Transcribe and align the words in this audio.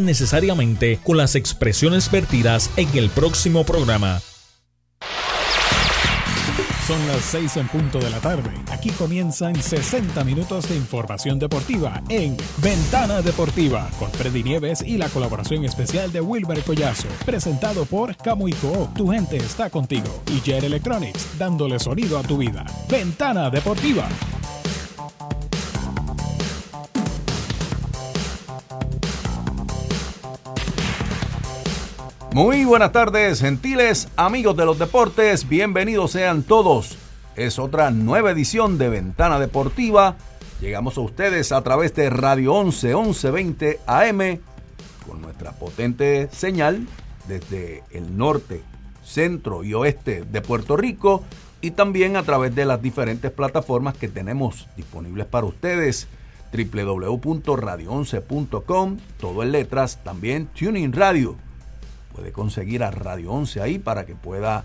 necesariamente 0.00 0.98
con 1.04 1.18
las 1.18 1.34
expresiones 1.34 2.10
vertidas 2.10 2.70
en 2.76 2.88
el 2.96 3.10
próximo 3.10 3.64
programa. 3.64 4.20
Son 6.86 7.06
las 7.06 7.20
6 7.20 7.58
en 7.58 7.68
punto 7.68 7.98
de 7.98 8.08
la 8.08 8.18
tarde. 8.18 8.48
Aquí 8.72 8.88
comienzan 8.88 9.54
60 9.54 10.24
minutos 10.24 10.70
de 10.70 10.76
información 10.76 11.38
deportiva 11.38 12.02
en 12.08 12.34
Ventana 12.62 13.20
Deportiva 13.20 13.90
con 13.98 14.10
Freddy 14.10 14.42
Nieves 14.42 14.80
y 14.80 14.96
la 14.96 15.10
colaboración 15.10 15.66
especial 15.66 16.10
de 16.12 16.22
Wilber 16.22 16.62
Collazo. 16.62 17.08
Presentado 17.26 17.84
por 17.84 18.16
Camuico. 18.16 18.90
Tu 18.96 19.10
gente 19.10 19.36
está 19.36 19.68
contigo. 19.68 20.22
Y 20.34 20.40
Jet 20.40 20.64
Electronics, 20.64 21.38
dándole 21.38 21.78
sonido 21.78 22.18
a 22.18 22.22
tu 22.22 22.38
vida. 22.38 22.64
Ventana 22.88 23.50
Deportiva. 23.50 24.08
Muy 32.34 32.66
buenas 32.66 32.92
tardes, 32.92 33.40
gentiles 33.40 34.08
amigos 34.14 34.54
de 34.54 34.66
los 34.66 34.78
deportes, 34.78 35.48
bienvenidos 35.48 36.10
sean 36.10 36.42
todos. 36.42 36.98
Es 37.36 37.58
otra 37.58 37.90
nueva 37.90 38.32
edición 38.32 38.76
de 38.76 38.90
Ventana 38.90 39.40
Deportiva. 39.40 40.16
Llegamos 40.60 40.98
a 40.98 41.00
ustedes 41.00 41.52
a 41.52 41.62
través 41.62 41.94
de 41.94 42.10
Radio 42.10 42.52
11 42.52 42.88
1120 42.88 43.80
AM 43.86 44.40
con 45.06 45.22
nuestra 45.22 45.52
potente 45.52 46.28
señal 46.30 46.86
desde 47.26 47.82
el 47.92 48.18
norte, 48.18 48.60
centro 49.02 49.64
y 49.64 49.72
oeste 49.72 50.22
de 50.30 50.42
Puerto 50.42 50.76
Rico 50.76 51.24
y 51.62 51.70
también 51.70 52.18
a 52.18 52.24
través 52.24 52.54
de 52.54 52.66
las 52.66 52.82
diferentes 52.82 53.30
plataformas 53.30 53.96
que 53.96 54.08
tenemos 54.08 54.68
disponibles 54.76 55.24
para 55.24 55.46
ustedes 55.46 56.08
www.radio11.com, 56.52 58.98
todo 59.18 59.42
en 59.42 59.52
letras, 59.52 60.04
también 60.04 60.46
Tuning 60.48 60.92
Radio 60.92 61.47
puede 62.18 62.32
conseguir 62.32 62.82
a 62.82 62.90
Radio 62.90 63.30
11 63.30 63.60
ahí 63.60 63.78
para 63.78 64.04
que 64.04 64.16
pueda 64.16 64.64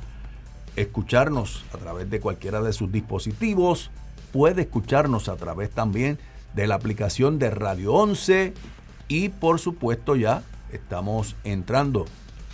escucharnos 0.76 1.64
a 1.72 1.78
través 1.78 2.10
de 2.10 2.20
cualquiera 2.20 2.64
de 2.64 2.74
sus 2.74 2.92
dispositivos. 2.92 3.92
Puede 4.32 4.64
escucharnos 4.64 5.30
a 5.30 5.36
través 5.36 5.70
también 5.70 6.18
de 6.56 6.66
la 6.66 6.74
aplicación 6.74 7.38
de 7.38 7.52
Radio 7.52 7.94
11 7.94 8.56
y 9.08 9.30
por 9.30 9.60
supuesto 9.60 10.16
ya 10.16 10.42
estamos 10.72 11.36
entrando 11.44 12.06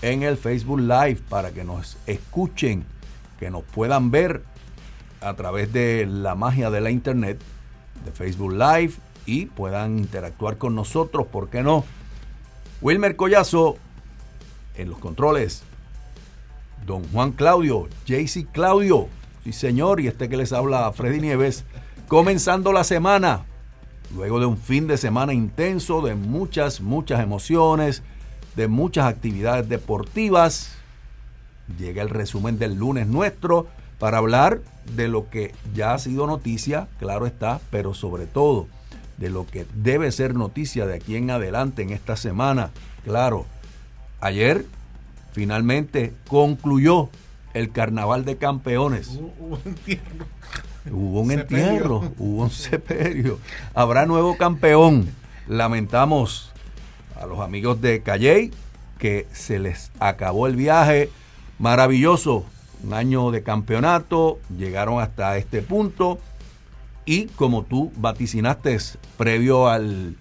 en 0.01 0.23
el 0.23 0.35
Facebook 0.35 0.81
Live 0.81 1.21
para 1.29 1.51
que 1.51 1.63
nos 1.63 1.95
escuchen, 2.05 2.83
que 3.39 3.49
nos 3.49 3.63
puedan 3.63 4.11
ver 4.11 4.43
a 5.21 5.33
través 5.35 5.71
de 5.71 6.05
la 6.07 6.35
magia 6.35 6.69
de 6.69 6.81
la 6.81 6.91
internet, 6.91 7.39
de 8.03 8.11
Facebook 8.11 8.51
Live 8.51 8.95
y 9.25 9.45
puedan 9.45 9.97
interactuar 9.97 10.57
con 10.57 10.75
nosotros, 10.75 11.25
¿por 11.27 11.49
qué 11.49 11.63
no? 11.63 11.85
Wilmer 12.81 13.15
Collazo 13.15 13.77
en 14.79 14.89
los 14.89 14.99
controles, 14.99 15.63
don 16.85 17.03
Juan 17.11 17.31
Claudio, 17.31 17.87
JC 18.05 18.47
Claudio, 18.51 19.07
sí 19.43 19.53
señor, 19.53 19.99
y 19.99 20.07
este 20.07 20.29
que 20.29 20.37
les 20.37 20.53
habla, 20.53 20.91
Freddy 20.93 21.19
Nieves, 21.19 21.65
comenzando 22.07 22.71
la 22.71 22.83
semana, 22.83 23.45
luego 24.15 24.39
de 24.39 24.45
un 24.45 24.57
fin 24.57 24.87
de 24.87 24.97
semana 24.97 25.33
intenso, 25.33 26.01
de 26.01 26.15
muchas, 26.15 26.81
muchas 26.81 27.21
emociones, 27.21 28.01
de 28.55 28.67
muchas 28.67 29.05
actividades 29.05 29.67
deportivas, 29.67 30.71
llega 31.77 32.01
el 32.01 32.09
resumen 32.09 32.57
del 32.57 32.75
lunes 32.75 33.05
nuestro 33.05 33.67
para 33.99 34.17
hablar 34.17 34.61
de 34.95 35.07
lo 35.07 35.29
que 35.29 35.53
ya 35.75 35.93
ha 35.93 35.99
sido 35.99 36.25
noticia, 36.25 36.87
claro 36.99 37.27
está, 37.27 37.59
pero 37.69 37.93
sobre 37.93 38.25
todo 38.25 38.67
de 39.17 39.29
lo 39.29 39.45
que 39.45 39.67
debe 39.75 40.11
ser 40.13 40.33
noticia 40.33 40.85
de 40.85 40.95
aquí 40.95 41.17
en 41.17 41.29
adelante 41.29 41.83
en 41.83 41.89
esta 41.89 42.15
semana, 42.15 42.71
claro 43.03 43.45
ayer 44.21 44.65
finalmente 45.31 46.13
concluyó 46.27 47.09
el 47.53 47.71
carnaval 47.71 48.25
de 48.25 48.37
campeones. 48.37 49.09
Hubo, 49.09 49.55
un 49.55 49.61
entierro. 49.65 50.25
Hubo 50.91 51.21
un 51.21 51.31
entierro, 51.31 52.13
hubo 52.17 52.43
un 52.43 52.49
seperio. 52.51 53.39
Habrá 53.73 54.05
nuevo 54.05 54.37
campeón. 54.37 55.09
Lamentamos 55.47 56.51
a 57.19 57.25
los 57.25 57.39
amigos 57.39 57.81
de 57.81 58.01
Calley 58.01 58.51
que 58.97 59.27
se 59.31 59.59
les 59.59 59.91
acabó 59.99 60.47
el 60.47 60.55
viaje. 60.55 61.09
Maravilloso, 61.57 62.45
un 62.83 62.93
año 62.93 63.31
de 63.31 63.43
campeonato, 63.43 64.39
llegaron 64.55 65.01
hasta 65.01 65.37
este 65.37 65.61
punto 65.61 66.19
y 67.05 67.25
como 67.25 67.63
tú 67.63 67.91
vaticinaste 67.95 68.77
previo 69.17 69.67
al 69.67 70.15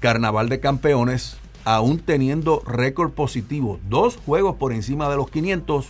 carnaval 0.00 0.48
de 0.48 0.60
campeones, 0.60 1.36
aún 1.64 1.98
teniendo 1.98 2.62
récord 2.66 3.12
positivo, 3.12 3.78
dos 3.88 4.16
juegos 4.16 4.56
por 4.56 4.72
encima 4.72 5.08
de 5.08 5.16
los 5.16 5.30
500, 5.30 5.88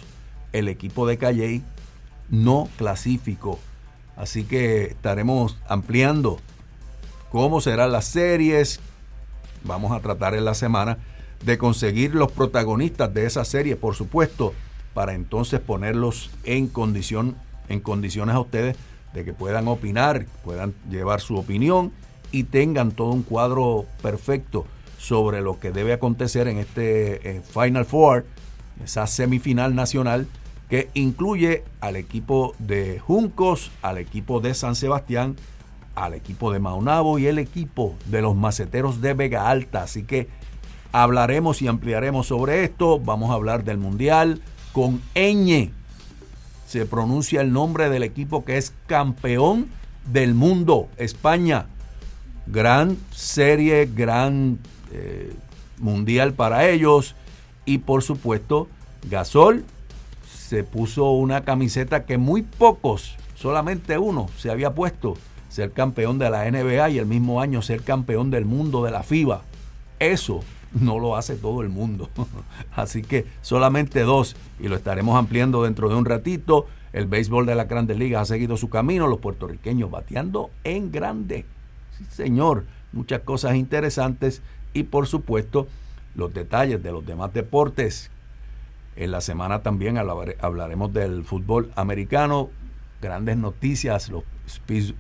el 0.53 0.69
equipo 0.69 1.07
de 1.07 1.19
Calley 1.19 1.63
no 2.29 2.69
clasificó. 2.77 3.59
Así 4.17 4.45
que 4.45 4.85
estaremos 4.85 5.57
ampliando 5.69 6.39
cómo 7.31 7.61
serán 7.61 7.93
las 7.93 8.07
series. 8.07 8.81
Vamos 9.65 9.93
a 9.93 10.01
tratar 10.01 10.35
en 10.35 10.45
la 10.45 10.55
semana 10.55 10.99
de 11.45 11.59
conseguir 11.59 12.15
los 12.15 12.31
protagonistas 12.33 13.13
de 13.15 13.27
esa 13.27 13.45
serie, 13.45 13.77
por 13.77 13.95
supuesto, 13.95 14.53
para 14.95 15.15
entonces 15.15 15.61
ponerlos 15.61 16.31
en 16.45 16.67
condición 16.67 17.37
en 17.69 17.79
condiciones 17.81 18.35
a 18.35 18.41
ustedes 18.41 18.77
de 19.15 19.25
que 19.25 19.33
puedan 19.33 19.69
opinar, 19.69 20.27
puedan 20.45 20.75
llevar 20.91 21.21
su 21.21 21.37
opinión 21.37 21.93
y 22.33 22.45
tengan 22.45 22.91
todo 22.91 23.11
un 23.13 23.23
cuadro 23.23 23.87
perfecto 24.03 24.67
sobre 25.01 25.41
lo 25.41 25.59
que 25.59 25.73
debe 25.73 25.95
acontecer 25.95 26.47
en 26.47 26.59
este 26.59 27.37
eh, 27.37 27.41
Final 27.41 27.87
Four, 27.87 28.27
esa 28.85 29.07
semifinal 29.07 29.75
nacional 29.75 30.27
que 30.69 30.91
incluye 30.93 31.65
al 31.81 31.97
equipo 31.97 32.55
de 32.59 32.99
Juncos, 33.01 33.73
al 33.81 33.97
equipo 33.97 34.41
de 34.41 34.53
San 34.53 34.77
Sebastián, 34.77 35.37
al 35.95 36.13
equipo 36.13 36.53
de 36.53 36.61
Maunabo 36.61 37.19
y 37.19 37.27
el 37.27 37.39
equipo 37.39 37.95
de 38.07 38.21
los 38.21 38.37
maceteros 38.37 39.01
de 39.01 39.15
Vega 39.15 39.49
Alta. 39.49 39.83
Así 39.83 40.05
que 40.05 40.29
hablaremos 40.93 41.63
y 41.63 41.67
ampliaremos 41.69 42.27
sobre 42.27 42.63
esto. 42.63 43.01
Vamos 43.01 43.31
a 43.31 43.35
hablar 43.35 43.65
del 43.65 43.79
Mundial 43.79 44.43
con 44.73 45.01
Eñe. 45.15 45.73
Se 46.67 46.85
pronuncia 46.85 47.41
el 47.41 47.53
nombre 47.55 47.89
del 47.89 48.03
equipo 48.03 48.45
que 48.45 48.59
es 48.59 48.75
campeón 48.87 49.69
del 50.13 50.35
mundo, 50.35 50.89
España. 50.99 51.67
Gran 52.47 52.97
serie, 53.11 53.91
gran 53.93 54.59
mundial 55.79 56.35
para 56.35 56.69
ellos. 56.69 57.15
Y 57.65 57.79
por 57.79 58.03
supuesto, 58.03 58.69
Gasol 59.09 59.65
se 60.51 60.65
puso 60.65 61.11
una 61.13 61.43
camiseta 61.43 62.05
que 62.05 62.19
muy 62.19 62.43
pocos, 62.43 63.17
solamente 63.37 63.99
uno, 63.99 64.29
se 64.37 64.51
había 64.51 64.75
puesto, 64.75 65.15
ser 65.49 65.73
campeón 65.73 66.19
de 66.19 66.31
la 66.31 66.51
NBA 66.51 66.91
y 66.91 66.99
el 66.99 67.07
mismo 67.07 67.41
año 67.41 67.63
ser 67.63 67.83
campeón 67.83 68.31
del 68.31 68.45
mundo 68.45 68.85
de 68.85 68.91
la 68.91 69.03
FIBA. 69.03 69.43
Eso 69.99 70.41
no 70.73 70.99
lo 70.99 71.17
hace 71.17 71.37
todo 71.37 71.63
el 71.63 71.69
mundo. 71.69 72.09
Así 72.75 73.03
que 73.03 73.27
solamente 73.43 74.01
dos 74.03 74.37
y 74.59 74.69
lo 74.69 74.77
estaremos 74.77 75.19
ampliando 75.19 75.65
dentro 75.65 75.89
de 75.89 75.97
un 75.97 76.05
ratito. 76.05 76.67
El 76.93 77.07
béisbol 77.07 77.47
de 77.47 77.55
la 77.55 77.65
Grandes 77.65 77.97
Ligas 77.97 78.23
ha 78.23 78.25
seguido 78.25 78.57
su 78.57 78.69
camino, 78.69 79.07
los 79.07 79.21
puertorriqueños 79.21 79.91
bateando 79.91 80.51
en 80.65 80.91
grande. 80.91 81.45
Sí, 81.97 82.05
señor, 82.11 82.65
muchas 82.93 83.21
cosas 83.21 83.55
interesantes 83.55 84.43
y 84.73 84.85
por 84.85 85.07
supuesto 85.07 85.69
los 86.15 86.33
detalles 86.33 86.83
de 86.83 86.93
los 86.93 87.05
demás 87.05 87.33
deportes. 87.33 88.11
En 88.97 89.11
la 89.11 89.21
semana 89.21 89.63
también 89.63 89.99
hablaremos 89.99 90.93
del 90.93 91.25
fútbol 91.25 91.71
americano, 91.77 92.51
grandes 93.01 93.37
noticias, 93.37 94.09
los, 94.09 94.25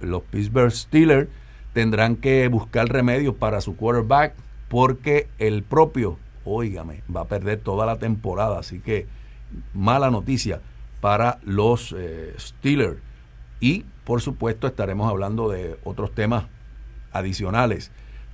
los 0.00 0.22
Pittsburgh 0.22 0.72
Steelers 0.72 1.28
tendrán 1.72 2.16
que 2.16 2.48
buscar 2.48 2.88
remedios 2.88 3.34
para 3.34 3.60
su 3.60 3.76
quarterback 3.76 4.34
porque 4.68 5.28
el 5.38 5.62
propio, 5.62 6.18
óigame, 6.44 7.02
va 7.14 7.22
a 7.22 7.28
perder 7.28 7.60
toda 7.60 7.86
la 7.86 7.98
temporada, 7.98 8.58
así 8.58 8.80
que 8.80 9.06
mala 9.74 10.10
noticia 10.10 10.60
para 11.00 11.38
los 11.44 11.94
eh, 11.96 12.34
Steelers. 12.38 12.98
Y 13.58 13.84
por 14.04 14.20
supuesto 14.20 14.66
estaremos 14.66 15.10
hablando 15.10 15.48
de 15.48 15.78
otros 15.84 16.12
temas 16.14 16.44
adicionales. 17.12 17.90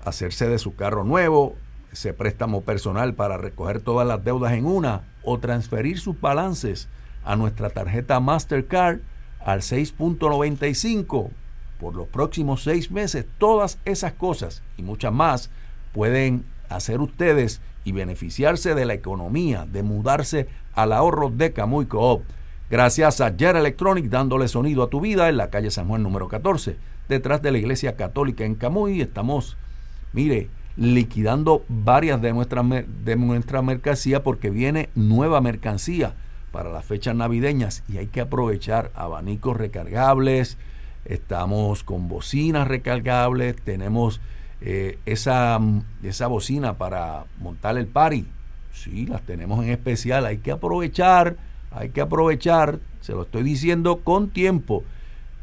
hacerse 0.07 0.49
de 0.49 0.59
su 0.59 0.75
carro 0.75 1.05
nuevo, 1.05 1.55
ese 1.93 2.15
préstamo 2.15 2.63
personal 2.63 3.13
para 3.13 3.37
recoger 3.37 3.83
todas 3.83 4.09
las 4.09 4.25
deudas 4.25 4.55
en 4.55 4.65
una 4.65 5.03
o 5.23 5.39
transferir 5.39 5.99
sus 5.99 6.19
balances 6.19 6.89
a 7.25 7.37
nuestra 7.37 7.69
tarjeta 7.69 8.21
Mastercard 8.21 9.01
al 9.41 9.61
6.95 9.61 11.29
por 11.79 11.95
los 11.95 12.09
próximos 12.09 12.63
seis 12.63 12.91
meses. 12.91 13.27
Todas 13.37 13.79
esas 13.85 14.15
cosas 14.15 14.63
y 14.79 14.83
muchas 14.83 15.13
más 15.13 15.51
pueden 15.93 16.47
hacer 16.71 17.03
ustedes 17.03 17.61
y 17.89 17.93
beneficiarse 17.93 18.75
de 18.75 18.85
la 18.85 18.93
economía, 18.93 19.65
de 19.65 19.83
mudarse 19.83 20.47
al 20.75 20.93
ahorro 20.93 21.31
de 21.31 21.55
Camuy 21.55 21.87
Coop. 21.87 22.23
Gracias 22.71 23.23
a 23.23 23.35
Jet 23.35 23.57
Electronic 23.57 24.11
dándole 24.11 24.47
sonido 24.47 24.83
a 24.83 24.91
tu 24.91 25.01
vida 25.01 25.31
en 25.31 25.39
la 25.39 25.49
calle 25.49 25.71
San 25.71 25.89
Juan 25.89 26.03
número 26.03 26.29
14, 26.29 26.77
detrás 27.09 27.41
de 27.41 27.51
la 27.51 27.57
Iglesia 27.57 27.97
Católica 27.97 28.45
en 28.45 28.57
Camuy. 28.57 29.01
Estamos, 29.01 29.57
mire, 30.13 30.51
liquidando 30.77 31.65
varias 31.69 32.21
de 32.21 32.35
nuestras 32.35 32.67
de 32.69 33.17
nuestra 33.17 33.63
mercancía 33.63 34.23
porque 34.23 34.51
viene 34.51 34.91
nueva 34.95 35.41
mercancía 35.41 36.13
para 36.53 36.71
las 36.71 36.85
fechas 36.85 37.17
navideñas 37.17 37.85
y 37.89 37.97
hay 37.97 38.09
que 38.09 38.21
aprovechar 38.21 38.91
abanicos 38.95 39.57
recargables, 39.57 40.59
estamos 41.07 41.85
con 41.85 42.07
bocinas 42.07 42.69
recargables, 42.69 43.57
tenemos 43.57 44.21
eh, 44.61 44.99
esa, 45.07 45.61
esa 46.03 46.27
bocina 46.27 46.79
para 46.79 47.25
montar 47.39 47.79
el 47.79 47.87
party, 47.87 48.27
sí, 48.73 49.07
las 49.07 49.23
tenemos 49.23 49.65
en 49.65 49.71
especial, 49.71 50.27
hay 50.27 50.39
que 50.39 50.51
aprovechar, 50.51 51.37
hay 51.71 51.91
que 51.91 52.01
aprovechar, 52.01 52.81
se 53.01 53.13
lo 53.13 53.23
estoy 53.23 53.43
diciendo 53.43 53.99
con 53.99 54.31
tiempo. 54.31 54.85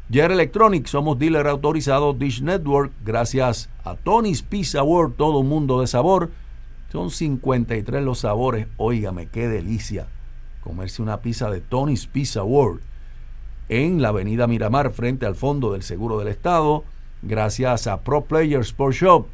Yer 0.08 0.30
Electronics, 0.30 0.90
somos 0.90 1.18
dealer 1.18 1.48
autorizado 1.48 2.12
Dish 2.12 2.40
Network, 2.40 2.92
gracias 3.04 3.68
a 3.84 3.94
Tony's 3.96 4.42
Pizza 4.42 4.82
World, 4.82 5.16
todo 5.16 5.38
un 5.38 5.48
mundo 5.48 5.80
de 5.80 5.86
sabor. 5.86 6.30
Son 6.92 7.10
53 7.10 8.04
los 8.04 8.20
sabores, 8.20 8.68
óigame, 8.76 9.26
qué 9.26 9.48
delicia 9.48 10.06
comerse 10.66 11.00
una 11.00 11.20
pizza 11.20 11.48
de 11.48 11.60
Tony's 11.60 12.08
Pizza 12.08 12.42
World 12.42 12.80
en 13.68 14.02
la 14.02 14.08
avenida 14.08 14.48
Miramar 14.48 14.92
frente 14.92 15.24
al 15.24 15.36
fondo 15.36 15.72
del 15.72 15.84
Seguro 15.84 16.18
del 16.18 16.28
Estado, 16.28 16.82
gracias 17.22 17.86
a 17.86 18.00
Pro 18.00 18.24
Player 18.24 18.60
Sports 18.60 18.98
Shop. 18.98 19.26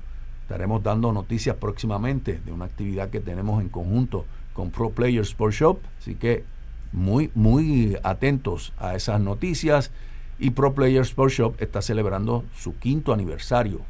Estaremos 0.43 0.83
dando 0.83 1.13
noticias 1.13 1.57
próximamente 1.57 2.41
de 2.45 2.53
una 2.53 2.67
actividad 2.67 3.11
que 3.11 3.21
tenemos 3.21 3.63
en 3.63 3.69
conjunto 3.69 4.27
con 4.53 4.71
Pro 4.71 4.91
Player 4.91 5.23
Sports 5.23 5.57
Shop, 5.57 5.79
así 5.99 6.15
que 6.15 6.45
muy, 6.93 7.31
muy 7.35 7.97
atentos 8.03 8.73
a 8.79 8.95
esas 8.95 9.21
noticias. 9.21 9.91
Y 10.39 10.51
Pro 10.51 10.75
Player 10.75 11.03
Sports 11.03 11.35
Shop 11.35 11.55
está 11.59 11.83
celebrando 11.83 12.45
su 12.57 12.77
quinto 12.79 13.13
aniversario. 13.13 13.81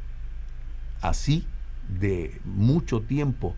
Así 1.01 1.45
de 1.99 2.39
mucho 2.45 3.01
tiempo 3.01 3.55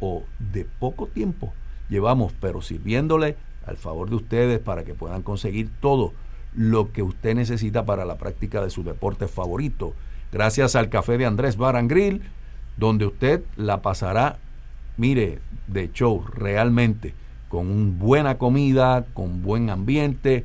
o 0.00 0.24
de 0.38 0.64
poco 0.64 1.06
tiempo 1.06 1.52
llevamos, 1.88 2.32
pero 2.40 2.62
sirviéndole 2.62 3.36
al 3.66 3.76
favor 3.76 4.08
de 4.08 4.16
ustedes 4.16 4.58
para 4.58 4.84
que 4.84 4.94
puedan 4.94 5.22
conseguir 5.22 5.70
todo 5.80 6.12
lo 6.54 6.92
que 6.92 7.02
usted 7.02 7.34
necesita 7.34 7.84
para 7.84 8.04
la 8.04 8.18
práctica 8.18 8.62
de 8.62 8.70
su 8.70 8.84
deporte 8.84 9.28
favorito. 9.28 9.94
Gracias 10.32 10.76
al 10.76 10.88
café 10.88 11.18
de 11.18 11.26
Andrés 11.26 11.56
Barangril, 11.56 12.22
donde 12.76 13.06
usted 13.06 13.42
la 13.56 13.82
pasará, 13.82 14.38
mire, 14.96 15.40
de 15.66 15.90
show 15.92 16.24
realmente, 16.34 17.14
con 17.48 17.98
buena 17.98 18.38
comida, 18.38 19.04
con 19.12 19.42
buen 19.42 19.70
ambiente, 19.70 20.44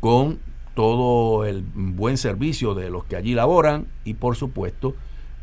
con 0.00 0.38
todo 0.74 1.44
el 1.44 1.62
buen 1.74 2.16
servicio 2.16 2.74
de 2.74 2.90
los 2.90 3.04
que 3.04 3.16
allí 3.16 3.34
laboran 3.34 3.86
y 4.04 4.14
por 4.14 4.36
supuesto 4.36 4.94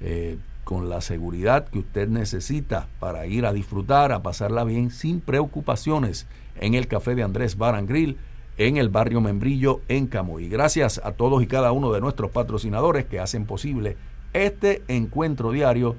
eh, 0.02 0.38
con 0.64 0.90
la 0.90 1.02
seguridad 1.02 1.68
que 1.68 1.80
usted 1.80 2.08
necesita 2.10 2.88
para 3.00 3.26
ir 3.26 3.46
a 3.46 3.54
disfrutar, 3.54 4.12
a 4.12 4.22
pasarla 4.22 4.64
bien, 4.64 4.92
sin 4.92 5.20
preocupaciones, 5.20 6.28
en 6.60 6.74
el 6.74 6.88
café 6.88 7.16
de 7.16 7.24
Andrés 7.24 7.58
Barangril, 7.58 8.18
en 8.60 8.76
el 8.78 8.90
barrio 8.90 9.22
Membrillo, 9.22 9.82
en 9.88 10.06
Camuy. 10.08 10.50
Gracias 10.50 11.02
a 11.04 11.14
todos 11.14 11.42
y 11.42 11.48
cada 11.48 11.72
uno 11.72 11.94
de 11.94 12.02
nuestros 12.02 12.30
patrocinadores 12.30 13.06
que 13.06 13.20
hacen 13.20 13.46
posible 13.46 13.96
este 14.34 14.84
encuentro 14.90 15.52
diario 15.52 15.96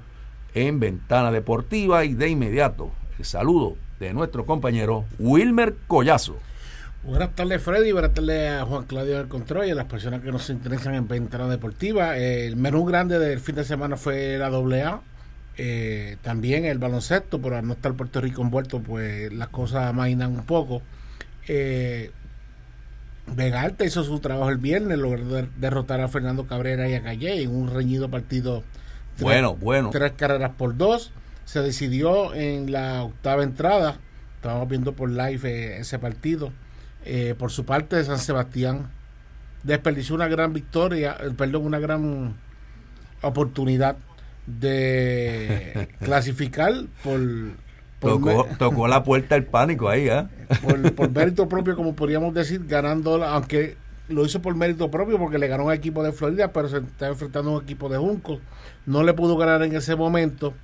en 0.55 0.79
Ventana 0.79 1.33
Deportiva 1.33 2.05
y 2.05 2.15
de 2.15 2.29
inmediato 2.29 2.93
el 3.19 3.25
saludo 3.25 3.77
de 3.99 4.12
nuestro 4.12 4.45
compañero 4.45 5.07
Wilmer 5.19 5.75
Collazo. 5.87 6.37
Buenas 7.03 7.35
tardes, 7.35 7.62
Freddy. 7.62 7.93
Buenas 7.93 8.12
tardes 8.12 8.53
a 8.53 8.67
Juan 8.67 8.85
Claudio 8.85 9.17
del 9.17 9.29
Control 9.29 9.67
y 9.67 9.71
a 9.71 9.75
las 9.75 9.87
personas 9.87 10.21
que 10.21 10.31
nos 10.31 10.51
interesan 10.51 10.95
en 10.95 11.09
Ventana 11.09 11.49
Deportiva. 11.49 12.19
El 12.19 12.57
menú 12.57 12.85
grande 12.85 13.19
del 13.19 13.41
fin 13.41 13.55
de 13.55 13.65
semana 13.65 13.97
fue 13.97 14.37
la 14.37 14.49
AA. 14.49 15.01
Eh, 15.57 16.19
también 16.21 16.67
el 16.67 16.79
baloncesto, 16.79 17.41
al 17.55 17.67
no 17.67 17.73
estar 17.73 17.95
Puerto 17.95 18.21
Rico 18.21 18.43
envuelto, 18.43 18.81
pues 18.81 19.33
las 19.33 19.49
cosas 19.49 19.87
amainan 19.87 20.33
un 20.33 20.45
poco. 20.45 20.83
Eh, 21.49 22.11
Vega 23.35 23.62
Alta 23.62 23.85
hizo 23.85 24.05
su 24.05 24.21
trabajo 24.21 24.50
el 24.50 24.59
viernes, 24.59 24.99
logró 24.99 25.47
derrotar 25.56 26.00
a 26.00 26.09
Fernando 26.09 26.47
Cabrera 26.47 26.88
y 26.88 26.94
a 26.94 27.03
Calle 27.03 27.43
en 27.43 27.55
un 27.55 27.73
reñido 27.73 28.11
partido. 28.11 28.62
bueno, 29.19 29.55
bueno. 29.56 29.91
Tres 29.91 30.12
carreras 30.17 30.53
por 30.56 30.77
dos. 30.77 31.12
Se 31.44 31.61
decidió 31.61 32.35
en 32.35 32.71
la 32.71 33.03
octava 33.03 33.43
entrada. 33.43 33.99
Estábamos 34.37 34.69
viendo 34.69 34.93
por 34.94 35.11
live 35.11 35.41
eh, 35.50 35.81
ese 35.81 35.99
partido 35.99 36.53
eh, 37.05 37.35
por 37.38 37.50
su 37.50 37.65
parte 37.65 37.97
de 37.97 38.05
San 38.05 38.19
Sebastián 38.19 38.91
desperdició 39.62 40.15
una 40.15 40.29
gran 40.29 40.53
victoria, 40.53 41.17
eh, 41.21 41.31
perdón, 41.37 41.65
una 41.65 41.79
gran 41.79 42.37
oportunidad 43.23 43.97
de 44.47 45.88
clasificar 46.00 46.73
por, 47.03 47.21
tocó, 48.00 48.88
la 48.88 49.05
puerta 49.05 49.37
el 49.37 49.44
pánico 49.44 49.88
ahí, 49.88 50.08
¿eh? 50.08 50.26
por, 50.97 51.11
mérito 51.11 51.49
propio, 51.49 51.76
como 51.76 51.94
podríamos 51.94 52.35
decir, 52.35 52.64
ganando, 52.67 53.23
aunque 53.25 53.76
lo 54.08 54.25
hizo 54.25 54.43
por 54.43 54.55
mérito 54.56 54.91
propio 54.91 55.19
porque 55.19 55.38
le 55.38 55.47
ganó 55.47 55.67
un 55.67 55.73
equipo 55.73 56.02
de 56.02 56.12
Florida, 56.12 56.52
pero 56.52 56.69
se 56.69 56.79
está 56.79 57.08
enfrentando 57.08 57.50
a 57.50 57.58
un 57.58 57.62
equipo 57.62 57.88
de 57.88 57.99
Junco. 57.99 58.41
No 58.87 59.02
le 59.02 59.14
pudo 59.14 59.37
ganar 59.37 59.62
en 59.62 59.76
ese 59.76 59.94
momento. 59.94 60.55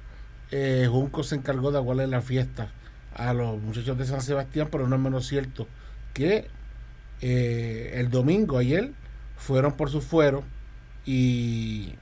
Eh, 0.50 0.88
Junco 0.90 1.22
se 1.22 1.36
encargó 1.36 1.70
de 1.70 1.78
aguarle 1.78 2.06
la 2.06 2.22
fiesta 2.22 2.70
a 3.14 3.32
los 3.32 3.60
muchachos 3.60 3.96
de 3.96 4.04
San 4.04 4.20
Sebastián, 4.20 4.68
pero 4.70 4.88
no 4.88 4.96
es 4.96 5.02
menos 5.02 5.26
cierto 5.26 5.66
que 6.12 6.48
eh, 7.20 7.92
el 7.94 8.10
domingo, 8.10 8.58
ayer, 8.58 8.90
fueron 9.36 9.72
por 9.72 9.90
su 9.90 10.00
fuero 10.00 10.42
y 11.04 11.94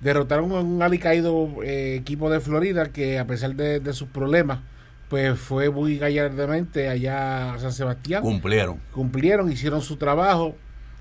derrotaron 0.00 0.52
a 0.52 0.60
un 0.60 0.82
alicaído 0.82 1.62
eh, 1.62 1.96
equipo 1.96 2.30
de 2.30 2.40
Florida 2.40 2.86
que 2.86 3.18
a 3.18 3.26
pesar 3.26 3.54
de, 3.54 3.92
sus 3.92 4.08
problemas, 4.08 4.60
pues 5.08 5.38
fue 5.38 5.70
muy 5.70 5.98
gallardamente 5.98 6.88
allá 6.88 7.54
a 7.54 7.58
San 7.58 7.72
Sebastián. 7.72 8.22
Cumplieron. 8.22 8.78
Cumplieron, 8.92 9.50
hicieron 9.50 9.82
su 9.82 9.96
trabajo, 9.96 10.54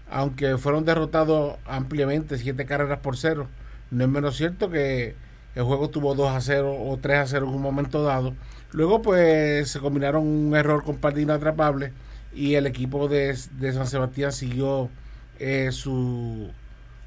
aunque 0.10 0.58
fueron 0.58 0.86
derrotados 0.86 1.58
ampliamente, 1.66 2.38
siete 2.38 2.66
carreras 2.66 3.00
por 3.00 3.18
cero. 3.18 3.48
No 3.92 4.04
es 4.04 4.10
menos 4.10 4.36
cierto 4.36 4.70
que 4.70 5.16
el 5.56 5.64
juego 5.64 5.90
tuvo 5.90 6.16
2 6.16 6.30
a 6.30 6.42
0 6.42 6.76
o 6.80 6.98
3 6.98 7.18
a 7.20 7.28
0 7.28 7.48
en 7.48 7.56
un 7.56 7.62
momento 7.62 8.04
dado. 8.04 8.34
Luego 8.72 9.02
pues 9.02 9.70
se 9.70 9.80
combinaron 9.80 10.28
un 10.28 10.56
error 10.56 10.84
con 10.84 10.98
partido 10.98 11.24
inatrapable 11.24 11.92
y 12.34 12.56
el 12.56 12.68
equipo 12.68 13.08
de, 13.08 13.36
San 13.36 13.88
Sebastián 13.88 14.32
siguió 14.32 14.90
eh, 15.40 15.72
su 15.72 16.50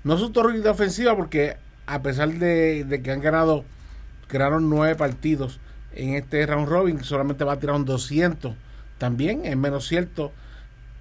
no 0.02 0.18
su 0.18 0.30
torre 0.30 0.68
ofensiva 0.68 1.16
porque 1.16 1.56
a 1.86 2.02
pesar 2.02 2.30
de, 2.30 3.00
que 3.02 3.10
han 3.10 3.20
ganado 3.20 3.64
crearon 4.28 4.70
nueve 4.70 4.94
partidos 4.96 5.60
en 5.94 6.14
este 6.14 6.46
round 6.46 6.68
robin 6.68 7.04
solamente 7.04 7.44
va 7.44 7.54
a 7.54 7.58
tirar 7.58 7.76
un 7.76 7.84
200 7.84 8.54
también 8.98 9.44
es 9.44 9.56
menos 9.56 9.86
cierto 9.86 10.32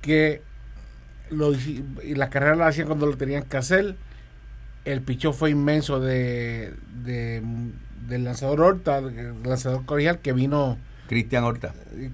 que 0.01 0.41
lo, 1.29 1.53
y 1.53 2.15
las 2.15 2.29
carreras 2.29 2.57
las 2.57 2.69
hacían 2.69 2.87
cuando 2.87 3.05
lo 3.05 3.17
tenían 3.17 3.43
que 3.43 3.57
hacer. 3.57 3.95
El 4.85 5.01
pichó 5.01 5.33
fue 5.33 5.51
inmenso 5.51 5.99
de, 5.99 6.73
del 7.03 8.23
lanzador 8.23 8.61
Horta 8.61 8.97
el 8.97 9.43
lanzador 9.43 9.85
colegial 9.85 10.19
que 10.19 10.33
vino 10.33 10.77
Cristian 11.07 11.43
Horta. 11.43 11.73
eh, 11.95 12.11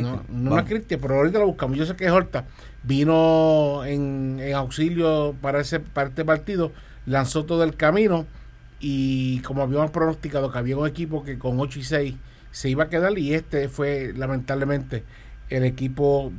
no, 0.00 0.24
no 0.28 0.58
es 0.58 0.64
Cristian, 0.64 1.00
pero 1.00 1.16
ahorita 1.16 1.38
lo 1.38 1.46
buscamos. 1.46 1.76
Yo 1.76 1.86
sé 1.86 1.96
que 1.96 2.06
es 2.06 2.12
Horta. 2.12 2.46
Vino 2.82 3.84
en, 3.84 4.40
auxilio 4.54 5.34
para, 5.40 5.60
ese, 5.60 5.80
para 5.80 6.08
este 6.08 6.24
partido, 6.24 6.72
lanzó 7.06 7.44
todo 7.44 7.64
el 7.64 7.76
camino 7.76 8.26
y 8.80 9.40
como 9.40 9.62
habíamos 9.62 9.90
pronosticado 9.90 10.50
que 10.50 10.58
había 10.58 10.76
un 10.76 10.86
equipo 10.86 11.22
que 11.22 11.38
con 11.38 11.58
8 11.60 11.78
y 11.78 11.82
6 11.84 12.14
se 12.50 12.68
iba 12.68 12.84
a 12.84 12.88
quedar 12.88 13.16
y 13.18 13.34
este 13.34 13.68
fue 13.68 14.12
lamentablemente 14.14 15.04
el 15.48 15.64
equipo 15.64 16.32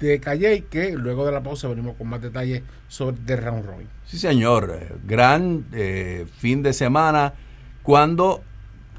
de 0.00 0.18
Calle 0.18 0.64
que 0.70 0.92
luego 0.92 1.26
de 1.26 1.32
la 1.32 1.42
pausa 1.42 1.68
venimos 1.68 1.96
con 1.96 2.08
más 2.08 2.22
detalles 2.22 2.62
sobre 2.88 3.16
The 3.26 3.36
round 3.36 3.66
robin. 3.66 3.88
Sí 4.06 4.18
señor, 4.18 4.74
eh, 4.74 4.94
gran 5.06 5.66
eh, 5.72 6.26
fin 6.38 6.62
de 6.62 6.72
semana 6.72 7.34
cuando 7.82 8.42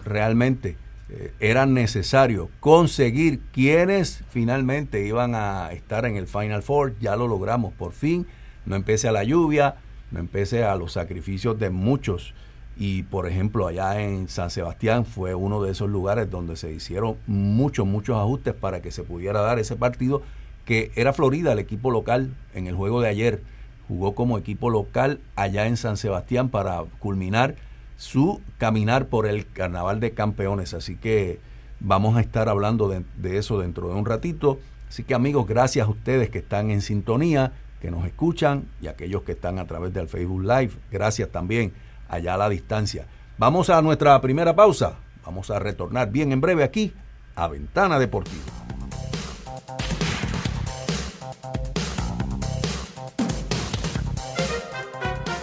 realmente 0.06 0.78
eh, 1.10 1.34
era 1.40 1.66
necesario 1.66 2.50
conseguir 2.60 3.42
quienes 3.52 4.24
finalmente 4.30 5.06
iban 5.06 5.36
a 5.36 5.72
estar 5.72 6.06
en 6.06 6.16
el 6.16 6.28
Final 6.28 6.64
Four. 6.64 6.96
Ya 7.00 7.16
lo 7.16 7.28
logramos 7.28 7.74
por 7.74 7.92
fin. 7.92 8.26
No 8.66 8.76
empecé 8.76 9.08
a 9.08 9.12
la 9.12 9.24
lluvia, 9.24 9.76
no 10.12 10.20
empecé 10.20 10.64
a 10.64 10.76
los 10.76 10.94
sacrificios 10.94 11.58
de 11.60 11.70
muchos. 11.70 12.34
Y 12.78 13.04
por 13.04 13.28
ejemplo, 13.28 13.68
allá 13.68 14.02
en 14.02 14.28
San 14.28 14.50
Sebastián 14.50 15.06
fue 15.06 15.36
uno 15.36 15.62
de 15.62 15.72
esos 15.72 15.90
lugares 15.90 16.30
donde 16.30 16.56
se 16.56 16.72
hicieron 16.72 17.18
muchos, 17.28 17.86
muchos 17.86 18.18
ajustes 18.18 18.54
para 18.54 18.82
que 18.82 18.92
se 18.92 19.04
pudiera 19.04 19.42
dar 19.42 19.60
ese 19.60 19.76
partido, 19.76 20.22
que 20.66 20.92
era 20.96 21.14
Florida, 21.14 21.52
el 21.52 21.60
equipo 21.60 21.92
local, 21.92 22.34
en 22.54 22.68
el 22.68 22.76
juego 22.76 23.02
de 23.02 23.10
ayer. 23.10 23.42
Jugó 23.88 24.16
como 24.16 24.38
equipo 24.38 24.70
local 24.70 25.20
allá 25.36 25.68
en 25.68 25.76
San 25.76 25.98
Sebastián 25.98 26.50
para 26.50 26.84
culminar 27.00 27.56
su 27.98 28.42
caminar 28.58 29.08
por 29.08 29.28
el 29.28 29.46
Carnaval 29.46 30.00
de 30.00 30.12
Campeones. 30.12 30.74
Así 30.74 30.96
que 30.96 31.40
vamos 31.80 32.18
a 32.18 32.22
estar 32.22 32.50
hablando 32.50 32.90
de, 32.90 33.38
eso 33.38 33.60
dentro 33.60 33.90
de 33.90 33.96
un 33.96 34.06
ratito. 34.06 34.60
Así 34.90 35.04
que 35.04 35.14
amigos, 35.14 35.46
gracias 35.48 35.88
a 35.88 35.90
ustedes 35.90 36.30
que 36.30 36.40
están 36.40 36.72
en 36.72 36.82
sintonía, 36.82 37.54
que 37.82 37.92
nos 37.92 38.06
escuchan 38.06 38.66
y 38.82 38.88
aquellos 38.88 39.24
que 39.24 39.34
están 39.34 39.60
a 39.60 39.66
través 39.66 39.94
del 39.94 40.08
Facebook 40.08 40.44
Live. 40.44 40.72
Gracias 40.92 41.30
también 41.30 41.74
allá 42.08 42.36
a 42.36 42.38
la 42.38 42.50
distancia. 42.50 43.06
Vamos 43.38 43.70
a 43.70 43.82
nuestra 43.82 44.20
primera 44.22 44.56
pausa. 44.56 44.96
Vamos 45.26 45.50
a 45.50 45.60
retornar 45.60 46.12
bien 46.12 46.32
en 46.32 46.42
breve 46.42 46.64
aquí 46.64 46.94
a 47.36 47.48
Ventana 47.48 48.00
Deportiva. 48.00 48.44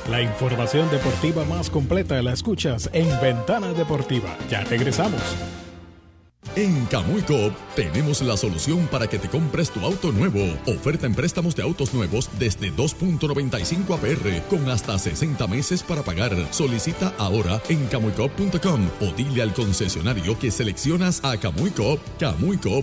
La 0.08 0.22
información 0.22 0.88
deportiva 0.90 1.44
más 1.44 1.68
completa 1.68 2.22
la 2.22 2.32
escuchas 2.32 2.88
en 2.94 3.08
Ventana 3.20 3.74
Deportiva. 3.74 4.36
Ya 4.48 4.64
regresamos. 4.64 5.67
En 6.58 6.86
Camuy 6.86 7.22
Coop 7.22 7.52
tenemos 7.76 8.20
la 8.20 8.36
solución 8.36 8.88
para 8.88 9.06
que 9.06 9.20
te 9.20 9.28
compres 9.28 9.70
tu 9.70 9.78
auto 9.86 10.10
nuevo. 10.10 10.40
Oferta 10.66 11.06
en 11.06 11.14
préstamos 11.14 11.54
de 11.54 11.62
autos 11.62 11.94
nuevos 11.94 12.28
desde 12.36 12.72
2.95 12.72 13.94
APR 13.94 14.42
con 14.48 14.68
hasta 14.68 14.98
60 14.98 15.46
meses 15.46 15.84
para 15.84 16.02
pagar. 16.02 16.34
Solicita 16.50 17.14
ahora 17.16 17.62
en 17.68 17.86
camuйcoop.com 17.86 18.88
o 19.00 19.12
dile 19.16 19.42
al 19.42 19.54
concesionario 19.54 20.36
que 20.36 20.50
seleccionas 20.50 21.24
a. 21.24 21.38
Camuy 21.38 21.70
Coop, 21.70 22.00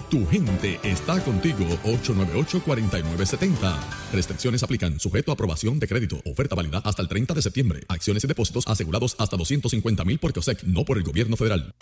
tu 0.10 0.26
gente 0.28 0.80
está 0.82 1.20
contigo. 1.20 1.66
898-4970. 1.84 3.76
Restricciones 4.14 4.64
aplican. 4.64 5.02
Sujeto 5.02 5.32
a 5.32 5.34
aprobación 5.34 5.80
de 5.80 5.88
crédito. 5.90 6.22
Oferta 6.24 6.56
válida 6.56 6.82
hasta 6.86 7.02
el 7.02 7.10
30 7.10 7.34
de 7.34 7.42
septiembre. 7.42 7.82
Acciones 7.90 8.24
y 8.24 8.28
depósitos 8.28 8.66
asegurados 8.68 9.18
hasta 9.20 9.36
250 9.36 10.06
mil 10.06 10.18
por 10.18 10.32
COSEC, 10.32 10.64
no 10.64 10.86
por 10.86 10.98
el 10.98 11.04
gobierno 11.04 11.36
federal. 11.36 11.76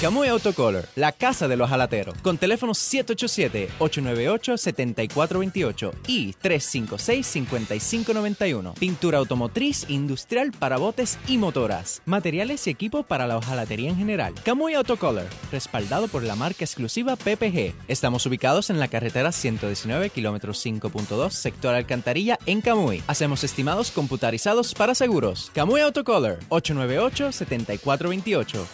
Camuy 0.00 0.28
Autocolor, 0.28 0.88
la 0.96 1.12
casa 1.12 1.46
de 1.46 1.58
los 1.58 1.68
jalateros, 1.68 2.16
con 2.22 2.38
teléfonos 2.38 2.78
787-898-7428 2.94 5.92
y 6.06 6.32
356-5591. 6.32 8.72
Pintura 8.78 9.18
automotriz, 9.18 9.84
industrial 9.90 10.52
para 10.52 10.78
botes 10.78 11.18
y 11.28 11.36
motoras. 11.36 12.00
Materiales 12.06 12.66
y 12.66 12.70
equipo 12.70 13.02
para 13.02 13.26
la 13.26 13.36
hojalatería 13.36 13.90
en 13.90 13.98
general. 13.98 14.32
Camuy 14.42 14.72
Autocolor, 14.72 15.26
respaldado 15.52 16.08
por 16.08 16.22
la 16.22 16.34
marca 16.34 16.64
exclusiva 16.64 17.16
PPG. 17.16 17.74
Estamos 17.86 18.24
ubicados 18.24 18.70
en 18.70 18.80
la 18.80 18.88
carretera 18.88 19.32
119, 19.32 20.08
kilómetros 20.08 20.64
5.2, 20.64 21.30
sector 21.30 21.74
Alcantarilla, 21.74 22.38
en 22.46 22.62
Camuy. 22.62 23.02
Hacemos 23.06 23.44
estimados 23.44 23.90
computarizados 23.90 24.72
para 24.72 24.94
seguros. 24.94 25.50
Camuy 25.52 25.82
Autocolor, 25.82 26.38
898-7428. 26.48 28.66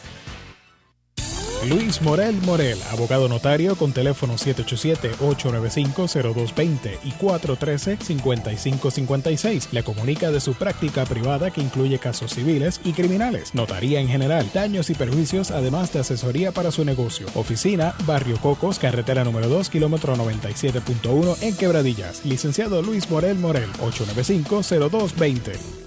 Luis 1.68 2.00
Morel 2.00 2.37
Morel, 2.42 2.78
abogado 2.92 3.28
notario 3.28 3.75
con 3.75 3.92
teléfono 3.92 4.35
787-895-0220 4.35 6.99
y 7.02 7.11
413-5556. 7.12 9.73
Le 9.73 9.82
comunica 9.82 10.30
de 10.30 10.40
su 10.40 10.54
práctica 10.54 11.04
privada 11.04 11.50
que 11.50 11.61
incluye 11.61 11.99
casos 11.99 12.35
civiles 12.35 12.80
y 12.85 12.92
criminales, 12.92 13.52
notaría 13.54 13.99
en 14.00 14.06
general, 14.06 14.49
daños 14.54 14.90
y 14.90 14.94
perjuicios, 14.94 15.50
además 15.50 15.92
de 15.92 15.99
asesoría 16.00 16.52
para 16.52 16.70
su 16.70 16.85
negocio. 16.85 17.26
Oficina, 17.35 17.96
Barrio 18.06 18.37
Cocos, 18.37 18.78
carretera 18.78 19.25
número 19.25 19.49
2, 19.49 19.68
kilómetro 19.68 20.14
97.1 20.14 21.42
en 21.42 21.56
Quebradillas. 21.56 22.25
Licenciado 22.25 22.80
Luis 22.82 23.11
Morel 23.11 23.38
Morel, 23.38 23.73
895-0220. 23.80 25.86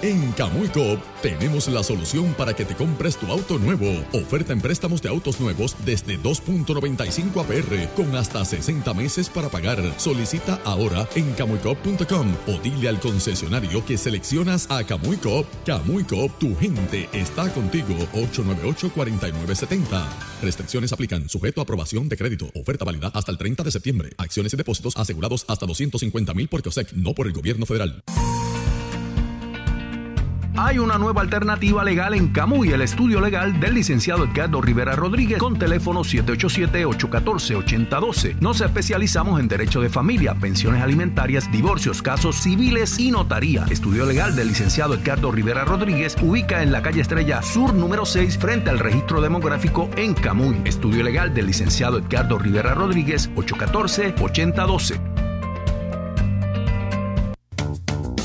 En 0.00 0.32
Camuy 0.32 0.68
Coop 0.68 0.98
tenemos 1.22 1.68
la 1.68 1.82
solución 1.82 2.34
para 2.34 2.54
que 2.54 2.64
te 2.64 2.74
compres 2.74 3.16
tu 3.16 3.26
auto 3.30 3.58
nuevo. 3.58 3.86
Oferta 4.12 4.52
en 4.52 4.60
préstamos 4.60 5.02
de 5.02 5.08
autos 5.08 5.38
nuevos 5.40 5.76
desde 5.84 6.18
2.95 6.18 7.40
APR 7.40 7.88
con 7.94 8.16
hasta 8.16 8.44
60 8.44 8.94
meses 8.94 9.28
para 9.28 9.48
pagar. 9.48 9.78
Solicita 9.98 10.60
ahora 10.64 11.08
en 11.14 11.32
camuycoop.com 11.34 12.34
o 12.48 12.58
dile 12.62 12.88
al 12.88 12.98
concesionario 13.00 13.84
que 13.84 13.98
seleccionas 13.98 14.68
a. 14.70 14.82
Camuy 14.84 15.16
Coop, 15.18 15.46
tu 16.38 16.56
gente 16.56 17.08
está 17.12 17.52
contigo. 17.52 17.94
898-4970. 18.14 20.04
Restricciones 20.42 20.92
aplican. 20.92 21.28
Sujeto 21.28 21.60
a 21.60 21.64
aprobación 21.64 22.08
de 22.08 22.16
crédito. 22.16 22.50
Oferta 22.54 22.84
válida 22.84 23.10
hasta 23.14 23.30
el 23.30 23.38
30 23.38 23.62
de 23.62 23.70
septiembre. 23.70 24.10
Acciones 24.18 24.52
y 24.54 24.56
depósitos 24.56 24.96
asegurados 24.96 25.44
hasta 25.48 25.66
250 25.66 26.34
mil 26.34 26.48
por 26.48 26.62
COSEC, 26.62 26.92
no 26.94 27.14
por 27.14 27.26
el 27.26 27.32
gobierno 27.32 27.66
federal. 27.66 28.02
Hay 30.54 30.78
una 30.78 30.98
nueva 30.98 31.22
alternativa 31.22 31.82
legal 31.82 32.12
en 32.12 32.28
Camuy, 32.28 32.72
el 32.72 32.82
estudio 32.82 33.22
legal 33.22 33.58
del 33.58 33.72
licenciado 33.74 34.24
Edgardo 34.24 34.60
Rivera 34.60 34.94
Rodríguez 34.94 35.38
con 35.38 35.58
teléfono 35.58 36.00
787-814-8012. 36.00 38.38
Nos 38.40 38.60
especializamos 38.60 39.40
en 39.40 39.48
derecho 39.48 39.80
de 39.80 39.88
familia, 39.88 40.34
pensiones 40.34 40.82
alimentarias, 40.82 41.50
divorcios, 41.50 42.02
casos 42.02 42.36
civiles 42.36 42.98
y 42.98 43.10
notaría. 43.10 43.64
Estudio 43.70 44.04
legal 44.04 44.36
del 44.36 44.48
licenciado 44.48 44.92
Edgardo 44.92 45.32
Rivera 45.32 45.64
Rodríguez 45.64 46.18
ubica 46.20 46.62
en 46.62 46.70
la 46.70 46.82
calle 46.82 47.00
Estrella 47.00 47.40
Sur 47.40 47.72
número 47.72 48.04
6 48.04 48.36
frente 48.36 48.68
al 48.68 48.78
registro 48.78 49.22
demográfico 49.22 49.88
en 49.96 50.12
Camuy. 50.12 50.60
Estudio 50.66 51.02
legal 51.02 51.32
del 51.32 51.46
licenciado 51.46 51.96
Edgardo 51.96 52.38
Rivera 52.38 52.74
Rodríguez 52.74 53.30
814-8012. 53.36 55.11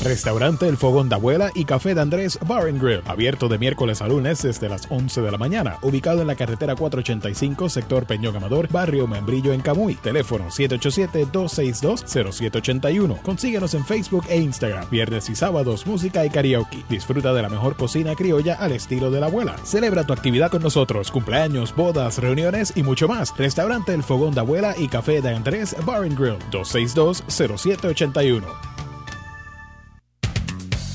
Restaurante 0.04 0.68
El 0.68 0.76
Fogón 0.76 1.08
de 1.08 1.16
Abuela 1.16 1.50
y 1.54 1.64
Café 1.64 1.92
de 1.94 2.00
Andrés 2.00 2.38
Bar 2.46 2.68
and 2.68 2.80
Grill, 2.80 3.02
abierto 3.06 3.48
de 3.48 3.58
miércoles 3.58 4.00
a 4.00 4.06
lunes 4.06 4.40
desde 4.42 4.68
las 4.68 4.86
11 4.90 5.22
de 5.22 5.32
la 5.32 5.38
mañana, 5.38 5.78
ubicado 5.82 6.20
en 6.20 6.28
la 6.28 6.36
carretera 6.36 6.76
485, 6.76 7.68
sector 7.68 8.06
Peñón 8.06 8.36
Amador, 8.36 8.68
barrio 8.68 9.08
Membrillo 9.08 9.52
en 9.52 9.60
Camuy. 9.60 9.96
Teléfono 9.96 10.50
787-262-0781. 10.50 13.22
Consíguenos 13.22 13.74
en 13.74 13.84
Facebook 13.84 14.24
e 14.28 14.40
Instagram. 14.40 14.88
Viernes 14.88 15.28
y 15.30 15.34
sábados, 15.34 15.84
música 15.84 16.24
y 16.24 16.30
karaoke. 16.30 16.84
Disfruta 16.88 17.32
de 17.32 17.42
la 17.42 17.48
mejor 17.48 17.74
cocina 17.74 18.14
criolla 18.14 18.54
al 18.54 18.70
estilo 18.72 19.10
de 19.10 19.18
la 19.18 19.26
abuela. 19.26 19.56
Celebra 19.64 20.04
tu 20.04 20.12
actividad 20.12 20.50
con 20.50 20.62
nosotros, 20.62 21.10
cumpleaños, 21.10 21.74
bodas, 21.74 22.18
reuniones 22.18 22.72
y 22.76 22.84
mucho 22.84 23.08
más. 23.08 23.36
Restaurante 23.36 23.94
El 23.94 24.04
Fogón 24.04 24.34
de 24.34 24.40
Abuela 24.40 24.76
y 24.78 24.86
Café 24.86 25.20
de 25.20 25.34
Andrés 25.34 25.74
Bar 25.84 26.04
and 26.04 26.16
Grill, 26.16 26.38
262-0781. 26.52 28.77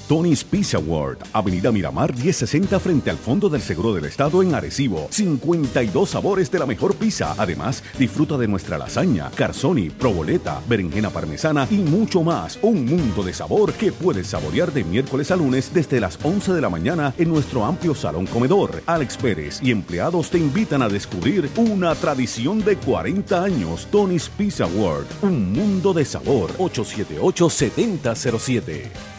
Tony's 0.09 0.43
Pizza 0.45 0.79
World, 0.79 1.19
Avenida 1.33 1.73
Miramar 1.73 2.15
1060 2.15 2.79
frente 2.79 3.11
al 3.11 3.17
Fondo 3.17 3.49
del 3.49 3.61
Seguro 3.61 3.93
del 3.93 4.05
Estado 4.05 4.41
en 4.41 4.55
Arecibo. 4.55 5.09
52 5.11 6.11
sabores 6.11 6.49
de 6.49 6.61
la 6.61 6.67
mejor 6.67 6.95
pizza. 6.95 7.35
Además, 7.37 7.83
disfruta 7.99 8.39
de 8.39 8.47
nuestra 8.47 8.79
lasaña, 8.79 9.33
carzoni, 9.35 9.91
proboleta, 9.91 10.63
berenjena 10.69 11.11
parmesana 11.11 11.67
y 11.73 11.79
mucho 11.79 12.23
más. 12.23 12.57
Un 12.63 12.85
mundo 12.85 13.25
de 13.25 13.33
sabor 13.33 13.73
que 13.73 13.91
puedes 13.91 14.29
saborear 14.29 14.73
de 14.73 14.85
miércoles 14.85 15.33
a 15.33 15.37
lunes 15.37 15.73
desde 15.75 15.99
las 15.99 16.21
11 16.23 16.53
de 16.53 16.61
la 16.61 16.71
mañana 16.71 17.13
en 17.19 17.29
nuestro 17.29 17.65
amplio 17.65 17.93
salón 17.93 18.27
comedor. 18.27 18.85
Alex 18.87 19.17
Pérez 19.17 19.59
y 19.61 19.73
empleados 19.73 20.31
te 20.31 20.39
invitan 20.39 20.83
a 20.83 20.89
descubrir 20.89 21.51
una 21.57 21.93
tradición 21.97 22.65
de 22.65 22.77
40 22.77 23.43
años. 23.43 23.89
Tony's 23.91 24.29
Pizza 24.29 24.67
World, 24.67 25.09
un 25.23 25.53
mundo 25.53 25.93
de 25.93 26.05
sabor. 26.05 26.53
878-7007. 26.59 29.16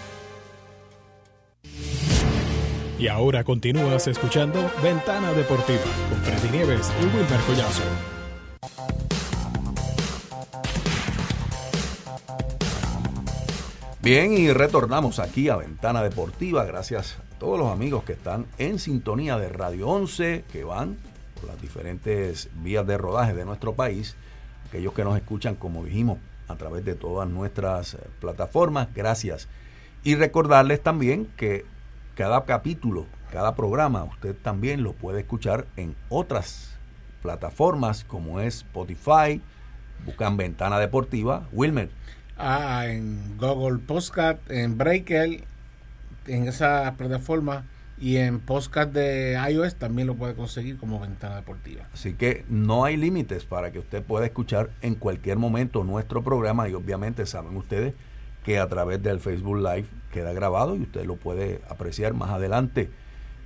Y 3.00 3.10
ahora 3.10 3.44
continúas 3.44 4.08
escuchando 4.08 4.72
Ventana 4.82 5.32
Deportiva 5.32 5.84
con 6.10 6.18
Freddy 6.24 6.50
Nieves 6.50 6.92
y 7.00 7.06
Wilmer 7.06 7.40
Collazo. 7.42 7.84
Bien, 14.02 14.34
y 14.34 14.52
retornamos 14.52 15.20
aquí 15.20 15.48
a 15.50 15.58
Ventana 15.58 16.02
Deportiva. 16.02 16.66
Gracias 16.66 17.20
a 17.36 17.38
todos 17.38 17.60
los 17.60 17.72
amigos 17.72 18.04
que 18.04 18.14
están 18.14 18.48
en 18.58 18.80
sintonía 18.80 19.38
de 19.38 19.50
Radio 19.50 19.90
11, 19.90 20.46
que 20.52 20.64
van 20.64 20.98
por 21.36 21.50
las 21.52 21.62
diferentes 21.62 22.50
vías 22.64 22.88
de 22.88 22.98
rodaje 22.98 23.36
de 23.36 23.46
nuestro 23.46 23.74
país. 23.74 24.16
Aquellos 24.70 24.94
que 24.94 25.04
nos 25.04 25.16
escuchan, 25.16 25.54
como 25.54 25.84
dijimos, 25.84 26.18
a 26.48 26.56
través 26.56 26.84
de 26.84 26.96
todas 26.96 27.30
nuestras 27.30 27.96
plataformas. 28.20 28.88
Gracias. 28.96 29.48
Y 30.04 30.16
recordarles 30.16 30.82
también 30.82 31.28
que 31.38 31.66
cada 32.18 32.46
capítulo, 32.46 33.06
cada 33.32 33.56
programa, 33.56 34.04
usted 34.04 34.36
también 34.36 34.82
lo 34.82 34.94
puede 34.94 35.20
escuchar 35.20 35.68
en 35.76 35.96
otras 36.10 36.76
plataformas 37.22 38.04
como 38.06 38.42
es 38.42 38.56
Spotify, 38.58 39.40
buscan 40.04 40.36
Ventana 40.36 40.80
Deportiva, 40.80 41.48
Wilmer. 41.52 41.92
Ah, 42.36 42.88
en 42.88 43.38
Google 43.38 43.78
Podcast, 43.86 44.40
en 44.50 44.80
Breaker, 44.80 45.44
en 46.26 46.48
esa 46.48 46.96
plataforma 46.98 47.66
y 48.00 48.18
en 48.18 48.40
podcast 48.40 48.92
de 48.94 49.40
iOS 49.52 49.76
también 49.76 50.08
lo 50.08 50.16
puede 50.16 50.34
conseguir 50.34 50.78
como 50.78 51.00
Ventana 51.00 51.36
Deportiva. 51.36 51.84
Así 51.94 52.14
que 52.14 52.46
no 52.50 52.84
hay 52.84 52.98
límites 52.98 53.46
para 53.46 53.72
que 53.72 53.78
usted 53.78 54.02
pueda 54.02 54.26
escuchar 54.26 54.72
en 54.82 54.96
cualquier 54.96 55.38
momento 55.38 55.84
nuestro 55.84 56.24
programa 56.24 56.68
y 56.68 56.74
obviamente 56.74 57.28
saben 57.28 57.56
ustedes 57.58 57.94
que 58.48 58.60
a 58.60 58.70
través 58.70 59.04
del 59.04 59.20
Facebook 59.20 59.58
Live 59.58 59.88
queda 60.14 60.32
grabado 60.32 60.78
y 60.78 60.84
usted 60.84 61.04
lo 61.04 61.18
puede 61.18 61.60
apreciar 61.68 62.14
más 62.14 62.30
adelante 62.30 62.90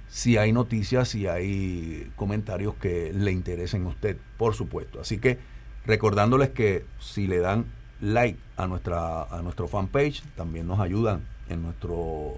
si 0.08 0.38
hay 0.38 0.52
noticias, 0.54 1.10
si 1.10 1.26
hay 1.26 2.12
comentarios 2.16 2.76
que 2.76 3.12
le 3.12 3.32
interesen 3.32 3.86
a 3.86 3.88
usted, 3.88 4.18
por 4.38 4.54
supuesto. 4.54 5.02
Así 5.02 5.18
que 5.18 5.40
recordándoles 5.88 6.50
que 6.50 6.86
si 7.00 7.26
le 7.26 7.40
dan 7.40 7.66
like 8.00 8.38
a 8.58 8.68
nuestra 8.68 9.24
a 9.24 9.42
nuestro 9.42 9.68
fanpage, 9.68 10.22
también 10.36 10.68
nos 10.68 10.80
ayudan 10.80 11.22
en 11.50 11.64
nuestro 11.64 12.36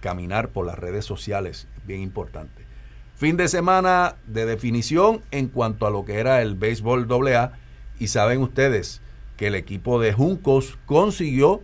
caminar 0.00 0.48
por 0.48 0.66
las 0.66 0.80
redes 0.80 1.04
sociales, 1.04 1.68
es 1.76 1.86
bien 1.86 2.00
importante. 2.00 2.64
Fin 3.14 3.36
de 3.36 3.46
semana 3.46 4.16
de 4.26 4.46
definición 4.46 5.20
en 5.30 5.46
cuanto 5.46 5.86
a 5.86 5.90
lo 5.90 6.04
que 6.04 6.18
era 6.18 6.42
el 6.42 6.56
béisbol 6.56 7.06
AA 7.08 7.52
y 8.00 8.08
saben 8.08 8.42
ustedes 8.42 9.00
que 9.36 9.46
el 9.46 9.54
equipo 9.54 10.00
de 10.00 10.12
Juncos 10.12 10.76
consiguió 10.84 11.62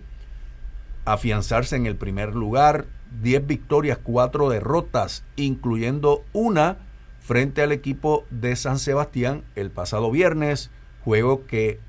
afianzarse 1.04 1.76
en 1.76 1.86
el 1.86 1.96
primer 1.96 2.34
lugar, 2.34 2.86
10 3.22 3.46
victorias, 3.46 3.98
4 4.02 4.48
derrotas, 4.48 5.24
incluyendo 5.36 6.24
una 6.32 6.78
frente 7.20 7.62
al 7.62 7.72
equipo 7.72 8.24
de 8.30 8.56
San 8.56 8.78
Sebastián 8.78 9.44
el 9.54 9.70
pasado 9.70 10.10
viernes, 10.10 10.70
juego 11.04 11.46
que 11.46 11.80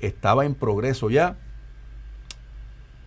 estaba 0.00 0.44
en 0.44 0.54
progreso 0.54 1.10
ya. 1.10 1.36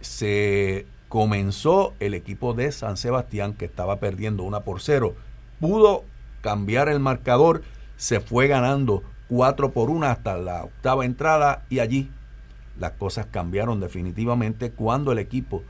Se 0.01 0.85
comenzó 1.09 1.93
el 1.99 2.13
equipo 2.13 2.53
de 2.53 2.71
San 2.71 2.97
Sebastián 2.97 3.53
que 3.53 3.65
estaba 3.65 3.97
perdiendo 3.97 4.43
una 4.43 4.61
por 4.61 4.81
cero. 4.81 5.15
Pudo 5.59 6.03
cambiar 6.41 6.89
el 6.89 6.99
marcador, 6.99 7.63
se 7.95 8.19
fue 8.19 8.47
ganando 8.47 9.03
4 9.29 9.71
por 9.71 9.89
1 9.89 10.05
hasta 10.05 10.37
la 10.37 10.63
octava 10.63 11.05
entrada 11.05 11.65
y 11.69 11.79
allí 11.79 12.11
las 12.79 12.91
cosas 12.93 13.27
cambiaron 13.27 13.79
definitivamente 13.79 14.71
cuando 14.71 15.11
el 15.11 15.19
equipo 15.19 15.63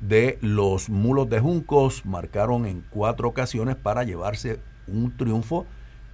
de 0.00 0.38
los 0.40 0.88
mulos 0.90 1.28
de 1.30 1.40
Juncos 1.40 2.04
marcaron 2.04 2.66
en 2.66 2.84
cuatro 2.90 3.28
ocasiones 3.28 3.76
para 3.76 4.04
llevarse 4.04 4.60
un 4.86 5.16
triunfo 5.16 5.66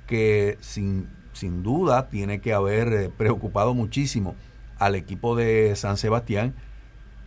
que 0.06 0.58
sin, 0.60 1.08
sin 1.32 1.62
duda 1.62 2.08
tiene 2.08 2.40
que 2.40 2.52
haber 2.52 2.92
eh, 2.92 3.10
preocupado 3.16 3.74
muchísimo 3.74 4.34
al 4.78 4.94
equipo 4.94 5.36
de 5.36 5.74
San 5.76 5.96
Sebastián 5.96 6.54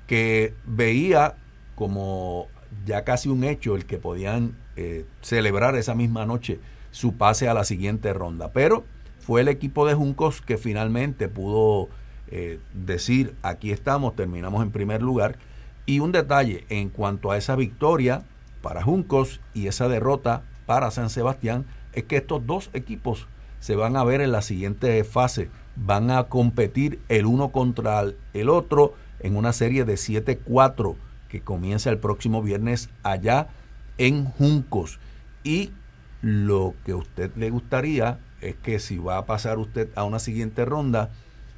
que 0.08 0.54
veía 0.65 1.36
como 1.75 2.47
ya 2.86 3.04
casi 3.04 3.30
un 3.30 3.43
hecho 3.43 3.75
el 3.75 3.86
que 3.86 3.97
podían 3.97 4.56
eh, 4.75 5.06
celebrar 5.21 5.75
esa 5.75 5.95
misma 5.95 6.25
noche 6.25 6.60
su 6.91 7.13
pase 7.13 7.47
a 7.49 7.54
la 7.54 7.63
siguiente 7.63 8.13
ronda. 8.13 8.51
Pero 8.51 8.86
fue 9.19 9.41
el 9.41 9.47
equipo 9.47 9.86
de 9.88 9.93
Juncos 9.93 10.41
que 10.41 10.58
finalmente 10.58 11.28
pudo 11.28 11.89
eh, 12.29 12.59
decir 12.73 13.35
aquí 13.41 13.71
estamos, 13.71 14.15
terminamos 14.15 14.63
en 14.63 14.71
primer 14.71 15.01
lugar. 15.01 15.38
Y 15.85 15.99
un 15.99 16.11
detalle 16.11 16.65
en 16.69 16.89
cuanto 16.89 17.31
a 17.31 17.38
esa 17.38 17.55
victoria 17.55 18.23
para 18.61 18.81
Juncos 18.81 19.41
y 19.53 19.67
esa 19.67 19.88
derrota 19.88 20.43
para 20.65 20.89
San 20.91 21.09
Sebastián 21.09 21.65
es 21.93 22.05
que 22.05 22.17
estos 22.17 22.45
dos 22.45 22.69
equipos 22.73 23.27
se 23.59 23.75
van 23.75 23.95
a 23.95 24.03
ver 24.03 24.21
en 24.21 24.31
la 24.31 24.41
siguiente 24.41 25.03
fase. 25.03 25.49
Van 25.75 26.09
a 26.09 26.25
competir 26.25 26.99
el 27.09 27.25
uno 27.25 27.49
contra 27.49 28.03
el 28.33 28.49
otro 28.49 28.93
en 29.19 29.35
una 29.35 29.53
serie 29.53 29.85
de 29.85 29.95
7-4 29.95 30.95
que 31.29 31.41
comienza 31.41 31.89
el 31.89 31.97
próximo 31.99 32.41
viernes 32.41 32.89
allá 33.03 33.49
en 33.97 34.25
Juncos. 34.25 34.99
Y 35.43 35.71
lo 36.21 36.73
que 36.85 36.93
a 36.93 36.97
usted 36.97 37.31
le 37.35 37.49
gustaría 37.49 38.19
es 38.41 38.55
que 38.55 38.79
si 38.79 38.97
va 38.97 39.17
a 39.17 39.25
pasar 39.25 39.57
usted 39.57 39.89
a 39.95 40.03
una 40.03 40.19
siguiente 40.19 40.65
ronda, 40.65 41.11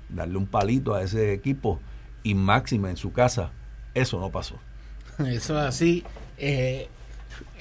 darle 0.09 0.37
un 0.37 0.47
palito 0.47 0.93
a 0.93 1.03
ese 1.03 1.33
equipo 1.33 1.79
y 2.23 2.33
máxima 2.33 2.89
en 2.89 2.97
su 2.97 3.11
casa. 3.11 3.51
Eso 3.93 4.19
no 4.19 4.31
pasó. 4.31 4.55
Eso 5.19 5.59
es 5.59 5.65
así. 5.65 6.03
Eh, 6.37 6.87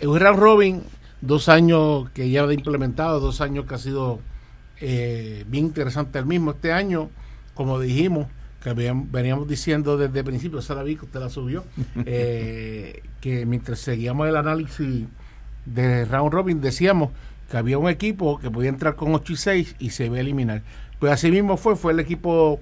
un 0.03 0.21
round 0.21 0.39
robin, 0.39 0.83
dos 1.21 1.49
años 1.49 2.11
que 2.11 2.31
ya 2.31 2.45
ha 2.45 2.53
implementado, 2.53 3.21
dos 3.21 3.41
años 3.41 3.65
que 3.67 3.75
ha 3.75 3.79
sido 3.79 4.21
eh, 4.81 5.45
bien 5.49 5.67
interesante 5.67 6.19
el 6.19 6.27
mismo. 6.27 6.51
Este 6.53 6.73
año, 6.73 7.11
como 7.55 7.81
dijimos, 7.81 8.27
que 8.63 8.73
veníamos 8.73 9.49
diciendo 9.49 9.97
desde 9.97 10.19
el 10.19 10.25
principio, 10.25 10.59
esa 10.59 10.75
la 10.75 10.83
vi 10.83 10.97
que 10.97 11.05
usted 11.05 11.21
la 11.21 11.31
subió, 11.31 11.65
eh, 12.05 13.03
que 13.21 13.47
mientras 13.47 13.79
seguíamos 13.79 14.29
el 14.29 14.37
análisis 14.37 15.07
de 15.65 16.05
round 16.05 16.33
robin, 16.33 16.61
decíamos 16.61 17.11
que 17.51 17.57
había 17.57 17.79
un 17.79 17.89
equipo 17.89 18.39
que 18.39 18.51
podía 18.51 18.71
entrar 18.71 18.97
con 18.97 19.15
8 19.15 19.33
y 19.33 19.37
6 19.37 19.77
y 19.79 19.91
se 19.91 20.07
iba 20.07 20.17
a 20.17 20.21
eliminar. 20.21 20.63
Pues 20.99 21.13
así 21.13 21.31
mismo 21.31 21.57
fue, 21.57 21.77
fue 21.77 21.93
el 21.93 22.01
equipo 22.01 22.61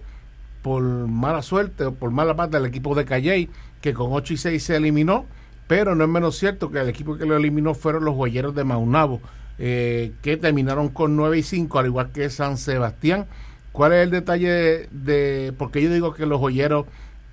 por 0.63 0.83
mala 0.83 1.43
suerte 1.43 1.85
o 1.85 1.95
por 1.95 2.11
mala 2.11 2.35
pata 2.35 2.59
el 2.59 2.67
equipo 2.67 2.95
de 2.95 3.05
Calley, 3.05 3.51
que 3.81 3.93
con 3.93 4.13
8 4.13 4.35
y 4.35 4.37
6 4.39 4.63
se 4.63 4.77
eliminó, 4.77 5.27
pero 5.67 5.95
no 5.95 6.05
es 6.05 6.11
menos 6.11 6.39
cierto 6.39 6.71
que 6.71 6.81
el 6.81 6.89
equipo 6.89 7.17
que 7.17 7.27
lo 7.27 7.37
eliminó 7.37 7.75
fueron 7.75 8.05
los 8.05 8.15
Joyeros 8.15 8.55
de 8.55 8.65
Maunabo, 8.65 9.21
eh, 9.59 10.13
que 10.23 10.37
terminaron 10.37 10.89
con 10.89 11.17
9 11.17 11.39
y 11.39 11.43
5, 11.43 11.79
al 11.79 11.87
igual 11.87 12.13
que 12.13 12.31
San 12.31 12.57
Sebastián. 12.57 13.27
¿Cuál 13.73 13.93
es 13.93 14.05
el 14.05 14.11
detalle 14.11 14.89
de, 14.91 15.53
porque 15.59 15.83
yo 15.83 15.93
digo 15.93 16.15
que 16.15 16.27
los 16.27 16.41
Joyeros 16.41 16.87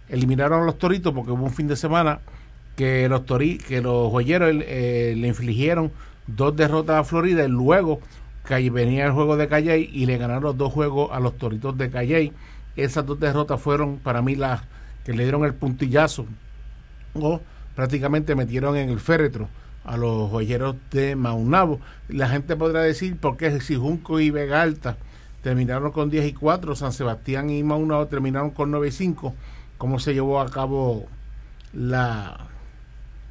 eliminaron 0.09 0.63
a 0.63 0.65
los 0.65 0.77
Toritos? 0.77 1.13
Porque 1.13 1.31
hubo 1.31 1.43
un 1.43 1.53
fin 1.53 1.67
de 1.67 1.75
semana 1.75 2.19
que 2.75 3.07
los 3.09 3.25
tori, 3.25 3.57
que 3.57 3.81
los 3.81 4.11
Joyeros 4.11 4.49
eh, 4.51 5.13
le 5.17 5.27
infligieron 5.27 5.91
dos 6.27 6.55
derrotas 6.55 6.97
a 6.97 7.03
Florida 7.03 7.45
y 7.45 7.47
luego 7.47 7.99
venía 8.71 9.05
el 9.05 9.11
juego 9.11 9.37
de 9.37 9.47
Calley 9.47 9.89
y 9.93 10.05
le 10.05 10.17
ganaron 10.17 10.43
los 10.43 10.57
dos 10.57 10.73
juegos 10.73 11.09
a 11.11 11.19
los 11.19 11.37
Toritos 11.37 11.77
de 11.77 11.89
Calley. 11.89 12.33
Esas 12.75 13.05
dos 13.05 13.19
derrotas 13.19 13.61
fueron 13.61 13.97
para 13.97 14.21
mí 14.21 14.35
las 14.35 14.61
que 15.05 15.13
le 15.13 15.23
dieron 15.23 15.45
el 15.45 15.53
puntillazo 15.53 16.25
o 17.13 17.41
prácticamente 17.75 18.35
metieron 18.35 18.75
en 18.77 18.89
el 18.89 18.99
féretro 18.99 19.49
a 19.83 19.97
los 19.97 20.29
joyeros 20.29 20.75
de 20.91 21.15
Maunabo. 21.15 21.79
La 22.07 22.27
gente 22.27 22.55
podrá 22.55 22.81
decir, 22.81 23.17
por 23.17 23.37
qué 23.37 23.59
si 23.61 23.75
Junco 23.75 24.19
y 24.19 24.29
Vega 24.29 24.61
Alta 24.61 24.97
terminaron 25.41 25.91
con 25.91 26.09
10 26.09 26.25
y 26.25 26.33
4, 26.33 26.75
San 26.75 26.93
Sebastián 26.93 27.49
y 27.49 27.63
Maunabo 27.63 28.07
terminaron 28.07 28.51
con 28.51 28.69
9 28.71 28.89
y 28.89 28.91
5, 28.91 29.33
¿cómo 29.77 29.99
se 29.99 30.13
llevó 30.13 30.39
a 30.39 30.49
cabo 30.51 31.07
la, 31.73 32.50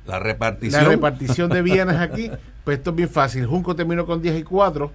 la 0.07 0.19
repartición. 0.19 0.83
La 0.83 0.89
repartición 0.89 1.51
de 1.51 1.63
bienes 1.63 1.97
aquí, 1.97 2.31
pues 2.65 2.79
esto 2.79 2.91
es 2.91 2.97
bien 2.97 3.09
fácil. 3.09 3.47
Junco 3.47 3.75
terminó 3.75 4.07
con 4.07 4.23
10 4.23 4.41
y 4.41 4.43
4, 4.43 4.91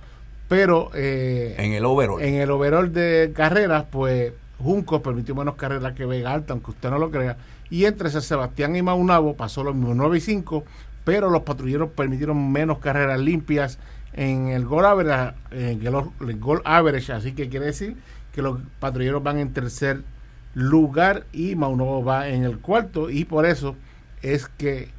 pero 0.47 0.91
eh, 0.93 1.55
en 1.57 1.73
el 1.73 1.85
overall. 1.85 2.21
En 2.21 2.35
el 2.35 2.51
overall 2.51 2.91
de 2.91 3.31
carreras, 3.35 3.85
pues 3.91 4.33
Junco 4.59 5.01
permitió 5.01 5.35
menos 5.35 5.55
carreras 5.55 5.93
que 5.93 6.05
Vega 6.05 6.33
Alta, 6.33 6.53
aunque 6.53 6.71
usted 6.71 6.89
no 6.89 6.99
lo 6.99 7.11
crea. 7.11 7.37
Y 7.69 7.85
entre 7.85 8.09
San 8.09 8.21
Sebastián 8.21 8.75
y 8.75 8.81
Maunabo 8.81 9.35
pasó 9.35 9.63
lo 9.63 9.73
mismo, 9.73 9.93
9 9.93 10.17
y 10.17 10.21
5, 10.21 10.63
pero 11.03 11.29
los 11.29 11.43
patrulleros 11.43 11.89
permitieron 11.91 12.51
menos 12.51 12.79
carreras 12.79 13.19
limpias 13.19 13.79
en 14.13 14.47
el 14.47 14.65
gol 14.65 14.85
average, 14.85 15.35
en 15.51 15.85
el, 15.85 16.39
gol 16.39 16.61
average, 16.63 17.11
así 17.11 17.33
que 17.33 17.49
quiere 17.49 17.67
decir 17.67 17.97
que 18.33 18.41
los 18.41 18.59
patrulleros 18.79 19.21
van 19.23 19.39
en 19.39 19.53
tercer 19.53 20.03
lugar 20.53 21.25
y 21.33 21.55
Maunabo 21.55 22.03
va 22.03 22.29
en 22.29 22.43
el 22.43 22.59
cuarto 22.59 23.09
y 23.09 23.25
por 23.25 23.45
eso 23.45 23.75
es 24.21 24.47
que 24.47 24.89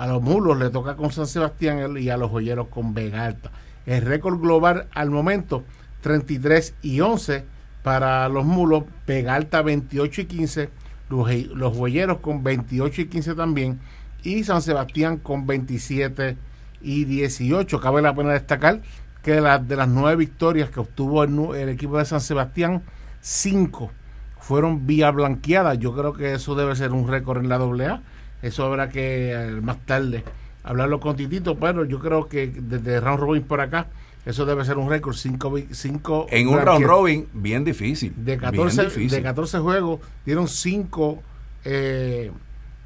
a 0.00 0.06
los 0.06 0.22
mulos 0.22 0.58
le 0.58 0.70
toca 0.70 0.96
con 0.96 1.12
San 1.12 1.26
Sebastián 1.26 1.94
y 1.98 2.08
a 2.08 2.16
los 2.16 2.30
joyeros 2.30 2.68
con 2.68 2.94
Vega 2.94 3.26
Alta. 3.26 3.50
El 3.84 4.00
récord 4.00 4.40
global 4.40 4.86
al 4.92 5.10
momento 5.10 5.62
33 6.00 6.72
y 6.80 7.02
11 7.02 7.44
para 7.82 8.26
los 8.30 8.46
mulos, 8.46 8.84
Vega 9.06 9.34
Alta 9.34 9.60
28 9.60 10.22
y 10.22 10.24
15, 10.24 10.70
los, 11.10 11.28
los 11.54 11.76
joyeros 11.76 12.20
con 12.20 12.42
28 12.42 13.02
y 13.02 13.06
15 13.08 13.34
también 13.34 13.78
y 14.22 14.42
San 14.42 14.62
Sebastián 14.62 15.18
con 15.18 15.46
27 15.46 16.38
y 16.80 17.04
18. 17.04 17.78
Cabe 17.78 18.00
la 18.00 18.14
pena 18.14 18.32
destacar 18.32 18.80
que 19.22 19.32
de, 19.32 19.58
de 19.58 19.76
las 19.76 19.88
nueve 19.88 20.16
victorias 20.16 20.70
que 20.70 20.80
obtuvo 20.80 21.24
el, 21.24 21.68
equipo 21.68 21.98
de 21.98 22.06
San 22.06 22.22
Sebastián, 22.22 22.82
cinco 23.20 23.90
fueron 24.38 24.86
vía 24.86 25.10
blanqueadas. 25.10 25.78
Yo 25.78 25.94
creo 25.94 26.14
que 26.14 26.32
eso 26.32 26.54
debe 26.54 26.74
ser 26.74 26.92
un 26.92 27.06
récord 27.06 27.44
en 27.44 27.50
la 27.50 27.56
AA. 27.56 28.00
Eso 28.42 28.64
habrá 28.64 28.88
que 28.88 29.32
eh, 29.32 29.60
más 29.60 29.78
tarde 29.84 30.24
hablarlo 30.62 31.00
con 31.00 31.16
Titito, 31.16 31.56
pero 31.58 31.84
yo 31.84 31.98
creo 31.98 32.28
que 32.28 32.48
desde 32.48 33.00
round 33.00 33.20
robin 33.20 33.42
por 33.42 33.60
acá, 33.60 33.88
eso 34.26 34.44
debe 34.44 34.64
ser 34.64 34.78
un 34.78 34.88
récord. 34.88 35.14
Cinco, 35.14 35.54
cinco 35.70 36.26
en 36.30 36.48
un 36.48 36.60
round 36.60 36.84
robin 36.84 37.28
bien 37.32 37.64
difícil. 37.64 38.12
De 38.16 38.36
14, 38.36 38.88
De 39.08 39.22
14 39.22 39.58
juegos 39.58 40.00
dieron 40.26 40.48
cinco 40.48 41.22
eh, 41.64 42.30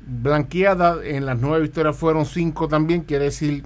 blanqueadas. 0.06 0.98
En 1.04 1.26
las 1.26 1.38
nueve 1.38 1.62
victorias 1.62 1.96
fueron 1.96 2.24
cinco 2.26 2.68
también. 2.68 3.02
Quiere 3.02 3.24
decir 3.24 3.64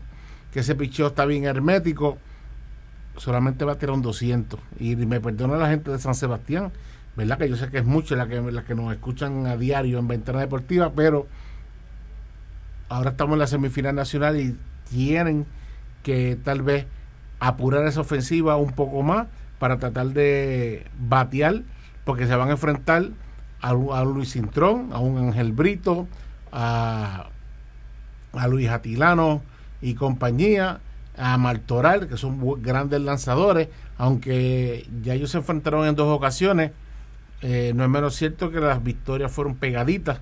que 0.53 0.61
ese 0.61 0.75
picheo 0.75 1.09
está 1.09 1.27
bien 1.27 1.45
hermético. 1.45 2.17
Solamente 3.17 3.65
va 3.65 3.73
a 3.73 3.79
tirar 3.79 3.95
un 3.95 4.03
200. 4.03 4.59
Y 4.81 4.97
me 4.97 5.21
perdona 5.21 5.57
la 5.57 5.69
gente 5.69 5.91
de 5.91 5.99
San 5.99 6.15
Sebastián, 6.15 6.73
¿verdad? 7.17 7.37
Que 7.37 7.51
yo 7.51 7.57
sé 7.57 7.69
que 7.69 7.79
es 7.79 7.85
mucho 7.85 8.17
la 8.17 8.29
que, 8.29 8.41
la 8.41 8.65
que 8.65 8.75
nos 8.75 8.93
escuchan 8.93 9.47
a 9.47 9.57
diario 9.57 9.99
en 9.99 10.09
Ventana 10.09 10.41
Deportiva, 10.41 10.93
pero 10.95 11.27
ahora 12.89 13.11
estamos 13.11 13.35
en 13.35 13.41
la 13.41 13.47
semifinal 13.47 13.95
nacional 13.95 14.41
y 14.41 14.57
tienen 14.91 15.47
que 16.03 16.39
tal 16.43 16.63
vez 16.63 16.87
apurar 17.41 17.87
esa 17.87 18.01
ofensiva 18.01 18.57
un 18.57 18.73
poco 18.73 19.03
más 19.03 19.27
para 19.59 19.79
tratar 19.79 20.09
de 20.09 20.87
batear, 20.99 21.63
porque 22.05 22.27
se 22.27 22.35
van 22.35 22.49
a 22.49 22.53
enfrentar 22.53 23.11
a, 23.61 23.71
a 23.71 24.05
Luis 24.05 24.33
Cintrón, 24.33 24.91
a 24.93 24.99
un 24.99 25.19
Ángel 25.19 25.53
Brito, 25.53 26.07
a, 26.53 27.29
Luis 28.49 28.69
Atilano 28.69 29.43
y 29.83 29.95
compañía, 29.95 30.81
a 31.17 31.37
Martoral, 31.39 32.09
que 32.09 32.17
son 32.17 32.63
grandes 32.63 33.01
lanzadores, 33.01 33.69
aunque 33.97 34.87
ya 35.03 35.15
ellos 35.15 35.31
se 35.33 35.39
enfrentaron 35.39 35.87
en 35.87 35.97
dos 35.97 36.15
ocasiones, 36.17 36.71
eh, 37.43 37.73
no 37.75 37.85
es 37.85 37.91
menos 37.91 38.15
cierto 38.15 38.51
que 38.51 38.61
las 38.61 38.83
victorias 38.83 39.33
fueron 39.33 39.57
pegaditas. 39.57 40.21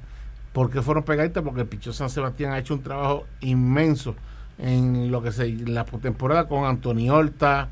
¿Por 0.57 0.71
qué 0.71 0.81
fueron 0.81 1.05
pegaditas? 1.05 1.43
Porque 1.45 1.61
el 1.61 1.67
Picho 1.67 1.93
San 1.93 2.09
Sebastián 2.09 2.53
ha 2.53 2.59
hecho 2.59 2.73
un 2.73 2.83
trabajo 2.83 3.27
inmenso 3.43 4.15
en 4.57 5.11
lo 5.11 5.23
que 5.23 5.31
se 5.31 5.53
la 5.53 5.85
temporada 5.85 6.49
con 6.49 6.65
Antonio 6.65 7.15
Horta, 7.15 7.69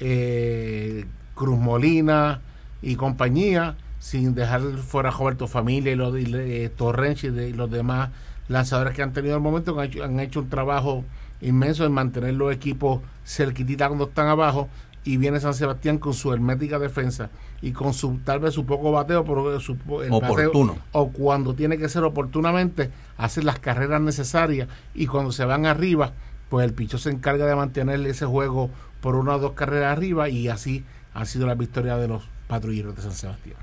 eh, 0.00 1.04
Cruz 1.34 1.58
Molina 1.58 2.40
y 2.80 2.96
compañía 2.96 3.76
sin 3.98 4.34
dejar 4.34 4.62
fuera 4.78 5.10
a 5.10 5.12
Roberto 5.12 5.46
Familia 5.46 5.92
y 5.92 5.94
los 5.94 6.14
de 6.14 6.72
Torrenchi 6.74 7.26
y, 7.26 7.52
los 7.52 7.70
demás 7.70 8.08
lanzadores 8.48 8.94
que 8.94 9.02
han 9.02 9.12
tenido 9.12 9.36
el 9.36 9.42
momento, 9.42 9.76
que 9.76 10.02
han 10.02 10.18
hecho, 10.18 10.40
un 10.40 10.48
trabajo 10.48 11.04
inmenso 11.42 11.84
en 11.84 11.92
mantener 11.92 12.32
los 12.32 12.50
equipos 12.50 13.02
cerquititas 13.26 13.88
cuando 13.88 14.06
están 14.06 14.28
abajo 14.28 14.70
y 15.04 15.16
viene 15.16 15.40
San 15.40 15.54
Sebastián 15.54 15.98
con 15.98 16.14
su 16.14 16.32
hermética 16.32 16.78
defensa 16.78 17.30
y 17.60 17.72
con 17.72 17.92
su 17.92 18.18
tal 18.24 18.40
vez 18.40 18.54
su 18.54 18.64
poco 18.64 18.92
bateo, 18.92 19.24
pero 19.24 19.58
su, 19.60 19.76
Oportuno. 20.10 20.76
o 20.92 21.08
cuando 21.10 21.54
tiene 21.54 21.78
que 21.78 21.88
ser 21.88 22.04
oportunamente, 22.04 22.90
hacer 23.16 23.44
las 23.44 23.58
carreras 23.58 24.00
necesarias 24.00 24.68
y 24.94 25.06
cuando 25.06 25.32
se 25.32 25.44
van 25.44 25.66
arriba, 25.66 26.12
pues 26.48 26.66
el 26.66 26.72
picho 26.72 26.98
se 26.98 27.10
encarga 27.10 27.46
de 27.46 27.56
mantener 27.56 28.04
ese 28.06 28.26
juego 28.26 28.70
por 29.00 29.16
una 29.16 29.36
o 29.36 29.38
dos 29.38 29.52
carreras 29.52 29.96
arriba 29.96 30.28
y 30.28 30.48
así 30.48 30.84
ha 31.14 31.24
sido 31.24 31.46
la 31.46 31.54
victoria 31.54 31.96
de 31.96 32.08
los 32.08 32.28
patrulleros 32.46 32.94
de 32.96 33.02
San 33.02 33.12
Sebastián. 33.12 33.56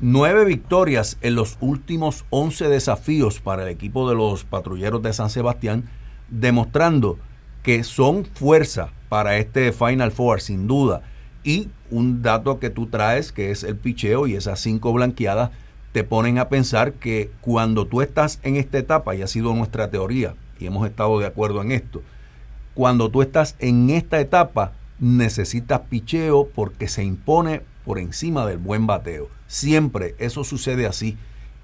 Nueve 0.00 0.44
victorias 0.44 1.16
en 1.20 1.36
los 1.36 1.58
últimos 1.60 2.24
once 2.30 2.68
desafíos 2.68 3.38
para 3.38 3.62
el 3.62 3.68
equipo 3.68 4.08
de 4.08 4.16
los 4.16 4.44
patrulleros 4.44 5.00
de 5.02 5.12
San 5.12 5.30
Sebastián, 5.30 5.88
demostrando 6.28 7.18
que 7.62 7.84
son 7.84 8.24
fuerza 8.24 8.90
para 9.08 9.36
este 9.38 9.72
Final 9.72 10.12
Four, 10.12 10.40
sin 10.40 10.66
duda. 10.66 11.02
Y 11.44 11.68
un 11.90 12.22
dato 12.22 12.58
que 12.58 12.70
tú 12.70 12.86
traes, 12.86 13.32
que 13.32 13.50
es 13.50 13.62
el 13.64 13.76
picheo 13.76 14.26
y 14.26 14.34
esas 14.34 14.60
cinco 14.60 14.92
blanqueadas, 14.92 15.50
te 15.92 16.04
ponen 16.04 16.38
a 16.38 16.48
pensar 16.48 16.94
que 16.94 17.30
cuando 17.40 17.86
tú 17.86 18.00
estás 18.00 18.40
en 18.42 18.56
esta 18.56 18.78
etapa, 18.78 19.14
y 19.14 19.22
ha 19.22 19.26
sido 19.26 19.54
nuestra 19.54 19.90
teoría, 19.90 20.34
y 20.58 20.66
hemos 20.66 20.86
estado 20.86 21.18
de 21.18 21.26
acuerdo 21.26 21.60
en 21.60 21.72
esto, 21.72 22.02
cuando 22.74 23.10
tú 23.10 23.20
estás 23.20 23.56
en 23.58 23.90
esta 23.90 24.20
etapa, 24.20 24.72
necesitas 24.98 25.80
picheo 25.90 26.48
porque 26.54 26.88
se 26.88 27.04
impone 27.04 27.62
por 27.84 27.98
encima 27.98 28.46
del 28.46 28.58
buen 28.58 28.86
bateo. 28.86 29.28
Siempre 29.46 30.14
eso 30.18 30.44
sucede 30.44 30.86
así. 30.86 31.18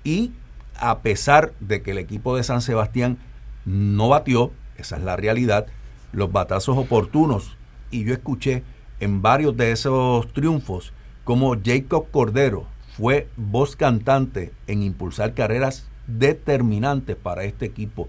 Y 0.05 0.33
a 0.77 0.99
pesar 0.99 1.53
de 1.61 1.81
que 1.83 1.93
el 1.93 1.99
equipo 1.99 2.37
de 2.37 2.43
San 2.43 2.61
Sebastián 2.61 3.19
no 3.65 4.09
batió, 4.09 4.53
esa 4.77 4.97
es 4.97 5.03
la 5.03 5.17
realidad, 5.17 5.67
los 6.13 6.33
batazos 6.33 6.77
oportunos. 6.77 7.57
Y 7.91 8.05
yo 8.05 8.13
escuché 8.13 8.63
en 9.01 9.23
varios 9.23 9.57
de 9.57 9.73
esos 9.73 10.33
triunfos 10.33 10.93
como 11.25 11.57
Jacob 11.63 12.07
Cordero 12.11 12.67
fue 12.97 13.29
voz 13.37 13.77
cantante 13.77 14.53
en 14.67 14.83
impulsar 14.83 15.35
carreras 15.35 15.87
determinantes 16.07 17.17
para 17.17 17.45
este 17.45 17.67
equipo. 17.67 18.09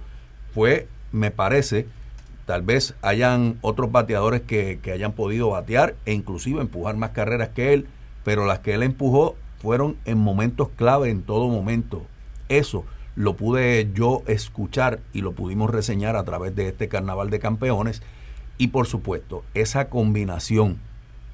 Fue, 0.54 0.88
me 1.12 1.30
parece, 1.30 1.86
tal 2.46 2.64
vez 2.64 2.96
hayan 3.02 3.60
otros 3.62 3.92
bateadores 3.92 4.42
que, 4.42 4.80
que 4.82 4.92
hayan 4.92 5.12
podido 5.12 5.50
batear 5.50 5.96
e 6.06 6.14
inclusive 6.14 6.62
empujar 6.62 6.98
más 6.98 7.12
carreras 7.12 7.50
que 7.50 7.74
él, 7.74 7.88
pero 8.24 8.46
las 8.46 8.60
que 8.60 8.74
él 8.74 8.84
empujó 8.84 9.36
fueron 9.62 9.98
en 10.06 10.18
momentos 10.18 10.70
clave 10.76 11.10
en 11.10 11.22
todo 11.22 11.50
momento. 11.50 12.06
Eso 12.48 12.86
lo 13.20 13.36
pude 13.36 13.92
yo 13.94 14.24
escuchar 14.28 15.02
y 15.12 15.20
lo 15.20 15.34
pudimos 15.34 15.70
reseñar 15.70 16.16
a 16.16 16.24
través 16.24 16.56
de 16.56 16.70
este 16.70 16.88
carnaval 16.88 17.30
de 17.30 17.40
campeones. 17.40 18.02
Y 18.58 18.68
por 18.68 18.88
supuesto, 18.88 19.44
esa 19.54 19.90
combinación 19.90 20.80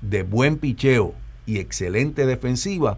de 0.02 0.24
buen 0.24 0.58
picheo 0.58 1.14
y 1.46 1.60
excelente 1.60 2.26
defensiva 2.26 2.98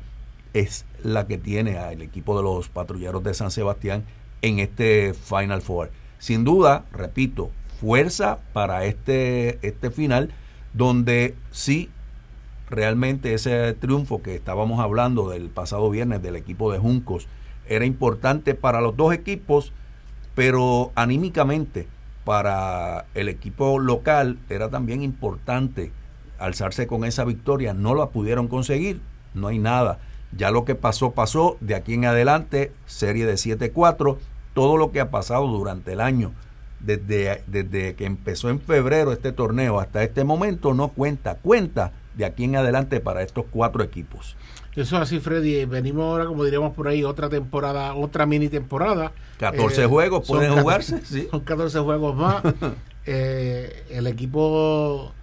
es 0.53 0.85
la 1.03 1.27
que 1.27 1.37
tiene 1.37 1.77
al 1.77 2.01
equipo 2.01 2.37
de 2.37 2.43
los 2.43 2.69
patrulleros 2.69 3.21
de 3.25 3.33
San 3.33 3.51
Sebastián 3.51 4.05
en 4.41 4.59
este 4.59 5.13
Final 5.13 5.61
Four. 5.61 5.91
Sin 6.17 6.45
duda, 6.45 6.85
repito, 6.93 7.51
fuerza 7.81 8.39
para 8.53 8.85
este, 8.85 9.59
este 9.67 9.91
final, 9.91 10.31
donde 10.71 11.35
sí 11.51 11.89
realmente 12.69 13.33
ese 13.33 13.73
triunfo 13.73 14.21
que 14.21 14.35
estábamos 14.35 14.79
hablando 14.79 15.29
del 15.29 15.49
pasado 15.49 15.89
viernes 15.89 16.21
del 16.21 16.37
equipo 16.37 16.71
de 16.71 16.79
Juncos 16.79 17.27
era 17.69 17.85
importante 17.85 18.55
para 18.55 18.81
los 18.81 18.95
dos 18.95 19.13
equipos 19.13 19.73
pero 20.37 20.91
anímicamente 20.93 21.87
para 22.23 23.05
el 23.15 23.27
equipo 23.27 23.79
local 23.79 24.37
era 24.51 24.69
también 24.69 25.01
importante 25.01 25.91
alzarse 26.37 26.85
con 26.85 27.05
esa 27.05 27.25
victoria. 27.25 27.73
No 27.73 27.95
la 27.95 28.09
pudieron 28.09 28.47
conseguir, 28.47 29.01
no 29.33 29.47
hay 29.47 29.57
nada. 29.57 29.97
Ya 30.37 30.51
lo 30.51 30.63
que 30.63 30.75
pasó, 30.75 31.13
pasó. 31.13 31.57
De 31.59 31.73
aquí 31.73 31.95
en 31.95 32.05
adelante, 32.05 32.71
serie 32.85 33.25
de 33.25 33.33
7-4. 33.33 34.17
Todo 34.53 34.77
lo 34.77 34.91
que 34.91 34.99
ha 34.99 35.09
pasado 35.09 35.47
durante 35.47 35.93
el 35.93 36.01
año, 36.01 36.33
desde, 36.81 37.41
desde 37.47 37.95
que 37.95 38.05
empezó 38.05 38.51
en 38.51 38.59
febrero 38.59 39.13
este 39.13 39.31
torneo 39.31 39.79
hasta 39.79 40.03
este 40.03 40.23
momento, 40.23 40.75
no 40.75 40.89
cuenta. 40.89 41.33
Cuenta 41.33 41.93
de 42.13 42.25
aquí 42.25 42.43
en 42.43 42.57
adelante 42.57 42.99
para 42.99 43.23
estos 43.23 43.45
cuatro 43.49 43.83
equipos. 43.83 44.35
Eso 44.77 44.95
es 44.95 45.01
así, 45.01 45.19
Freddy. 45.19 45.65
Venimos 45.65 46.03
ahora, 46.03 46.25
como 46.25 46.43
diríamos 46.43 46.75
por 46.75 46.87
ahí, 46.87 47.03
otra 47.03 47.29
temporada, 47.29 47.95
otra 47.95 48.27
mini 48.27 48.47
temporada. 48.47 49.11
14 49.39 49.81
eh, 49.81 49.85
juegos 49.87 50.27
pueden 50.27 50.53
jugarse. 50.53 51.01
Son 51.31 51.41
14 51.41 51.79
juegos 51.79 52.15
más. 52.15 52.43
Eh, 53.09 53.85
el 53.89 54.05
equipo, 54.05 55.13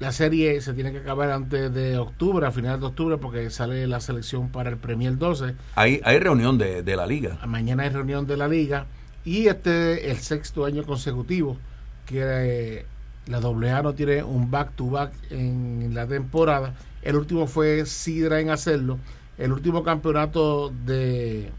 la 0.00 0.12
serie 0.12 0.62
se 0.62 0.72
tiene 0.72 0.92
que 0.92 0.98
acabar 1.00 1.30
antes 1.30 1.70
de 1.74 1.98
octubre, 1.98 2.46
a 2.46 2.50
finales 2.50 2.80
de 2.80 2.86
octubre, 2.86 3.18
porque 3.18 3.50
sale 3.50 3.86
la 3.86 4.00
selección 4.00 4.48
para 4.48 4.70
el 4.70 4.78
Premier 4.78 5.18
12. 5.18 5.54
Hay, 5.74 6.00
hay 6.04 6.18
reunión 6.20 6.56
de, 6.56 6.82
de 6.82 6.96
la 6.96 7.06
liga. 7.06 7.36
Mañana 7.46 7.82
hay 7.82 7.90
reunión 7.90 8.26
de 8.26 8.38
la 8.38 8.48
liga. 8.48 8.86
Y 9.26 9.48
este 9.48 10.10
el 10.10 10.16
sexto 10.20 10.64
año 10.64 10.84
consecutivo 10.84 11.58
que 12.06 12.22
eh, 12.22 12.86
la 13.26 13.36
AA 13.36 13.82
no 13.82 13.92
tiene 13.92 14.22
un 14.22 14.50
back-to-back 14.50 15.12
en 15.30 15.94
la 15.94 16.06
temporada. 16.06 16.74
El 17.02 17.16
último 17.16 17.46
fue 17.46 17.84
Sidra 17.86 18.40
en 18.40 18.50
hacerlo. 18.50 18.98
El 19.38 19.52
último 19.52 19.82
campeonato 19.82 20.72
de, 20.84 21.50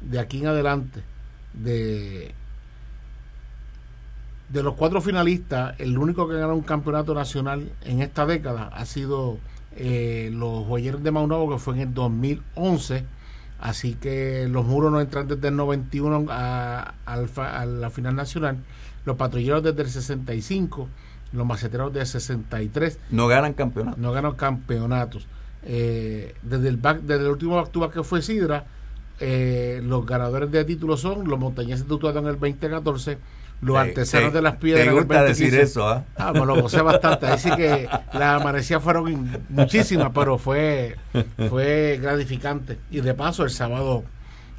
de 0.00 0.18
aquí 0.18 0.38
en 0.38 0.48
adelante, 0.48 1.02
de, 1.54 2.34
de 4.48 4.62
los 4.62 4.74
cuatro 4.74 5.00
finalistas, 5.00 5.78
el 5.78 5.96
único 5.96 6.28
que 6.28 6.34
ganó 6.34 6.54
un 6.54 6.62
campeonato 6.62 7.14
nacional 7.14 7.72
en 7.82 8.02
esta 8.02 8.26
década 8.26 8.68
ha 8.74 8.84
sido 8.84 9.38
eh, 9.76 10.30
los 10.32 10.66
Joyeros 10.66 11.02
de 11.02 11.10
Maunabo, 11.10 11.50
que 11.50 11.58
fue 11.58 11.74
en 11.74 11.80
el 11.80 11.94
2011. 11.94 13.04
Así 13.60 13.94
que 13.94 14.48
los 14.50 14.66
muros 14.66 14.90
no 14.90 15.00
entran 15.00 15.28
desde 15.28 15.48
el 15.48 15.56
91 15.56 16.26
a, 16.28 16.94
a 17.06 17.66
la 17.66 17.90
final 17.90 18.16
nacional. 18.16 18.58
Los 19.04 19.16
patrulleros 19.16 19.62
desde 19.62 19.82
el 19.82 19.88
65 19.88 20.88
los 21.32 21.46
maceteros 21.46 21.92
de 21.92 22.04
63. 22.04 22.98
No 23.10 23.26
ganan 23.26 23.54
campeonatos. 23.54 23.98
No 23.98 24.12
ganan 24.12 24.34
campeonatos. 24.34 25.26
Eh, 25.64 26.34
desde, 26.42 26.68
el 26.68 26.76
back, 26.76 27.02
desde 27.02 27.24
el 27.24 27.30
último 27.30 27.56
back 27.56 27.92
que 27.92 28.02
fue 28.02 28.22
Sidra, 28.22 28.66
eh, 29.20 29.80
los 29.84 30.04
ganadores 30.04 30.50
de 30.50 30.64
títulos 30.64 31.00
son 31.00 31.28
los 31.28 31.38
montañeses 31.38 31.86
de 31.86 31.94
Utuado 31.94 32.18
en 32.18 32.26
el 32.26 32.32
2014, 32.32 33.18
los 33.60 33.76
artesanos 33.76 34.32
de 34.32 34.42
las 34.42 34.56
piedras 34.56 34.82
en 34.82 34.90
el 34.90 35.06
2015. 35.06 35.44
decir 35.44 35.60
eso, 35.60 35.88
¿ah? 35.88 36.04
Ah, 36.16 36.32
me 36.32 36.44
lo 36.44 36.60
gocé 36.60 36.82
bastante. 36.82 37.26
Así 37.26 37.48
que 37.54 37.88
las 38.12 38.40
amanecidas 38.40 38.82
fueron 38.82 39.44
muchísimas, 39.48 40.10
pero 40.12 40.38
fue, 40.38 40.96
fue 41.48 41.98
gratificante. 42.02 42.78
Y 42.90 43.00
de 43.00 43.14
paso, 43.14 43.44
el 43.44 43.50
sábado 43.50 44.02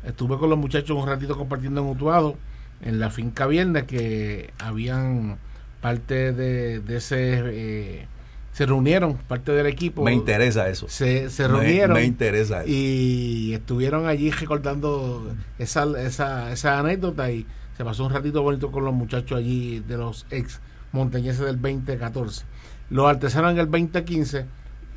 estuve 0.05 0.37
con 0.37 0.49
los 0.49 0.57
muchachos 0.57 0.97
un 0.97 1.07
ratito 1.07 1.37
compartiendo 1.37 1.81
en 1.81 1.87
Utuado, 1.87 2.37
en 2.81 2.99
la 2.99 3.09
finca 3.09 3.45
viernes, 3.45 3.83
que 3.83 4.53
habían 4.57 5.37
parte 5.83 6.31
de, 6.31 6.81
ese... 6.95 7.41
Eh, 7.43 8.07
se 8.53 8.65
reunieron, 8.65 9.17
parte 9.17 9.51
del 9.51 9.65
equipo. 9.65 10.03
Me 10.03 10.13
interesa 10.13 10.69
eso. 10.69 10.87
Se, 10.87 11.29
se 11.29 11.47
reunieron. 11.47 11.95
Me, 11.95 12.05
interesa 12.05 12.61
eso. 12.61 12.71
Y 12.71 13.53
estuvieron 13.53 14.07
allí 14.07 14.31
recordando 14.31 15.35
esa, 15.59 15.85
esa, 15.99 16.53
esa 16.53 16.79
anécdota 16.79 17.29
y 17.31 17.45
se 17.75 17.83
pasó 17.83 18.05
un 18.05 18.13
ratito 18.13 18.41
bonito 18.41 18.71
con 18.71 18.85
los 18.85 18.93
muchachos 18.93 19.39
allí 19.39 19.79
de 19.81 19.97
los 19.97 20.25
ex 20.29 20.61
montañeses 20.93 21.41
del 21.41 21.59
2014. 21.61 22.45
Los 22.89 23.07
artesanos 23.09 23.51
en 23.51 23.57
el 23.57 23.65
2015 23.65 24.45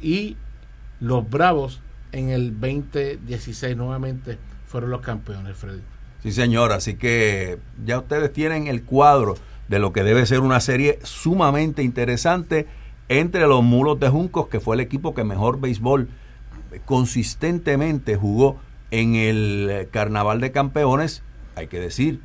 y 0.03 0.37
los 1.01 1.29
bravos 1.29 1.81
en 2.12 2.29
el 2.29 2.53
2016 2.61 3.77
nuevamente 3.77 4.38
fueron 4.66 4.90
los 4.90 5.01
campeones, 5.01 5.57
Freddy. 5.57 5.83
Sí, 6.22 6.31
señor. 6.31 6.72
Así 6.72 6.94
que 6.94 7.59
ya 7.85 7.99
ustedes 7.99 8.33
tienen 8.33 8.68
el 8.68 8.85
cuadro 8.85 9.35
de 9.68 9.79
lo 9.79 9.92
que 9.92 10.02
debe 10.02 10.26
ser 10.26 10.40
una 10.40 10.61
serie 10.61 10.98
sumamente 11.02 11.83
interesante 11.83 12.66
entre 13.09 13.46
los 13.46 13.62
Mulos 13.62 14.00
de 14.00 14.09
Juncos, 14.09 14.48
que 14.48 14.61
fue 14.61 14.76
el 14.76 14.81
equipo 14.81 15.14
que 15.14 15.24
mejor 15.24 15.61
béisbol 15.61 16.09
consistentemente 16.85 18.16
jugó 18.16 18.59
en 18.90 19.14
el 19.14 19.88
Carnaval 19.90 20.40
de 20.40 20.52
Campeones, 20.52 21.22
hay 21.55 21.68
que 21.68 21.81
decir, 21.81 22.20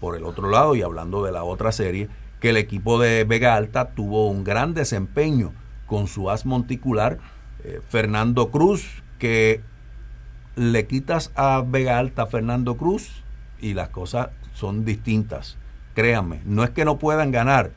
por 0.00 0.16
el 0.16 0.24
otro 0.24 0.48
lado, 0.48 0.74
y 0.74 0.82
hablando 0.82 1.24
de 1.24 1.32
la 1.32 1.44
otra 1.44 1.72
serie, 1.72 2.08
que 2.40 2.50
el 2.50 2.56
equipo 2.56 2.98
de 2.98 3.24
Vega 3.24 3.54
Alta 3.54 3.90
tuvo 3.90 4.28
un 4.28 4.44
gran 4.44 4.74
desempeño 4.74 5.52
con 5.86 6.06
su 6.06 6.30
as 6.30 6.46
monticular, 6.46 7.18
eh, 7.64 7.80
Fernando 7.88 8.50
Cruz, 8.50 9.02
que 9.18 9.62
le 10.56 10.86
quitas 10.86 11.32
a 11.34 11.62
Vega 11.66 11.98
Alta 11.98 12.26
Fernando 12.26 12.76
Cruz 12.76 13.22
y 13.60 13.74
las 13.74 13.88
cosas 13.90 14.28
son 14.54 14.84
distintas 14.84 15.58
créanme, 15.96 16.42
no 16.44 16.62
es 16.62 16.70
que 16.70 16.84
no 16.84 16.98
puedan 16.98 17.30
ganar, 17.32 17.70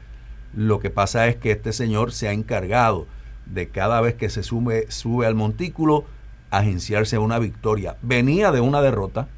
lo 0.54 0.80
que 0.80 0.90
pasa 0.90 1.28
es 1.28 1.38
que 1.38 1.52
este 1.52 1.72
señor 1.72 2.12
se 2.12 2.28
ha 2.28 2.34
encargado 2.34 3.08
de 3.46 3.70
cada 3.70 4.02
vez 4.02 4.16
que 4.16 4.30
se 4.30 4.44
sube, 4.44 4.92
sube 4.92 5.26
al 5.26 5.36
montículo, 5.36 6.04
agenciarse 6.52 7.18
una 7.18 7.40
victoria. 7.40 7.96
Venía 8.02 8.52
de 8.52 8.60
una 8.60 8.82
derrota, 8.82 9.30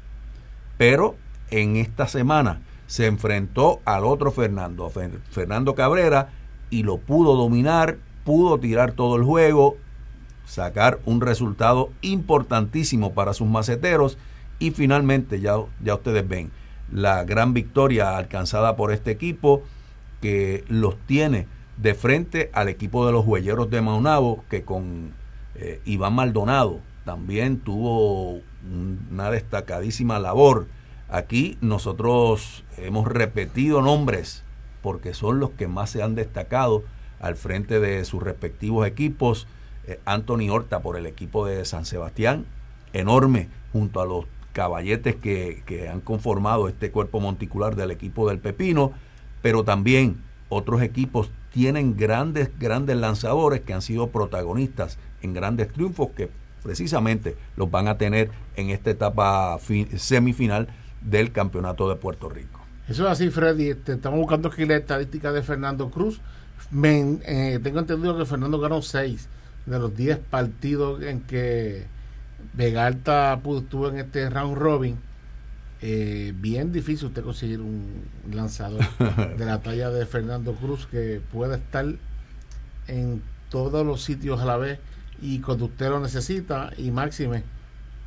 pero 0.78 1.14
en 1.50 1.76
esta 1.76 2.08
semana 2.08 2.60
se 2.88 3.06
enfrentó 3.06 3.80
al 3.84 4.04
otro 4.04 4.32
Fernando, 4.32 4.90
Fernando 5.30 5.76
Cabrera, 5.76 6.30
y 6.68 6.82
lo 6.82 6.98
pudo 6.98 7.36
dominar, 7.36 7.98
pudo 8.24 8.58
tirar 8.58 8.92
todo 8.92 9.14
el 9.14 9.22
juego, 9.22 9.76
sacar 10.44 10.98
un 11.04 11.20
resultado 11.20 11.92
importantísimo 12.00 13.12
para 13.12 13.32
sus 13.32 13.46
maceteros 13.46 14.18
y 14.58 14.72
finalmente 14.72 15.40
ya, 15.40 15.54
ya 15.84 15.94
ustedes 15.94 16.26
ven, 16.26 16.50
la 16.92 17.24
gran 17.24 17.54
victoria 17.54 18.16
alcanzada 18.16 18.76
por 18.76 18.92
este 18.92 19.10
equipo 19.10 19.62
que 20.20 20.64
los 20.68 20.96
tiene 21.06 21.48
de 21.78 21.94
frente 21.94 22.50
al 22.52 22.68
equipo 22.68 23.06
de 23.06 23.12
los 23.12 23.26
Huelleros 23.26 23.70
de 23.70 23.80
Maunabo 23.80 24.44
que 24.48 24.62
con 24.62 25.12
eh, 25.54 25.80
Iván 25.84 26.14
Maldonado 26.14 26.80
también 27.04 27.58
tuvo 27.58 28.40
una 29.10 29.30
destacadísima 29.30 30.18
labor. 30.18 30.68
Aquí 31.08 31.58
nosotros 31.60 32.64
hemos 32.76 33.08
repetido 33.08 33.82
nombres 33.82 34.44
porque 34.82 35.14
son 35.14 35.40
los 35.40 35.50
que 35.50 35.68
más 35.68 35.90
se 35.90 36.02
han 36.02 36.14
destacado 36.14 36.84
al 37.20 37.36
frente 37.36 37.80
de 37.80 38.04
sus 38.04 38.22
respectivos 38.22 38.86
equipos. 38.86 39.46
Eh, 39.86 39.98
Anthony 40.04 40.48
Horta 40.50 40.80
por 40.80 40.96
el 40.96 41.06
equipo 41.06 41.46
de 41.46 41.64
San 41.64 41.84
Sebastián, 41.84 42.46
enorme 42.92 43.48
junto 43.72 44.00
a 44.00 44.06
los 44.06 44.26
caballetes 44.52 45.16
que, 45.16 45.88
han 45.90 46.00
conformado 46.00 46.68
este 46.68 46.90
cuerpo 46.90 47.20
monticular 47.20 47.76
del 47.76 47.90
equipo 47.90 48.28
del 48.28 48.38
Pepino, 48.38 48.92
pero 49.40 49.64
también 49.64 50.22
otros 50.48 50.82
equipos 50.82 51.30
tienen 51.52 51.96
grandes, 51.96 52.50
grandes 52.58 52.96
lanzadores 52.96 53.60
que 53.60 53.72
han 53.72 53.82
sido 53.82 54.10
protagonistas 54.10 54.98
en 55.22 55.34
grandes 55.34 55.72
triunfos 55.72 56.10
que 56.10 56.30
precisamente 56.62 57.36
los 57.56 57.70
van 57.70 57.88
a 57.88 57.98
tener 57.98 58.30
en 58.56 58.70
esta 58.70 58.90
etapa 58.90 59.58
semifinal 59.96 60.68
del 61.00 61.32
Campeonato 61.32 61.88
de 61.88 61.96
Puerto 61.96 62.28
Rico. 62.28 62.60
Eso 62.88 63.04
es 63.06 63.12
así, 63.12 63.30
Freddy. 63.30 63.70
Este, 63.70 63.92
estamos 63.92 64.18
buscando 64.18 64.48
aquí 64.48 64.64
la 64.64 64.76
estadística 64.76 65.32
de 65.32 65.42
Fernando 65.42 65.90
Cruz. 65.90 66.20
Eh, 66.84 67.60
tengo 67.62 67.80
entendido 67.80 68.16
que 68.16 68.24
Fernando 68.24 68.58
ganó 68.58 68.80
6 68.82 69.28
de 69.66 69.78
los 69.78 69.94
10 69.96 70.18
partidos 70.18 71.02
en 71.02 71.20
que 71.20 71.86
Vega 72.52 72.86
Alta 72.86 73.40
estuvo 73.58 73.88
en 73.88 73.98
este 73.98 74.28
round 74.30 74.56
robin. 74.56 74.98
Eh, 75.80 76.32
bien 76.36 76.72
difícil 76.72 77.08
usted 77.08 77.22
conseguir 77.24 77.60
un 77.60 78.04
lanzador 78.30 78.82
de 79.38 79.44
la 79.44 79.60
talla 79.60 79.90
de 79.90 80.06
Fernando 80.06 80.54
Cruz 80.54 80.86
que 80.86 81.20
pueda 81.32 81.56
estar 81.56 81.86
en 82.86 83.22
todos 83.50 83.84
los 83.84 84.02
sitios 84.02 84.40
a 84.40 84.44
la 84.44 84.56
vez 84.56 84.78
y 85.20 85.40
cuando 85.40 85.64
usted 85.66 85.88
lo 85.88 85.98
necesita 85.98 86.70
y 86.78 86.90
máxime 86.92 87.42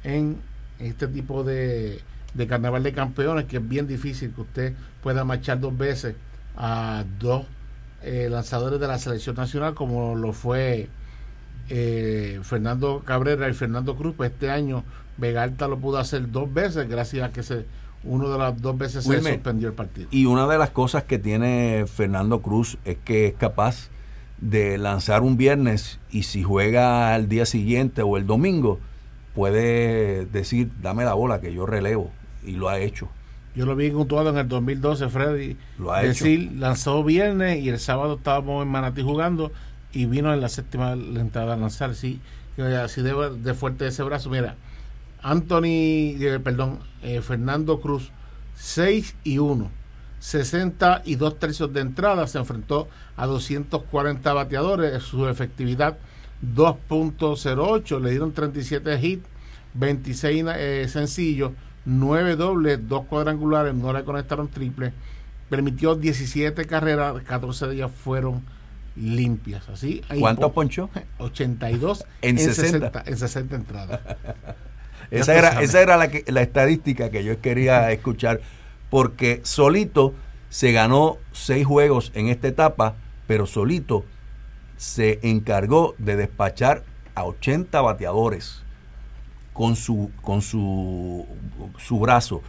en 0.03 0.37
este 0.79 1.07
tipo 1.07 1.43
de, 1.43 2.01
de 2.33 2.47
carnaval 2.47 2.83
de 2.83 2.93
campeones 2.93 3.45
que 3.45 3.57
es 3.57 3.67
bien 3.67 3.87
difícil 3.87 4.31
que 4.31 4.41
usted 4.41 4.73
pueda 5.03 5.23
marchar 5.25 5.59
dos 5.59 5.77
veces 5.77 6.15
a 6.55 7.03
dos 7.19 7.45
eh, 8.03 8.29
lanzadores 8.29 8.79
de 8.79 8.87
la 8.87 8.99
selección 8.99 9.35
nacional 9.35 9.73
como 9.73 10.15
lo 10.15 10.31
fue 10.31 10.87
eh, 11.69 12.39
Fernando 12.43 13.01
Cabrera 13.05 13.49
y 13.49 13.53
Fernando 13.53 13.95
Cruz, 13.95 14.13
pues 14.15 14.31
este 14.31 14.49
año 14.49 14.83
Vega 15.17 15.43
Alta 15.43 15.67
lo 15.67 15.77
pudo 15.77 15.97
hacer 15.97 16.31
dos 16.31 16.53
veces 16.53 16.89
gracias 16.89 17.29
a 17.29 17.31
que 17.31 17.43
se 17.43 17.65
uno 18.03 18.29
de 18.29 18.37
las 18.37 18.61
dos 18.61 18.77
veces 18.77 19.03
se 19.03 19.21
suspendió 19.21 19.67
el 19.67 19.73
partido. 19.73 20.07
Y 20.11 20.25
una 20.25 20.47
de 20.47 20.57
las 20.57 20.69
cosas 20.69 21.03
que 21.03 21.17
tiene 21.17 21.85
Fernando 21.87 22.41
Cruz 22.41 22.77
es 22.85 22.97
que 23.03 23.27
es 23.27 23.33
capaz 23.33 23.89
de 24.39 24.77
lanzar 24.77 25.23
un 25.23 25.37
viernes 25.37 25.99
y 26.11 26.23
si 26.23 26.43
juega 26.43 27.15
al 27.15 27.27
día 27.27 27.45
siguiente 27.45 28.03
o 28.03 28.17
el 28.17 28.27
domingo, 28.27 28.79
puede 29.33 30.25
decir, 30.27 30.69
dame 30.81 31.03
la 31.03 31.13
bola 31.13 31.41
que 31.41 31.53
yo 31.53 31.65
relevo. 31.65 32.11
Y 32.45 32.51
lo 32.51 32.69
ha 32.69 32.79
hecho. 32.79 33.09
Yo 33.55 33.65
lo 33.65 33.75
vi 33.75 33.87
en 33.87 34.37
el 34.37 34.47
2012, 34.47 35.09
Freddy. 35.09 35.57
Lo 35.79 35.93
ha 35.93 36.01
decir, 36.01 36.51
lanzó 36.57 37.03
viernes 37.03 37.63
y 37.63 37.69
el 37.69 37.79
sábado 37.79 38.15
estábamos 38.15 38.63
en 38.63 38.69
Manatí 38.69 39.01
jugando 39.01 39.51
y 39.95 40.05
vino 40.05 40.33
en 40.33 40.41
la 40.41 40.49
séptima 40.49 40.91
entrada 40.91 41.53
a 41.53 41.57
lanzar. 41.57 41.95
Sí, 41.95 42.19
así 42.83 43.01
de, 43.01 43.39
de 43.41 43.53
fuerte 43.53 43.87
ese 43.87 44.03
brazo. 44.03 44.29
Mira, 44.29 44.55
Anthony, 45.23 46.19
eh, 46.19 46.39
perdón, 46.43 46.79
eh, 47.01 47.21
Fernando 47.21 47.79
Cruz, 47.79 48.11
6 48.55 49.15
y 49.23 49.39
1. 49.39 49.71
62 50.19 51.39
tercios 51.39 51.71
de 51.71 51.81
entrada, 51.81 52.27
se 52.27 52.37
enfrentó 52.37 52.87
a 53.15 53.25
240 53.25 54.33
bateadores, 54.33 55.03
su 55.03 55.27
efectividad 55.27 55.97
2.08, 56.55 58.01
le 58.01 58.09
dieron 58.09 58.33
37 58.33 58.99
hits, 59.01 59.27
26 59.75 60.45
eh, 60.57 60.87
sencillos, 60.89 61.51
9 61.85 62.35
dobles, 62.35 62.87
2 62.87 63.05
cuadrangulares, 63.05 63.75
no 63.75 63.93
le 63.93 64.03
conectaron 64.03 64.47
triple, 64.47 64.93
permitió 65.49 65.95
17 65.95 66.65
carreras, 66.65 67.21
14 67.23 67.69
días 67.69 67.91
fueron 67.91 68.43
limpias. 68.95 69.67
Así, 69.69 70.01
¿Cuánto 70.19 70.51
ponchó? 70.51 70.89
82 71.19 72.05
en, 72.21 72.37
60. 72.37 73.03
en 73.05 73.17
60 73.17 73.55
entradas. 73.55 73.99
esa 75.11 75.35
era, 75.35 75.61
esa 75.61 75.81
era 75.81 75.97
la, 75.97 76.09
la 76.27 76.41
estadística 76.41 77.09
que 77.09 77.23
yo 77.23 77.39
quería 77.41 77.91
escuchar, 77.91 78.41
porque 78.89 79.41
solito 79.43 80.13
se 80.49 80.71
ganó 80.71 81.17
6 81.33 81.65
juegos 81.65 82.11
en 82.15 82.27
esta 82.27 82.47
etapa, 82.47 82.95
pero 83.27 83.45
solito 83.45 84.05
se 84.77 85.19
encargó 85.23 85.95
de 85.97 86.15
despachar 86.15 86.83
a 87.15 87.25
80 87.25 87.81
bateadores 87.81 88.63
con 89.53 89.75
su, 89.75 90.11
con 90.21 90.41
su, 90.41 91.25
su 91.77 91.99
brazo. 91.99 92.41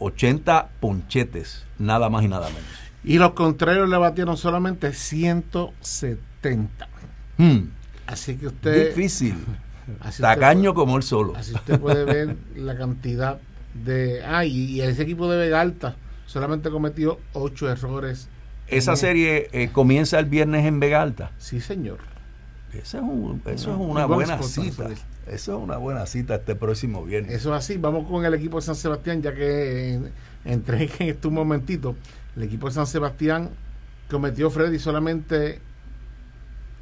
80 0.00 0.68
ponchetes, 0.80 1.64
nada 1.78 2.08
más 2.08 2.24
y 2.24 2.28
nada 2.28 2.48
menos. 2.48 2.87
Y 3.04 3.18
los 3.18 3.32
contrarios 3.32 3.88
le 3.88 3.96
batieron 3.96 4.36
solamente 4.36 4.92
170. 4.92 6.88
Hmm. 7.36 7.70
Así 8.06 8.36
que 8.36 8.48
usted... 8.48 8.88
Difícil. 8.88 9.36
Tacaño 10.20 10.74
como 10.74 10.96
el 10.96 11.02
solo. 11.02 11.34
Así 11.36 11.54
usted 11.54 11.80
puede 11.80 12.04
ver 12.12 12.36
la 12.56 12.76
cantidad 12.76 13.38
de... 13.74 14.22
Ah, 14.24 14.44
y, 14.44 14.80
ese 14.80 15.02
equipo 15.02 15.30
de 15.30 15.38
Vega 15.38 15.60
Alta 15.60 15.96
solamente 16.26 16.70
cometió 16.70 17.18
8 17.32 17.70
errores 17.70 18.28
esa 18.68 18.96
serie 18.96 19.48
eh, 19.52 19.70
comienza 19.72 20.18
el 20.18 20.26
viernes 20.26 20.66
en 20.66 20.78
Vega 20.78 21.02
Alta. 21.02 21.32
Sí, 21.38 21.60
señor. 21.60 21.98
Eso 22.72 22.98
es, 22.98 23.54
eso 23.54 23.72
es 23.72 23.78
una 23.78 24.04
buena 24.04 24.42
cita. 24.42 24.88
Eso 25.26 25.56
es 25.56 25.62
una 25.62 25.78
buena 25.78 26.06
cita 26.06 26.36
este 26.36 26.54
próximo 26.54 27.04
viernes. 27.04 27.32
Eso 27.32 27.54
es 27.54 27.64
así. 27.64 27.78
Vamos 27.78 28.06
con 28.06 28.24
el 28.24 28.34
equipo 28.34 28.56
de 28.56 28.62
San 28.62 28.74
Sebastián, 28.74 29.22
ya 29.22 29.34
que 29.34 29.98
entré 30.44 30.90
en 30.98 31.08
este 31.08 31.28
momentito. 31.28 31.96
El 32.38 32.44
equipo 32.44 32.68
de 32.68 32.72
San 32.72 32.86
Sebastián 32.86 33.50
cometió 34.08 34.48
Freddy 34.48 34.78
solamente 34.78 35.60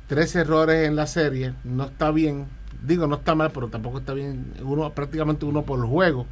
tres 0.06 0.36
errores 0.36 0.86
en 0.86 0.96
la 0.96 1.06
serie. 1.06 1.54
No 1.64 1.84
está 1.84 2.10
bien. 2.10 2.44
Digo, 2.86 3.06
no 3.06 3.16
está 3.16 3.34
mal, 3.34 3.52
pero 3.54 3.68
tampoco 3.68 4.00
está 4.00 4.12
bien. 4.12 4.52
Uno, 4.62 4.90
prácticamente 4.90 5.46
uno 5.46 5.62
por 5.62 5.80
juego. 5.86 6.26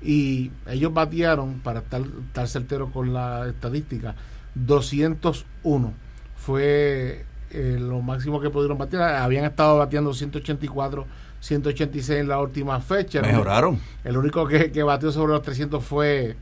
Y 0.00 0.50
ellos 0.66 0.94
batearon, 0.94 1.60
para 1.60 1.80
estar, 1.80 2.00
estar 2.00 2.48
certero 2.48 2.90
con 2.90 3.12
la 3.12 3.48
estadística, 3.48 4.14
201 4.54 5.92
fue 6.36 7.26
eh, 7.50 7.76
lo 7.78 8.00
máximo 8.00 8.40
que 8.40 8.48
pudieron 8.48 8.78
batir. 8.78 8.98
Habían 9.00 9.44
estado 9.44 9.76
bateando 9.76 10.14
184, 10.14 11.06
186 11.38 12.20
en 12.20 12.28
la 12.28 12.40
última 12.40 12.80
fecha. 12.80 13.20
Mejoraron. 13.20 13.78
El 14.04 14.16
único 14.16 14.46
que, 14.46 14.72
que 14.72 14.82
batió 14.82 15.12
sobre 15.12 15.34
los 15.34 15.42
300 15.42 15.84
fue 15.84 16.38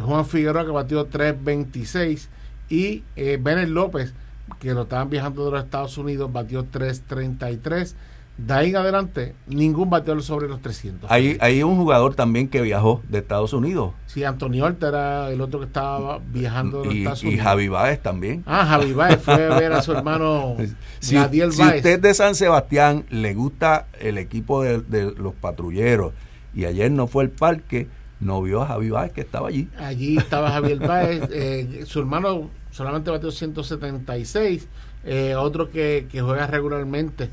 Juan 0.00 0.26
Figueroa, 0.26 0.64
que 0.64 0.70
batió 0.70 1.06
326. 1.06 2.28
Y 2.68 3.04
eh, 3.14 3.38
López, 3.68 4.14
que 4.58 4.74
lo 4.74 4.82
estaban 4.82 5.10
viajando 5.10 5.44
de 5.44 5.50
los 5.52 5.64
Estados 5.64 5.96
Unidos, 5.98 6.32
batió 6.32 6.64
333. 6.64 7.96
De 8.38 8.52
ahí 8.52 8.68
en 8.68 8.76
adelante, 8.76 9.34
ningún 9.46 9.88
bateador 9.88 10.22
sobre 10.22 10.46
los 10.46 10.60
300. 10.60 11.10
Hay, 11.10 11.38
hay 11.40 11.62
un 11.62 11.76
jugador 11.76 12.14
también 12.14 12.48
que 12.48 12.60
viajó 12.60 13.02
de 13.08 13.18
Estados 13.18 13.54
Unidos. 13.54 13.94
Sí, 14.04 14.24
Antonio 14.24 14.66
Horta 14.66 14.88
era 14.88 15.30
el 15.30 15.40
otro 15.40 15.60
que 15.60 15.64
estaba 15.64 16.18
viajando 16.18 16.82
de 16.82 16.86
los 16.86 16.94
Estados 16.94 17.22
Unidos. 17.22 17.40
Y 17.40 17.42
Javi 17.42 17.68
Baez 17.68 18.02
también. 18.02 18.42
Ah, 18.44 18.66
Javi 18.66 18.92
Baez 18.92 19.22
fue 19.22 19.46
a 19.46 19.58
ver 19.58 19.72
a 19.72 19.80
su 19.80 19.92
hermano 19.92 20.54
si, 20.98 21.14
Gadiel 21.14 21.50
si 21.50 21.62
usted 21.62 21.98
de 21.98 22.12
San 22.12 22.34
Sebastián 22.34 23.06
le 23.08 23.32
gusta 23.32 23.86
el 24.00 24.18
equipo 24.18 24.62
de, 24.62 25.14
los 25.16 25.32
patrulleros 25.32 26.12
y 26.54 26.66
ayer 26.66 26.90
no 26.90 27.06
fue 27.06 27.24
al 27.24 27.30
parque, 27.30 27.88
no 28.20 28.42
vio 28.42 28.62
a 28.62 28.66
Javi 28.66 28.90
Baez 28.90 29.12
que 29.12 29.20
estaba 29.20 29.48
allí. 29.48 29.68
Allí 29.78 30.16
estaba 30.16 30.50
Javier 30.50 30.78
Baez. 30.78 31.28
Eh, 31.30 31.84
su 31.86 32.00
hermano 32.00 32.50
solamente 32.70 33.10
batió 33.10 33.30
176. 33.30 34.68
Eh, 35.04 35.34
otro 35.36 35.70
que, 35.70 36.06
que 36.10 36.20
juega 36.20 36.46
regularmente 36.46 37.28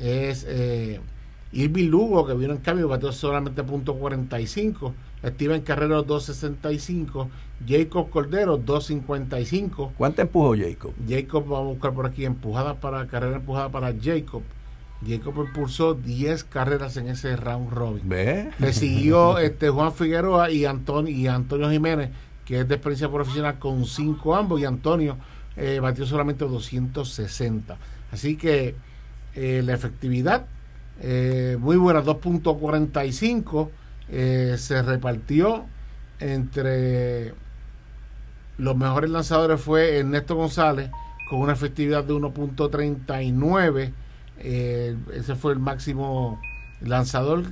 es 0.00 0.46
eh, 0.48 1.00
Irving 1.52 1.88
Lugo, 1.88 2.26
que 2.26 2.34
vino 2.34 2.52
en 2.52 2.60
cambio, 2.60 2.88
batió 2.88 3.12
solamente 3.12 3.62
punto 3.62 3.98
.45. 3.98 4.92
Steven 5.24 5.62
Carrero 5.62 6.06
2.65. 6.06 7.28
Jacob 7.66 8.08
Cordero 8.10 8.58
2.55. 8.58 9.92
¿Cuánto 9.96 10.22
empujó 10.22 10.54
Jacob? 10.56 10.92
Jacob, 11.08 11.44
vamos 11.44 11.66
a 11.66 11.72
buscar 11.72 11.92
por 11.92 12.06
aquí, 12.06 12.24
empujada 12.24 12.74
para, 12.74 13.06
carrera 13.06 13.36
empujada 13.36 13.68
para 13.68 13.92
Jacob. 14.00 14.42
Jacob 15.06 15.44
impulsó 15.46 15.94
10 15.94 16.44
carreras 16.44 16.96
en 16.96 17.08
ese 17.08 17.36
round 17.36 17.70
robin. 17.70 18.08
¿Ve? 18.08 18.50
Le 18.58 18.72
siguió 18.72 19.38
este 19.40 19.68
Juan 19.70 19.92
Figueroa 19.92 20.50
y 20.50 20.64
Antonio, 20.64 21.14
y 21.14 21.26
Antonio 21.26 21.70
Jiménez, 21.70 22.10
que 22.44 22.60
es 22.60 22.68
de 22.68 22.74
experiencia 22.74 23.10
profesional 23.10 23.58
con 23.58 23.84
5 23.84 24.34
ambos, 24.34 24.60
y 24.60 24.64
Antonio 24.64 25.16
eh, 25.56 25.78
batió 25.80 26.06
solamente 26.06 26.44
260. 26.44 27.76
Así 28.10 28.36
que 28.36 28.74
eh, 29.34 29.62
la 29.64 29.74
efectividad 29.74 30.46
eh, 31.00 31.56
muy 31.60 31.76
buena, 31.76 32.02
2.45, 32.02 33.68
eh, 34.08 34.56
se 34.58 34.82
repartió 34.82 35.66
entre 36.18 37.34
los 38.56 38.76
mejores 38.76 39.10
lanzadores 39.10 39.60
fue 39.60 39.98
Ernesto 39.98 40.34
González 40.34 40.90
con 41.28 41.40
una 41.40 41.52
efectividad 41.52 42.02
de 42.02 42.14
1.39, 42.14 43.92
ese 44.40 45.34
fue 45.34 45.52
el 45.52 45.58
máximo 45.58 46.40
lanzador 46.80 47.44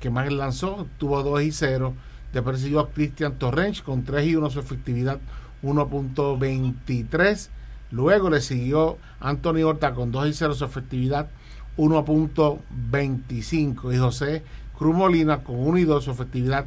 que 0.00 0.10
más 0.10 0.32
lanzó, 0.32 0.86
tuvo 0.98 1.22
2 1.22 1.42
y 1.42 1.52
0, 1.52 1.94
después 2.32 2.60
siguió 2.60 2.80
a 2.80 2.90
Cristian 2.90 3.38
Torrench 3.38 3.82
con 3.82 4.04
3 4.04 4.26
y 4.26 4.36
1, 4.36 4.50
su 4.50 4.60
efectividad 4.60 5.20
1.23 5.62 7.50
Luego 7.92 8.28
le 8.30 8.40
siguió 8.40 8.98
Anthony 9.20 9.62
Horta 9.64 9.94
con 9.94 10.10
2 10.12 10.28
y 10.28 10.32
0 10.32 10.54
su 10.54 10.64
efectividad 10.64 11.28
1.25 11.76 13.94
y 13.94 13.98
José 13.98 14.42
Cruz 14.76 14.96
Molina 14.96 15.44
con 15.44 15.56
1 15.56 15.78
y 15.78 15.84
2 15.84 16.04
su 16.04 16.10
efectividad 16.10 16.66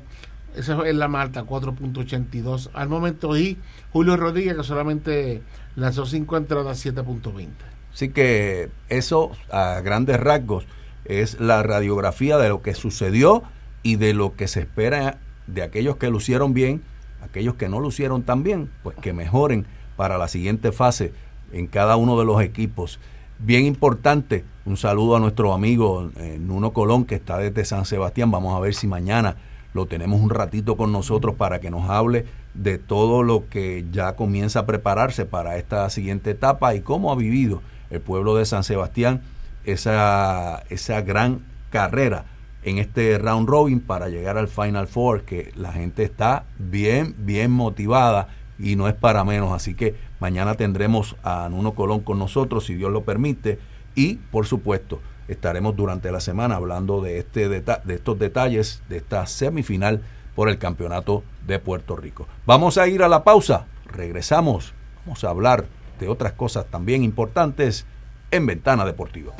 esa 0.55 0.87
es 0.87 0.95
la 0.95 1.09
Malta 1.09 1.43
4.82 1.43 2.69
al 2.73 2.87
momento. 2.87 3.37
Y 3.37 3.57
Julio 3.91 4.15
Rodríguez 4.15 4.55
que 4.55 4.63
solamente 4.63 5.43
lanzó 5.75 6.05
5 6.05 6.37
entradas 6.37 6.85
7.20 6.85 7.74
así 7.95 8.09
que 8.09 8.69
eso 8.89 9.31
a 9.49 9.81
grandes 9.81 10.19
rasgos 10.19 10.67
es 11.05 11.39
la 11.39 11.63
radiografía 11.63 12.37
de 12.37 12.49
lo 12.49 12.61
que 12.61 12.75
sucedió 12.75 13.41
y 13.81 13.95
de 13.95 14.13
lo 14.13 14.35
que 14.35 14.47
se 14.47 14.59
espera 14.59 15.17
de 15.47 15.63
aquellos 15.63 15.95
que 15.97 16.11
lucieron 16.11 16.53
bien 16.53 16.83
aquellos 17.25 17.55
que 17.55 17.69
no 17.69 17.79
lucieron 17.79 18.23
tan 18.23 18.43
bien 18.43 18.69
pues 18.83 18.95
que 18.97 19.13
mejoren 19.13 19.65
para 19.95 20.17
la 20.17 20.27
siguiente 20.27 20.71
fase 20.71 21.13
en 21.51 21.67
cada 21.67 21.95
uno 21.95 22.17
de 22.19 22.25
los 22.25 22.41
equipos. 22.41 22.99
Bien 23.39 23.65
importante, 23.65 24.45
un 24.65 24.77
saludo 24.77 25.15
a 25.15 25.19
nuestro 25.19 25.53
amigo 25.53 26.09
eh, 26.17 26.37
Nuno 26.39 26.71
Colón 26.71 27.05
que 27.05 27.15
está 27.15 27.37
desde 27.37 27.65
San 27.65 27.85
Sebastián. 27.85 28.31
Vamos 28.31 28.55
a 28.55 28.59
ver 28.59 28.73
si 28.73 28.87
mañana 28.87 29.35
lo 29.73 29.87
tenemos 29.87 30.21
un 30.21 30.29
ratito 30.29 30.77
con 30.77 30.91
nosotros 30.91 31.35
para 31.35 31.59
que 31.59 31.69
nos 31.69 31.89
hable 31.89 32.25
de 32.53 32.77
todo 32.77 33.23
lo 33.23 33.49
que 33.49 33.85
ya 33.91 34.15
comienza 34.15 34.59
a 34.59 34.65
prepararse 34.65 35.25
para 35.25 35.57
esta 35.57 35.89
siguiente 35.89 36.31
etapa 36.31 36.75
y 36.75 36.81
cómo 36.81 37.11
ha 37.11 37.15
vivido 37.15 37.61
el 37.95 38.01
pueblo 38.01 38.35
de 38.35 38.45
San 38.45 38.63
Sebastián 38.63 39.21
esa, 39.65 40.63
esa 40.69 41.01
gran 41.01 41.45
carrera 41.71 42.25
en 42.63 42.79
este 42.79 43.17
round 43.17 43.47
robin 43.47 43.79
para 43.79 44.09
llegar 44.09 44.37
al 44.37 44.47
Final 44.47 44.87
Four, 44.87 45.23
que 45.23 45.51
la 45.55 45.71
gente 45.71 46.03
está 46.03 46.45
bien, 46.57 47.15
bien 47.19 47.51
motivada 47.51 48.27
y 48.57 48.75
no 48.75 48.87
es 48.87 48.95
para 48.95 49.23
menos. 49.23 49.53
Así 49.53 49.75
que 49.75 49.95
mañana 50.19 50.55
tendremos 50.55 51.15
a 51.23 51.47
Nuno 51.49 51.73
Colón 51.73 51.99
con 51.99 52.17
nosotros, 52.17 52.65
si 52.65 52.75
Dios 52.75 52.91
lo 52.91 53.03
permite. 53.03 53.59
Y, 53.93 54.15
por 54.15 54.47
supuesto, 54.47 54.99
estaremos 55.27 55.75
durante 55.75 56.11
la 56.11 56.19
semana 56.19 56.55
hablando 56.55 57.01
de, 57.01 57.19
este 57.19 57.49
de 57.49 57.93
estos 57.93 58.19
detalles 58.19 58.81
de 58.89 58.97
esta 58.97 59.25
semifinal 59.27 60.01
por 60.35 60.49
el 60.49 60.57
Campeonato 60.57 61.23
de 61.45 61.59
Puerto 61.59 61.95
Rico. 61.95 62.27
Vamos 62.45 62.77
a 62.77 62.87
ir 62.87 63.03
a 63.03 63.07
la 63.07 63.23
pausa. 63.23 63.67
Regresamos. 63.85 64.73
Vamos 65.05 65.23
a 65.23 65.29
hablar 65.29 65.65
de 65.99 66.07
otras 66.07 66.33
cosas 66.33 66.65
también 66.69 67.03
importantes 67.03 67.85
en 68.31 68.45
Ventana 68.45 68.85
Deportiva. 68.85 69.33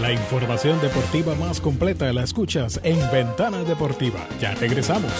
La 0.00 0.12
información 0.12 0.80
deportiva 0.80 1.34
más 1.34 1.60
completa 1.60 2.12
la 2.12 2.22
escuchas 2.22 2.78
en 2.84 2.98
Ventana 3.10 3.64
Deportiva. 3.64 4.20
Ya 4.40 4.54
regresamos. 4.54 5.10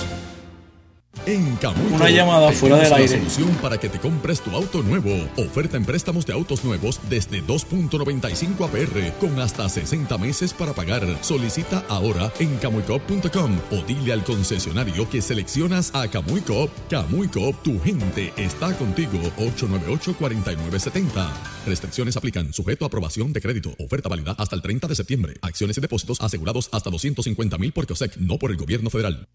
En 1.25 1.57
Camuy 1.57 1.93
Una 1.93 2.11
llamada 2.11 2.53
fuera 2.53 2.77
del 2.77 2.91
la 2.91 2.97
aire. 2.97 3.09
solución 3.19 3.49
para 3.63 3.79
que 3.79 3.89
te 3.89 3.99
compres 3.99 4.41
tu 4.41 4.51
auto 4.55 4.83
nuevo. 4.83 5.11
Oferta 5.37 5.77
en 5.77 5.85
préstamos 5.85 6.27
de 6.27 6.33
autos 6.33 6.65
nuevos 6.65 7.01
desde 7.09 7.43
2.95 7.43 8.65
APR 8.65 9.13
con 9.19 9.41
hasta 9.41 9.69
60 9.69 10.19
meses 10.19 10.53
para 10.53 10.73
pagar. 10.73 11.03
Solicita 11.23 11.85
ahora 11.89 12.33
en 12.39 12.57
camuicop.com 12.59 13.59
o 13.73 13.77
dile 13.87 14.13
al 14.13 14.23
concesionario 14.25 15.09
que 15.09 15.23
seleccionas 15.23 15.91
a 15.95 16.09
Camuy 16.09 16.43
Cop. 16.43 16.71
Camuy 16.89 17.29
Cop, 17.29 17.63
tu 17.63 17.81
gente 17.81 18.33
está 18.37 18.73
contigo. 18.77 19.19
898-4970. 19.39 21.29
Restricciones 21.67 22.17
aplican. 22.17 22.53
Sujeto 22.53 22.85
a 22.85 22.89
aprobación 22.89 23.33
de 23.33 23.41
crédito. 23.41 23.75
Oferta 23.79 24.09
válida 24.09 24.35
hasta 24.39 24.55
el 24.55 24.63
30 24.63 24.87
de 24.87 24.95
septiembre. 24.95 25.35
Acciones 25.43 25.77
y 25.79 25.81
depósitos 25.81 26.21
asegurados 26.21 26.69
hasta 26.73 26.91
250 26.91 27.59
mil 27.59 27.73
por 27.73 27.87
COSEC, 27.87 28.17
no 28.19 28.39
por 28.39 28.51
el 28.51 28.57
gobierno 28.57 28.91
federal. 28.91 29.27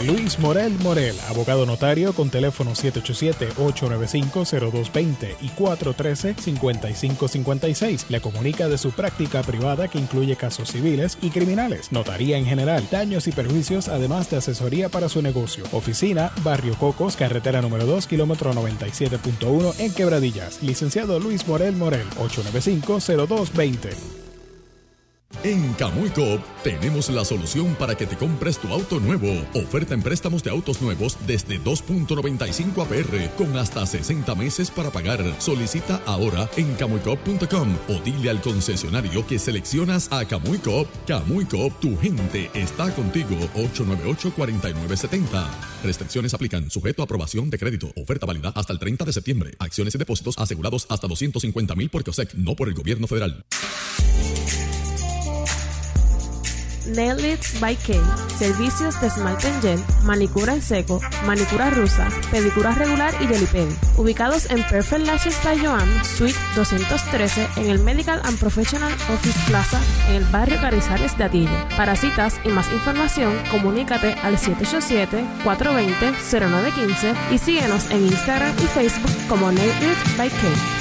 Luis 0.06 0.38
Morel 0.40 0.74
Morel, 0.80 1.16
abogado 1.30 1.66
notario 1.66 2.12
con 2.14 2.30
teléfono 2.30 2.72
787-895-0220 2.72 5.38
y 5.42 5.48
413-5556. 5.50 8.08
Le 8.10 8.20
comunica 8.20 8.68
de 8.68 8.78
su 8.78 8.92
práctica 8.92 9.42
privada 9.44 9.88
que 9.88 10.00
incluye 10.00 10.36
casos 10.36 10.72
civiles 10.72 11.18
y 11.22 11.30
criminales, 11.30 11.94
notaría 11.94 12.38
en 12.38 12.46
general, 12.46 12.86
daños 12.92 13.28
y 13.28 13.32
perjuicios, 13.32 13.88
además 13.88 14.30
de 14.30 14.36
asesoría 14.38 14.90
para 14.90 15.08
su 15.08 15.22
negocio. 15.22 15.64
Oficina, 15.72 16.34
Barrio 16.44 16.74
Cocos, 16.76 17.16
carretera 17.16 17.62
número 17.62 17.86
2, 17.86 18.08
kilómetro 18.08 18.52
97.1 18.54 19.80
en 19.80 19.94
Quebradillas. 19.94 20.62
Licenciado 20.62 21.18
Luis 21.20 21.48
Morel 21.48 21.78
Morel, 21.78 22.10
895-0220. 22.20 24.23
En 25.44 25.74
Camuy 25.74 26.10
Coop 26.10 26.40
tenemos 26.64 27.10
la 27.10 27.26
solución 27.26 27.76
para 27.76 27.96
que 27.96 28.06
te 28.06 28.16
compres 28.16 28.58
tu 28.58 28.70
auto 28.70 29.00
nuevo. 29.00 29.28
Oferta 29.54 29.94
en 29.94 30.02
préstamos 30.02 30.42
de 30.44 30.50
autos 30.52 30.82
nuevos 30.82 31.18
desde 31.28 31.60
2.95 31.60 32.82
APR 32.82 33.30
con 33.36 33.58
hasta 33.58 33.86
60 33.86 34.36
meses 34.36 34.72
para 34.72 34.90
pagar. 34.90 35.20
Solicita 35.40 36.02
ahora 36.06 36.50
en 36.56 36.74
camuicop.com 36.76 37.76
o 37.90 38.00
dile 38.06 38.30
al 38.30 38.42
concesionario 38.42 39.26
que 39.28 39.40
seleccionas 39.40 40.10
a. 40.12 40.26
Camuy 40.26 40.60
Coop, 40.60 40.88
tu 41.82 41.98
gente 41.98 42.50
está 42.54 42.94
contigo. 42.94 43.36
898-4970. 43.56 45.46
Restricciones 45.84 46.34
aplican. 46.34 46.70
Sujeto 46.72 47.02
a 47.02 47.06
aprobación 47.06 47.50
de 47.50 47.58
crédito. 47.58 47.92
Oferta 47.96 48.26
válida 48.26 48.54
hasta 48.56 48.72
el 48.72 48.80
30 48.80 49.04
de 49.04 49.14
septiembre. 49.14 49.56
Acciones 49.60 49.94
y 49.96 49.98
depósitos 49.98 50.38
asegurados 50.38 50.86
hasta 50.90 51.08
250 51.08 51.76
mil 51.76 51.90
por 51.90 52.04
COSEC, 52.04 52.34
no 52.36 52.56
por 52.56 52.70
el 52.70 52.74
gobierno 52.74 53.08
federal. 53.08 53.44
Nail 56.86 57.18
by 57.60 57.76
Kay. 57.76 58.00
Servicios 58.38 59.02
de 59.02 59.08
esmalte 59.08 59.48
en 59.48 59.60
gel, 59.62 59.84
manicura 60.04 60.54
en 60.54 60.62
seco, 60.62 61.02
manicura 61.26 61.70
rusa, 61.70 62.08
pedicura 62.32 62.74
regular 62.74 63.14
y 63.22 63.28
gel. 63.28 63.70
Ubicados 63.98 64.50
en 64.50 64.64
Perfect 64.64 65.06
Lashes 65.06 65.38
by 65.44 65.60
Joan, 65.60 65.88
Suite 66.04 66.40
213 66.56 67.48
en 67.58 67.70
el 67.70 67.78
Medical 67.80 68.20
and 68.24 68.40
Professional 68.40 68.92
Office 69.14 69.40
Plaza 69.48 69.80
en 70.10 70.16
el 70.16 70.24
barrio 70.26 70.60
Carizales 70.60 71.16
de 71.18 71.26
Atillo. 71.26 71.52
Para 71.78 71.96
citas 71.96 72.40
y 72.44 72.50
más 72.50 72.72
información, 72.72 73.34
comunícate 73.52 74.14
al 74.24 74.38
787-420-0915 74.38 77.16
y 77.32 77.38
síguenos 77.38 77.92
en 77.92 78.08
Instagram 78.08 78.56
y 78.58 78.66
Facebook 78.68 79.12
como 79.28 79.52
Nail 79.52 79.72
by 80.18 80.30
Kay. 80.30 80.73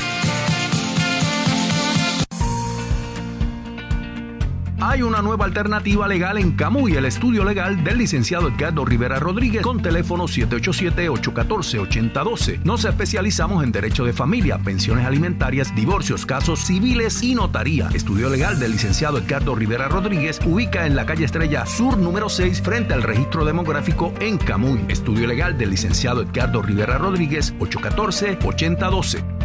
Hay 4.93 5.01
una 5.01 5.23
nueva 5.23 5.47
alternativa 5.47 6.07
legal 6.07 6.37
en 6.37 6.53
Camuy, 6.53 6.97
el 6.97 7.07
estudio 7.07 7.45
legal 7.45 7.83
del 7.83 7.97
licenciado 7.97 8.49
Edgardo 8.49 8.85
Rivera 8.85 9.19
Rodríguez 9.19 9.63
con 9.63 9.81
teléfono 9.81 10.25
787-814-8012. 10.25 12.63
Nos 12.63 12.85
especializamos 12.85 13.65
en 13.65 13.73
derecho 13.73 14.05
de 14.05 14.13
familia, 14.13 14.59
pensiones 14.59 15.07
alimentarias, 15.07 15.75
divorcios, 15.75 16.27
casos 16.27 16.67
civiles 16.67 17.23
y 17.23 17.35
notaría. 17.35 17.89
Estudio 17.95 18.29
legal 18.29 18.61
del 18.61 18.73
licenciado 18.73 19.17
Edgardo 19.17 19.55
Rivera 19.55 19.89
Rodríguez 19.89 20.39
ubica 20.45 20.85
en 20.85 20.95
la 20.95 21.07
calle 21.07 21.25
Estrella 21.25 21.65
Sur 21.65 21.97
número 21.97 22.29
6 22.29 22.61
frente 22.61 22.93
al 22.93 23.03
registro 23.03 23.47
demográfico 23.47 24.13
en 24.21 24.37
Camuy. 24.37 24.85
Estudio 24.89 25.27
legal 25.27 25.57
del 25.57 25.71
licenciado 25.71 26.21
Edgardo 26.21 26.61
Rivera 26.61 26.99
Rodríguez 26.99 27.55
814-8012. 27.61 29.42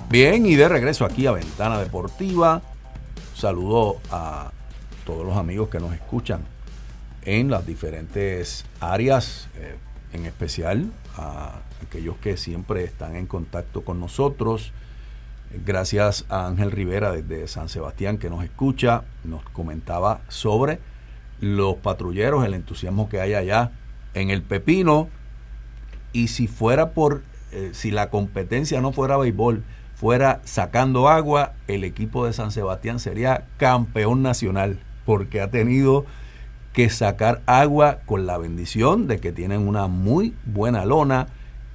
Bien, 0.10 0.48
y 0.48 0.56
de 0.56 0.68
regreso 0.68 1.06
aquí 1.06 1.28
a 1.28 1.34
Ventana 1.34 1.78
Deportiva. 1.78 2.64
Saludo 3.36 3.98
a 4.10 4.52
todos 5.06 5.24
los 5.24 5.38
amigos 5.38 5.70
que 5.70 5.80
nos 5.80 5.94
escuchan 5.94 6.42
en 7.22 7.52
las 7.52 7.68
diferentes 7.68 8.66
áreas, 8.80 9.48
eh, 9.58 9.76
en 10.14 10.26
especial 10.26 10.92
a 11.18 11.60
aquellos 11.84 12.18
que 12.18 12.36
siempre 12.36 12.84
están 12.84 13.16
en 13.16 13.28
contacto 13.28 13.84
con 13.84 14.00
nosotros. 14.00 14.72
Gracias 15.52 16.26
a 16.30 16.46
Ángel 16.46 16.72
Rivera 16.72 17.12
desde 17.12 17.48
San 17.48 17.70
Sebastián 17.70 18.20
que 18.20 18.30
nos 18.30 18.44
escucha, 18.44 19.04
nos 19.24 19.42
comentaba 19.50 20.22
sobre 20.28 20.80
los 21.42 21.78
patrulleros, 21.78 22.46
el 22.46 22.54
entusiasmo 22.54 23.10
que 23.10 23.20
hay 23.20 23.34
allá 23.34 23.72
en 24.14 24.30
el 24.30 24.44
Pepino. 24.44 25.10
Y 26.14 26.28
si 26.28 26.48
fuera 26.48 26.92
por, 26.92 27.24
eh, 27.52 27.72
si 27.74 27.90
la 27.90 28.12
competencia 28.12 28.80
no 28.80 28.92
fuera 28.92 29.18
béisbol, 29.18 29.64
fuera 29.96 30.40
sacando 30.44 31.10
agua, 31.10 31.54
el 31.68 31.84
equipo 31.84 32.28
de 32.28 32.34
San 32.34 32.52
Sebastián 32.52 33.00
sería 33.00 33.48
campeón 33.58 34.22
nacional, 34.22 34.80
porque 35.04 35.42
ha 35.42 35.50
tenido 35.50 36.06
que 36.74 36.92
sacar 36.92 37.42
agua 37.48 38.02
con 38.06 38.28
la 38.28 38.38
bendición 38.38 39.08
de 39.08 39.20
que 39.20 39.32
tienen 39.32 39.68
una 39.68 39.88
muy 39.88 40.36
buena 40.46 40.86
lona 40.86 41.28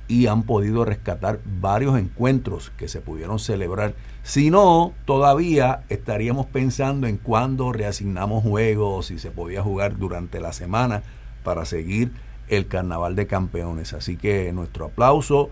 y 0.07 0.27
han 0.27 0.43
podido 0.43 0.85
rescatar 0.85 1.41
varios 1.61 1.99
encuentros 1.99 2.71
que 2.77 2.89
se 2.89 3.01
pudieron 3.01 3.39
celebrar. 3.39 3.95
Si 4.23 4.51
no, 4.51 4.93
todavía 5.07 5.83
estaríamos 5.89 6.47
pensando 6.47 7.07
en 7.07 7.17
cuándo 7.17 7.73
reasignamos 7.73 8.43
juegos, 8.43 9.07
si 9.07 9.19
se 9.19 9.31
podía 9.31 9.63
jugar 9.63 9.99
durante 9.99 10.41
la 10.41 10.53
semana 10.53 11.03
para 11.43 11.65
seguir 11.65 12.13
el 12.49 12.67
carnaval 12.67 13.17
de 13.17 13.27
campeones. 13.27 13.93
Así 13.93 14.17
que 14.17 14.53
nuestro 14.53 14.87
aplauso, 14.87 15.51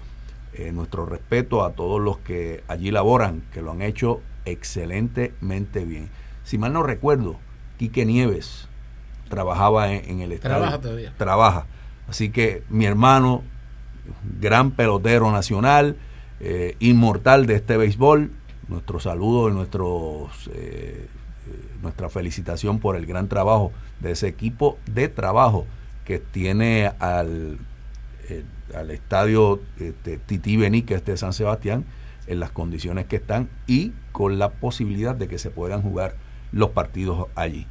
eh, 0.52 0.72
nuestro 0.72 1.06
respeto 1.06 1.64
a 1.64 1.72
todos 1.72 2.00
los 2.00 2.18
que 2.18 2.62
allí 2.68 2.90
laboran, 2.90 3.42
que 3.52 3.62
lo 3.62 3.72
han 3.72 3.82
hecho 3.82 4.20
excelentemente 4.44 5.84
bien. 5.84 6.10
Si 6.44 6.58
mal 6.58 6.72
no 6.72 6.82
recuerdo, 6.82 7.36
Quique 7.78 8.04
Nieves 8.04 8.68
trabajaba 9.28 9.92
en, 9.92 10.20
el 10.20 10.32
estadio. 10.32 10.56
Trabaja 10.56 10.80
todavía. 10.80 11.14
Trabaja. 11.16 11.66
Así 12.08 12.30
que 12.30 12.64
mi 12.68 12.84
hermano, 12.84 13.42
gran 14.40 14.72
pelotero 14.72 15.30
nacional, 15.30 15.96
eh, 16.40 16.76
inmortal 16.80 17.46
de 17.46 17.56
este 17.56 17.76
béisbol. 17.76 18.30
Nuestro 18.68 19.00
saludo 19.00 19.48
y 19.48 19.52
nuestros, 19.52 20.50
eh, 20.54 21.06
nuestra 21.82 22.08
felicitación 22.08 22.78
por 22.78 22.96
el 22.96 23.06
gran 23.06 23.28
trabajo 23.28 23.72
de 24.00 24.12
ese 24.12 24.28
equipo 24.28 24.78
de 24.86 25.08
trabajo 25.08 25.66
que 26.04 26.18
tiene 26.18 26.92
al, 26.98 27.58
eh, 28.28 28.44
al 28.74 28.90
estadio 28.90 29.60
este, 29.78 30.18
Titi 30.18 30.56
Benítez 30.56 31.04
de 31.04 31.16
San 31.16 31.32
Sebastián 31.32 31.84
en 32.26 32.40
las 32.40 32.50
condiciones 32.50 33.06
que 33.06 33.16
están 33.16 33.48
y 33.66 33.92
con 34.12 34.38
la 34.38 34.50
posibilidad 34.50 35.14
de 35.14 35.28
que 35.28 35.38
se 35.38 35.50
puedan 35.50 35.82
jugar 35.82 36.16
los 36.52 36.70
partidos 36.70 37.26
allí. 37.34 37.66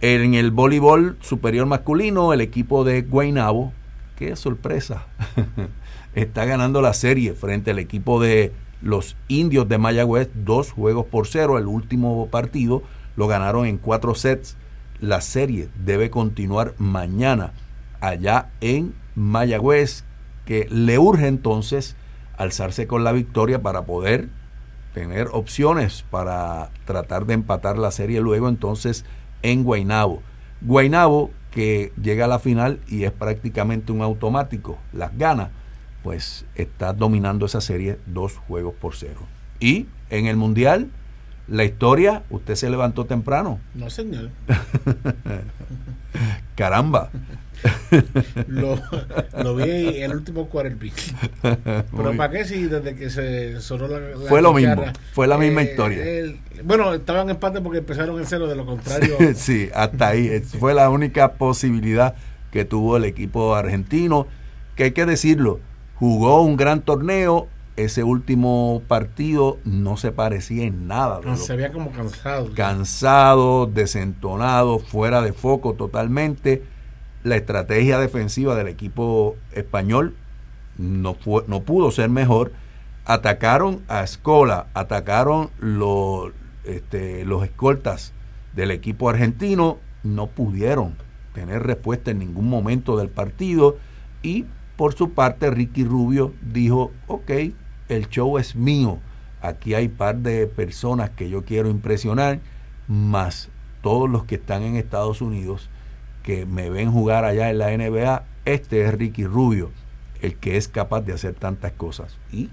En 0.00 0.34
el 0.34 0.52
voleibol 0.52 1.16
superior 1.20 1.66
masculino, 1.66 2.32
el 2.32 2.40
equipo 2.40 2.84
de 2.84 3.02
Guaynabo 3.02 3.72
qué 4.18 4.34
sorpresa, 4.34 5.06
está 6.14 6.44
ganando 6.44 6.82
la 6.82 6.92
serie 6.92 7.34
frente 7.34 7.70
al 7.70 7.78
equipo 7.78 8.20
de 8.20 8.52
los 8.82 9.16
indios 9.28 9.68
de 9.68 9.78
Mayagüez, 9.78 10.28
dos 10.34 10.72
juegos 10.72 11.06
por 11.06 11.28
cero. 11.28 11.56
El 11.56 11.66
último 11.66 12.26
partido 12.26 12.82
lo 13.14 13.28
ganaron 13.28 13.64
en 13.64 13.78
cuatro 13.78 14.16
sets. 14.16 14.56
La 15.00 15.20
serie 15.20 15.68
debe 15.84 16.10
continuar 16.10 16.74
mañana 16.78 17.52
allá 18.00 18.50
en 18.60 18.92
Mayagüez, 19.14 20.02
que 20.44 20.66
le 20.68 20.98
urge 20.98 21.28
entonces 21.28 21.94
alzarse 22.36 22.88
con 22.88 23.04
la 23.04 23.12
victoria 23.12 23.62
para 23.62 23.82
poder 23.82 24.30
tener 24.94 25.28
opciones 25.30 26.04
para 26.10 26.70
tratar 26.86 27.24
de 27.26 27.34
empatar 27.34 27.78
la 27.78 27.92
serie 27.92 28.20
luego 28.20 28.48
entonces 28.48 29.04
en 29.42 29.62
Guaynabo. 29.62 30.22
Guaynabo 30.60 31.30
que 31.58 31.92
llega 32.00 32.26
a 32.26 32.28
la 32.28 32.38
final 32.38 32.78
y 32.86 33.02
es 33.02 33.10
prácticamente 33.10 33.90
un 33.90 34.00
automático, 34.00 34.78
las 34.92 35.18
gana, 35.18 35.50
pues 36.04 36.44
está 36.54 36.92
dominando 36.92 37.46
esa 37.46 37.60
serie 37.60 37.98
dos 38.06 38.36
juegos 38.36 38.74
por 38.80 38.94
cero. 38.94 39.18
Y 39.58 39.88
en 40.08 40.26
el 40.26 40.36
Mundial, 40.36 40.88
la 41.48 41.64
historia, 41.64 42.22
usted 42.30 42.54
se 42.54 42.70
levantó 42.70 43.06
temprano. 43.06 43.58
No, 43.74 43.90
señor. 43.90 44.30
Caramba. 46.54 47.10
Lo, 48.46 48.80
lo, 49.42 49.56
vi 49.56 50.00
el 50.02 50.12
último 50.12 50.48
quarterback. 50.48 50.92
Pero 51.42 52.16
¿para 52.16 52.32
qué 52.32 52.44
si 52.44 52.64
desde 52.64 52.94
que 52.94 53.10
se 53.10 53.60
sonó 53.60 53.88
la, 53.88 54.00
la 54.00 54.28
Fue 54.28 54.42
lo 54.42 54.52
mismo, 54.52 54.84
fue 55.12 55.26
la 55.26 55.38
misma 55.38 55.62
eh, 55.62 55.70
historia. 55.70 56.04
el- 56.04 56.40
bueno, 56.64 56.92
estaban 56.94 57.22
en 57.24 57.30
empate 57.30 57.60
porque 57.60 57.78
empezaron 57.78 58.18
en 58.18 58.26
cero, 58.26 58.46
de 58.48 58.56
lo 58.56 58.66
contrario. 58.66 59.16
sí, 59.34 59.68
hasta 59.74 60.08
ahí. 60.08 60.40
Fue 60.40 60.74
la 60.74 60.90
única 60.90 61.34
posibilidad 61.34 62.14
que 62.50 62.64
tuvo 62.64 62.96
el 62.96 63.04
equipo 63.04 63.54
argentino, 63.54 64.26
que 64.74 64.84
hay 64.84 64.90
que 64.92 65.06
decirlo, 65.06 65.60
jugó 65.94 66.42
un 66.42 66.56
gran 66.56 66.82
torneo. 66.82 67.48
Ese 67.76 68.02
último 68.02 68.82
partido 68.88 69.58
no 69.64 69.96
se 69.96 70.10
parecía 70.10 70.64
en 70.64 70.88
nada. 70.88 71.20
lo 71.22 71.36
se 71.36 71.54
veía 71.54 71.70
como 71.70 71.92
cansado. 71.92 72.52
cansado, 72.52 73.66
desentonado, 73.66 74.80
fuera 74.80 75.22
de 75.22 75.32
foco 75.32 75.74
totalmente. 75.74 76.64
La 77.28 77.36
estrategia 77.36 77.98
defensiva 77.98 78.56
del 78.56 78.68
equipo 78.68 79.36
español 79.52 80.14
no, 80.78 81.12
fue, 81.12 81.44
no 81.46 81.60
pudo 81.60 81.90
ser 81.90 82.08
mejor. 82.08 82.52
Atacaron 83.04 83.82
a 83.86 84.02
Escola, 84.02 84.68
atacaron 84.72 85.50
los, 85.58 86.32
este, 86.64 87.26
los 87.26 87.44
escoltas 87.44 88.14
del 88.54 88.70
equipo 88.70 89.10
argentino, 89.10 89.76
no 90.02 90.28
pudieron 90.28 90.96
tener 91.34 91.64
respuesta 91.64 92.12
en 92.12 92.20
ningún 92.20 92.48
momento 92.48 92.96
del 92.96 93.10
partido 93.10 93.76
y 94.22 94.46
por 94.76 94.94
su 94.94 95.10
parte 95.10 95.50
Ricky 95.50 95.84
Rubio 95.84 96.32
dijo, 96.40 96.92
ok, 97.08 97.30
el 97.90 98.08
show 98.08 98.38
es 98.38 98.56
mío, 98.56 99.00
aquí 99.42 99.74
hay 99.74 99.88
par 99.88 100.16
de 100.16 100.46
personas 100.46 101.10
que 101.10 101.28
yo 101.28 101.44
quiero 101.44 101.68
impresionar 101.68 102.40
más 102.86 103.50
todos 103.82 104.08
los 104.08 104.24
que 104.24 104.36
están 104.36 104.62
en 104.62 104.76
Estados 104.76 105.20
Unidos, 105.20 105.68
que 106.28 106.44
me 106.44 106.68
ven 106.68 106.92
jugar 106.92 107.24
allá 107.24 107.48
en 107.48 107.56
la 107.56 107.74
NBA, 107.74 108.22
este 108.44 108.84
es 108.84 108.92
Ricky 108.92 109.24
Rubio, 109.24 109.70
el 110.20 110.36
que 110.36 110.58
es 110.58 110.68
capaz 110.68 111.00
de 111.00 111.14
hacer 111.14 111.32
tantas 111.32 111.72
cosas. 111.72 112.18
Y 112.30 112.50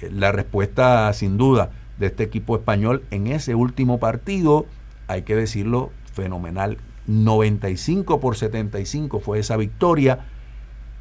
eh, 0.00 0.10
la 0.10 0.32
respuesta, 0.32 1.12
sin 1.12 1.36
duda, 1.36 1.70
de 2.00 2.06
este 2.06 2.24
equipo 2.24 2.56
español 2.56 3.04
en 3.12 3.28
ese 3.28 3.54
último 3.54 4.00
partido, 4.00 4.66
hay 5.06 5.22
que 5.22 5.36
decirlo, 5.36 5.92
fenomenal. 6.14 6.78
95 7.06 8.18
por 8.18 8.36
75 8.36 9.20
fue 9.20 9.38
esa 9.38 9.56
victoria 9.56 10.26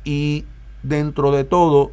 y 0.04 0.46
dentro 0.84 1.32
de 1.32 1.44
todo 1.44 1.92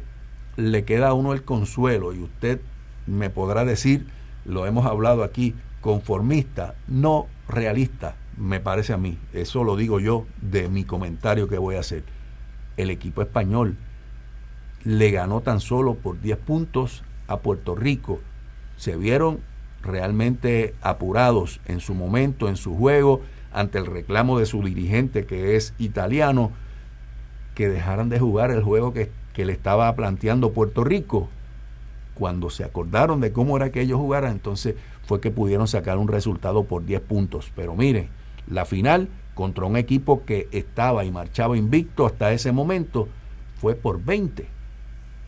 le 0.57 0.85
queda 0.85 1.07
a 1.07 1.13
uno 1.13 1.33
el 1.33 1.41
consuelo 1.41 2.13
y 2.13 2.21
usted 2.21 2.61
me 3.07 3.31
podrá 3.31 3.65
decir, 3.65 4.05
lo 4.45 4.67
hemos 4.67 4.85
hablado 4.85 5.23
aquí, 5.23 5.55
conformista, 5.81 6.75
no 6.87 7.25
realista, 7.49 8.15
me 8.37 8.59
parece 8.59 8.93
a 8.93 8.97
mí. 8.97 9.17
Eso 9.33 9.63
lo 9.63 9.75
digo 9.75 9.99
yo 9.99 10.25
de 10.41 10.69
mi 10.69 10.83
comentario 10.83 11.47
que 11.47 11.57
voy 11.57 11.75
a 11.75 11.79
hacer. 11.79 12.03
El 12.77 12.89
equipo 12.89 13.21
español 13.21 13.77
le 14.83 15.11
ganó 15.11 15.41
tan 15.41 15.59
solo 15.59 15.95
por 15.95 16.19
10 16.19 16.37
puntos 16.39 17.03
a 17.27 17.37
Puerto 17.37 17.75
Rico. 17.75 18.19
Se 18.77 18.95
vieron 18.95 19.39
realmente 19.81 20.75
apurados 20.81 21.59
en 21.65 21.79
su 21.79 21.93
momento, 21.93 22.47
en 22.47 22.57
su 22.57 22.75
juego, 22.75 23.21
ante 23.51 23.77
el 23.77 23.85
reclamo 23.85 24.39
de 24.39 24.45
su 24.45 24.63
dirigente 24.63 25.25
que 25.25 25.55
es 25.55 25.73
italiano, 25.77 26.51
que 27.53 27.69
dejaran 27.69 28.09
de 28.09 28.19
jugar 28.19 28.49
el 28.49 28.63
juego 28.63 28.93
que, 28.93 29.11
que 29.33 29.45
le 29.45 29.53
estaba 29.53 29.93
planteando 29.95 30.53
Puerto 30.53 30.83
Rico. 30.83 31.29
Cuando 32.15 32.49
se 32.49 32.63
acordaron 32.63 33.21
de 33.21 33.31
cómo 33.31 33.57
era 33.57 33.71
que 33.71 33.81
ellos 33.81 33.99
jugaran, 33.99 34.31
entonces 34.31 34.75
fue 35.05 35.19
que 35.19 35.31
pudieron 35.31 35.67
sacar 35.67 35.97
un 35.97 36.07
resultado 36.07 36.63
por 36.63 36.85
10 36.85 37.01
puntos. 37.01 37.51
Pero 37.55 37.75
miren, 37.75 38.09
la 38.47 38.65
final 38.65 39.09
contra 39.33 39.65
un 39.65 39.77
equipo 39.77 40.25
que 40.25 40.47
estaba 40.51 41.05
y 41.05 41.11
marchaba 41.11 41.57
invicto 41.57 42.05
hasta 42.05 42.31
ese 42.31 42.51
momento 42.51 43.07
fue 43.59 43.75
por 43.75 44.03
20 44.03 44.47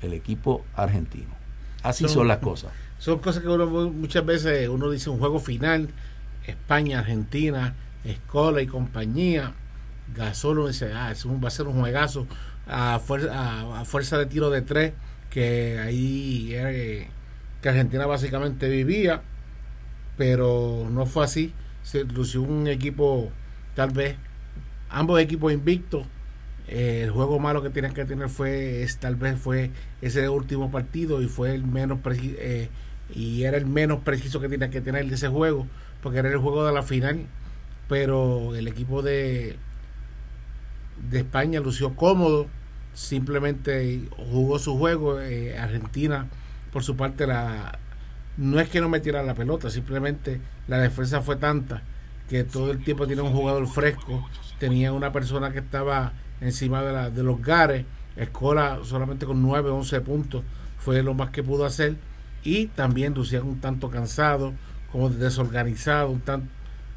el 0.01 0.13
equipo 0.13 0.63
argentino. 0.75 1.33
Así 1.83 2.07
son, 2.07 2.27
las 2.27 2.39
cosas. 2.39 2.71
Son 2.97 3.19
cosas 3.19 3.43
que 3.43 3.49
uno 3.49 3.67
muchas 3.67 4.25
veces 4.25 4.67
uno 4.69 4.89
dice 4.89 5.09
un 5.09 5.19
juego 5.19 5.39
final, 5.39 5.89
España, 6.45 6.99
Argentina, 6.99 7.75
Escola 8.03 8.61
y 8.61 8.67
compañía. 8.67 9.53
Gasol 10.15 10.67
dice, 10.67 10.93
ah, 10.93 11.13
va 11.43 11.47
a 11.47 11.51
ser 11.51 11.67
un 11.67 11.79
juegazo 11.79 12.27
a 12.67 12.99
fuerza, 12.99 13.79
a, 13.79 13.85
fuerza 13.85 14.17
de 14.17 14.25
tiro 14.27 14.49
de 14.49 14.61
tres, 14.61 14.93
que 15.29 15.79
ahí 15.79 16.49
que 17.61 17.69
Argentina 17.69 18.05
básicamente 18.05 18.69
vivía, 18.69 19.21
pero 20.17 20.87
no 20.91 21.05
fue 21.05 21.25
así. 21.25 21.53
Se 21.85 22.03
lució 22.03 22.41
un 22.41 22.67
equipo, 22.67 23.31
tal 23.75 23.91
vez, 23.91 24.17
ambos 24.89 25.19
equipos 25.21 25.53
invictos. 25.53 26.07
Eh, 26.67 27.03
el 27.03 27.11
juego 27.11 27.37
malo 27.39 27.61
que 27.61 27.69
tienen 27.69 27.93
que 27.93 28.05
tener 28.05 28.27
fue, 28.27 28.81
es, 28.81 28.97
tal 28.97 29.15
vez 29.15 29.39
fue 29.39 29.69
ese 30.01 30.27
último 30.29 30.71
partido 30.71 31.21
y 31.21 31.27
fue 31.27 31.53
el 31.53 31.63
menos 31.63 31.99
eh, 32.15 32.69
y 33.13 33.43
era 33.43 33.57
el 33.57 33.67
menos 33.67 33.99
preciso 33.99 34.39
que 34.39 34.49
tenía 34.49 34.71
que 34.71 34.81
tener 34.81 35.07
de 35.07 35.13
ese 35.13 35.27
juego, 35.27 35.67
porque 36.01 36.17
era 36.19 36.29
el 36.29 36.37
juego 36.39 36.65
de 36.65 36.73
la 36.73 36.81
final. 36.81 37.27
Pero 37.87 38.55
el 38.55 38.67
equipo 38.67 39.03
de, 39.03 39.57
de 41.11 41.19
España 41.19 41.59
lució 41.59 41.95
cómodo, 41.95 42.47
simplemente 42.95 44.01
jugó 44.31 44.57
su 44.57 44.75
juego. 44.77 45.21
Eh, 45.21 45.55
Argentina, 45.59 46.27
por 46.73 46.83
su 46.83 46.95
parte, 46.95 47.27
la, 47.27 47.77
no 48.37 48.59
es 48.59 48.69
que 48.69 48.81
no 48.81 48.89
metiera 48.89 49.23
la 49.23 49.33
pelota, 49.33 49.69
simplemente 49.69 50.41
la 50.67 50.79
defensa 50.79 51.21
fue 51.21 51.35
tanta 51.37 51.83
que 52.29 52.43
todo 52.43 52.71
el 52.71 52.83
tiempo 52.83 53.07
tiene 53.07 53.21
un 53.21 53.31
jugador 53.31 53.67
fresco, 53.67 54.27
tenía 54.59 54.91
una 54.91 55.11
persona 55.11 55.51
que 55.51 55.59
estaba 55.59 56.13
encima 56.41 56.83
de, 56.83 56.93
la, 56.93 57.09
de 57.09 57.23
los 57.23 57.41
gares, 57.41 57.85
Escola 58.15 58.79
solamente 58.83 59.25
con 59.25 59.41
9, 59.41 59.69
11 59.69 60.01
puntos 60.01 60.43
fue 60.77 61.03
lo 61.03 61.13
más 61.13 61.31
que 61.31 61.43
pudo 61.43 61.65
hacer 61.65 61.95
y 62.43 62.67
también 62.67 63.13
lucía 63.13 63.41
un 63.41 63.59
tanto 63.59 63.89
cansado, 63.89 64.53
como 64.91 65.09
desorganizado, 65.09 66.09
un 66.11 66.21
tanto 66.21 66.47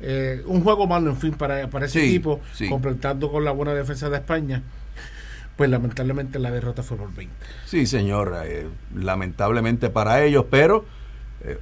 eh, 0.01 0.43
un 0.47 0.63
juego 0.63 0.87
malo, 0.87 1.11
en 1.11 1.17
fin, 1.17 1.33
para, 1.33 1.69
para 1.71 1.87
ese 1.87 2.05
equipo, 2.05 2.41
completando 2.69 3.31
con 3.31 3.45
la 3.45 3.51
buena 3.51 3.75
defensa 3.75 4.09
de 4.09 4.19
España. 4.19 4.63
Pues 5.57 5.69
lamentablemente 5.71 6.39
la 6.39 6.53
derrota 6.53 6.85
fue 6.85 6.97
por 6.97 7.13
20. 7.13 7.35
Sí, 7.65 7.85
señor, 7.87 8.37
eh, 8.45 8.69
lamentablemente 8.95 9.91
para 9.91 10.23
ellos, 10.23 10.45
pero 10.49 10.85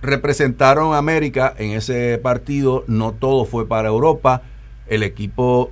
representaron 0.03 0.95
a 0.95 0.99
América 0.99 1.55
en 1.59 1.73
ese 1.73 2.19
partido, 2.19 2.85
no 2.87 3.13
todo 3.13 3.45
fue 3.45 3.69
para 3.69 3.89
Europa. 3.89 4.43
El 4.87 5.03
equipo 5.03 5.71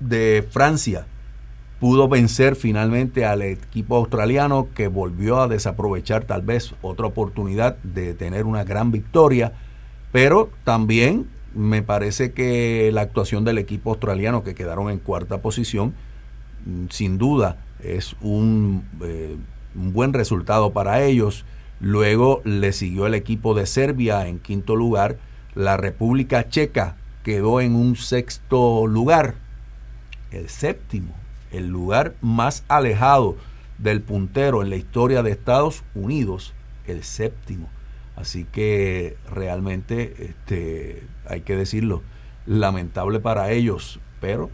de 0.00 0.46
Francia 0.50 1.06
pudo 1.82 2.06
vencer 2.08 2.54
finalmente 2.54 3.24
al 3.24 3.42
equipo 3.42 3.96
australiano 3.96 4.68
que 4.72 4.86
volvió 4.86 5.40
a 5.40 5.48
desaprovechar 5.48 6.24
tal 6.24 6.42
vez 6.42 6.76
otra 6.80 7.06
oportunidad 7.06 7.76
de 7.82 8.14
tener 8.14 8.44
una 8.44 8.62
gran 8.62 8.92
victoria, 8.92 9.52
pero 10.12 10.50
también 10.62 11.26
me 11.54 11.82
parece 11.82 12.32
que 12.32 12.90
la 12.92 13.00
actuación 13.00 13.44
del 13.44 13.58
equipo 13.58 13.90
australiano 13.90 14.44
que 14.44 14.54
quedaron 14.54 14.90
en 14.90 15.00
cuarta 15.00 15.42
posición, 15.42 15.94
mm, 16.64 16.86
sin 16.90 17.18
duda 17.18 17.64
es 17.80 18.14
un, 18.20 18.84
eh, 19.02 19.36
un, 19.74 19.92
buen 19.92 20.12
resultado 20.12 20.72
para 20.72 21.02
ellos. 21.02 21.44
Luego 21.82 22.42
le 22.44 22.72
siguió 22.72 23.06
el 23.06 23.14
equipo 23.14 23.54
de 23.54 23.66
Serbia 23.66 24.28
en 24.28 24.38
quinto 24.38 24.76
lugar. 24.76 25.18
La 25.56 25.76
República 25.76 26.48
Checa 26.48 26.96
quedó 27.24 27.60
en 27.60 27.74
un 27.74 27.96
sexto 27.96 28.86
lugar. 28.86 29.34
El 30.30 30.48
séptimo, 30.48 31.12
el 31.50 31.66
lugar 31.66 32.14
más 32.22 32.64
alejado 32.68 33.36
del 33.78 34.00
puntero 34.00 34.62
en 34.62 34.70
la 34.70 34.76
historia 34.76 35.24
de 35.24 35.32
Estados 35.32 35.82
Unidos, 35.96 36.54
el 36.86 37.02
séptimo. 37.02 37.68
Así 38.14 38.44
que 38.44 39.16
realmente 39.28 40.14
este, 40.20 41.02
hay 41.26 41.40
que 41.40 41.56
decirlo, 41.56 42.02
lamentable 42.46 43.18
para 43.18 43.50
ellos, 43.50 43.98
pero 44.20 44.50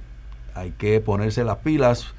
hay 0.54 0.70
que 0.70 0.98
ponerse 1.00 1.44
las 1.44 1.58
pilas. 1.58 2.14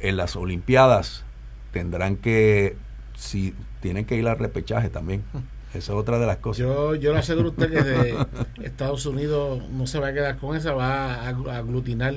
En 0.00 0.16
las 0.16 0.34
Olimpiadas 0.34 1.24
tendrán 1.72 2.16
que, 2.16 2.76
si 3.18 3.54
tienen 3.80 4.04
que 4.04 4.16
ir 4.16 4.26
al 4.28 4.38
repechaje 4.38 4.88
también. 4.88 5.24
Esa 5.70 5.78
es 5.78 5.98
otra 5.98 6.18
de 6.18 6.26
las 6.26 6.38
cosas. 6.38 6.60
Yo, 6.60 6.94
yo 6.94 7.12
le 7.12 7.18
aseguro 7.18 7.48
a 7.48 7.50
usted 7.50 7.70
que 7.70 7.82
de 7.82 8.26
Estados 8.62 9.04
Unidos 9.04 9.68
no 9.70 9.86
se 9.86 9.98
va 9.98 10.08
a 10.08 10.12
quedar 10.14 10.36
con 10.38 10.56
esa, 10.56 10.72
va 10.72 11.14
a 11.14 11.28
aglutinar 11.28 12.14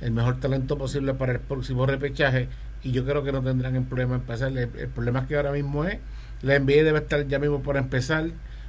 el 0.00 0.10
mejor 0.10 0.38
talento 0.38 0.78
posible 0.78 1.14
para 1.14 1.32
el 1.32 1.40
próximo 1.40 1.86
repechaje 1.86 2.48
y 2.82 2.92
yo 2.92 3.04
creo 3.04 3.24
que 3.24 3.32
no 3.32 3.42
tendrán 3.42 3.74
el 3.76 3.84
problema 3.84 4.16
en 4.16 4.20
pasar. 4.20 4.50
El, 4.50 4.58
el 4.58 4.88
problema 4.88 5.20
es 5.20 5.26
que 5.26 5.36
ahora 5.36 5.52
mismo 5.52 5.84
es, 5.84 5.98
la 6.42 6.58
NBA 6.58 6.84
debe 6.84 6.98
estar 6.98 7.26
ya 7.26 7.38
mismo 7.38 7.62
por 7.62 7.76
empezar 7.76 8.26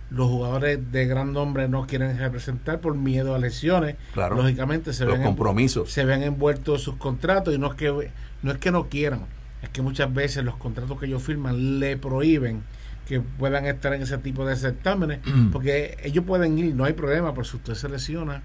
los 0.09 0.29
jugadores 0.29 0.91
de 0.91 1.05
gran 1.07 1.33
nombre 1.33 1.67
no 1.67 1.87
quieren 1.87 2.17
representar 2.17 2.79
por 2.79 2.95
miedo 2.95 3.33
a 3.33 3.39
lesiones. 3.39 3.95
Lógicamente 4.15 4.93
se 4.93 5.05
ven 5.05 5.23
compromisos. 5.23 5.91
se 5.91 6.05
ven 6.05 6.21
envueltos 6.21 6.83
sus 6.83 6.95
contratos 6.95 7.53
y 7.53 7.57
no 7.57 7.67
es 7.67 7.73
que 7.73 8.11
no 8.41 8.51
es 8.51 8.57
que 8.59 8.71
no 8.71 8.89
quieran, 8.89 9.25
es 9.63 9.69
que 9.69 9.81
muchas 9.81 10.13
veces 10.13 10.43
los 10.43 10.57
contratos 10.57 10.99
que 10.99 11.05
ellos 11.05 11.23
firman 11.23 11.79
le 11.79 11.97
prohíben 11.97 12.63
que 13.07 13.21
puedan 13.21 13.65
estar 13.65 13.93
en 13.93 14.01
ese 14.01 14.17
tipo 14.17 14.45
de 14.45 14.55
certámenes, 14.55 15.19
porque 15.51 15.97
ellos 16.03 16.23
pueden 16.25 16.57
ir, 16.57 16.73
no 16.73 16.85
hay 16.85 16.93
problema, 16.93 17.33
pero 17.33 17.43
si 17.43 17.57
usted 17.57 17.73
se 17.73 17.89
lesiona, 17.89 18.43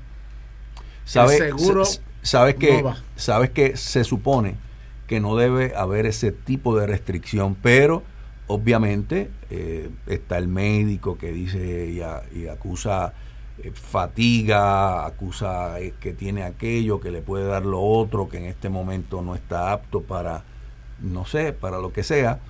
¿Sabe, 1.05 1.39
seguro 1.39 1.85
sabes 2.23 2.57
que 2.57 2.85
sabes 3.17 3.51
que 3.51 3.77
se 3.77 4.05
supone 4.05 4.57
que 5.07 5.21
no 5.21 5.37
debe 5.37 5.75
haber 5.75 6.07
ese 6.07 6.33
tipo 6.33 6.79
de 6.79 6.87
restricción, 6.87 7.57
pero 7.61 8.03
obviamente 8.47 9.31
eh, 9.49 9.91
está 10.07 10.39
el 10.39 10.49
médico 10.49 11.17
que 11.17 11.33
dice 11.33 11.89
y, 12.35 12.47
acusa 12.49 13.15
eh, 13.63 13.73
fatiga, 13.73 15.07
acusa 15.07 15.81
eh, 15.81 15.95
que 15.99 16.13
tiene 16.13 16.43
aquello, 16.43 17.01
que 17.01 17.11
le 17.11 17.23
puede 17.23 17.47
dar 17.47 17.65
lo 17.65 17.81
otro, 17.81 18.29
que 18.29 18.39
en 18.39 18.45
este 18.45 18.69
momento 18.69 19.23
no 19.23 19.35
está 19.35 19.73
apto 19.73 20.03
para, 20.03 20.45
no 21.01 21.25
sé, 21.25 21.53
para 21.53 21.79
lo 21.79 21.93
que 21.93 22.03
sea, 22.03 22.41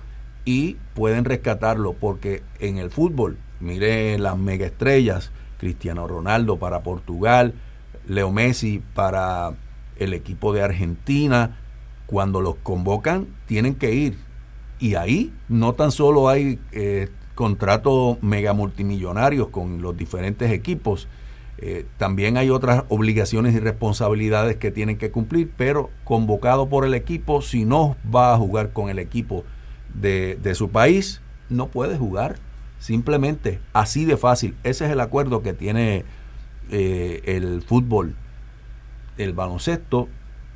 y 0.45 0.77
pueden 0.93 1.25
rescatarlo 1.25 1.93
porque 1.93 2.43
en 2.59 2.77
el 2.77 2.89
fútbol, 2.91 3.37
mire 3.59 4.17
las 4.17 4.37
mega 4.37 4.65
estrellas, 4.65 5.31
Cristiano 5.57 6.07
Ronaldo 6.07 6.57
para 6.57 6.81
Portugal, 6.81 7.53
Leo 8.07 8.31
Messi 8.31 8.81
para 8.95 9.53
el 9.97 10.13
equipo 10.13 10.53
de 10.53 10.63
Argentina, 10.63 11.57
cuando 12.05 12.41
los 12.41 12.55
convocan 12.55 13.27
tienen 13.45 13.75
que 13.75 13.93
ir. 13.93 14.17
Y 14.79 14.95
ahí 14.95 15.33
no 15.49 15.73
tan 15.73 15.91
solo 15.91 16.29
hay 16.29 16.59
eh, 16.71 17.09
contratos 17.35 18.21
mega 18.23 18.53
multimillonarios 18.53 19.49
con 19.49 19.81
los 19.81 19.95
diferentes 19.95 20.51
equipos, 20.51 21.07
eh, 21.61 21.85
también 21.97 22.37
hay 22.37 22.49
otras 22.49 22.85
obligaciones 22.87 23.53
y 23.53 23.59
responsabilidades 23.59 24.55
que 24.55 24.71
tienen 24.71 24.97
que 24.97 25.11
cumplir, 25.11 25.51
pero 25.57 25.89
convocado 26.05 26.69
por 26.69 26.85
el 26.85 26.93
equipo, 26.93 27.41
si 27.41 27.65
no 27.65 27.97
va 28.13 28.33
a 28.33 28.37
jugar 28.37 28.71
con 28.71 28.89
el 28.89 28.97
equipo 28.97 29.43
de, 29.93 30.39
su 30.55 30.69
país, 30.69 31.21
no 31.49 31.67
puede 31.67 31.97
jugar. 31.97 32.37
Simplemente 32.79 33.59
así 33.73 34.05
de 34.05 34.15
fácil. 34.15 34.55
Ese 34.63 34.85
es 34.85 34.91
el 34.91 35.01
acuerdo 35.01 35.41
que 35.43 35.51
tiene 35.53 36.05
eh, 36.71 37.21
el 37.25 37.61
fútbol, 37.61 38.15
el 39.17 39.33
baloncesto 39.33 40.07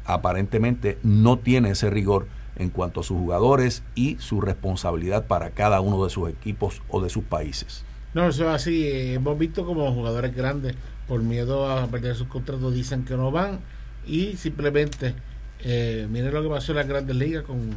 aparentemente 0.05 0.97
no 1.03 1.37
tiene 1.37 1.71
ese 1.71 1.89
rigor 1.89 2.27
en 2.55 2.69
cuanto 2.69 3.01
a 3.01 3.03
sus 3.03 3.17
jugadores 3.17 3.83
y 3.95 4.17
su 4.19 4.39
responsabilidad 4.39 5.25
para 5.27 5.49
cada 5.49 5.81
uno 5.81 6.03
de 6.03 6.09
sus 6.09 6.29
equipos 6.29 6.81
o 6.87 7.01
de 7.01 7.09
sus 7.09 7.23
países. 7.23 7.83
No, 8.13 8.27
eso 8.27 8.43
es 8.43 8.49
así. 8.55 8.87
Hemos 9.13 9.37
visto 9.37 9.65
como 9.65 9.91
jugadores 9.91 10.35
grandes, 10.35 10.75
por 11.07 11.21
miedo 11.21 11.69
a 11.69 11.87
perder 11.87 12.15
sus 12.15 12.27
contratos, 12.27 12.73
dicen 12.73 13.05
que 13.05 13.15
no 13.15 13.31
van 13.31 13.59
y 14.05 14.35
simplemente, 14.37 15.15
eh, 15.61 16.07
miren 16.09 16.33
lo 16.33 16.43
que 16.43 16.49
pasó 16.49 16.71
en 16.71 16.77
las 16.77 16.87
grandes 16.87 17.15
ligas 17.15 17.43
con, 17.43 17.71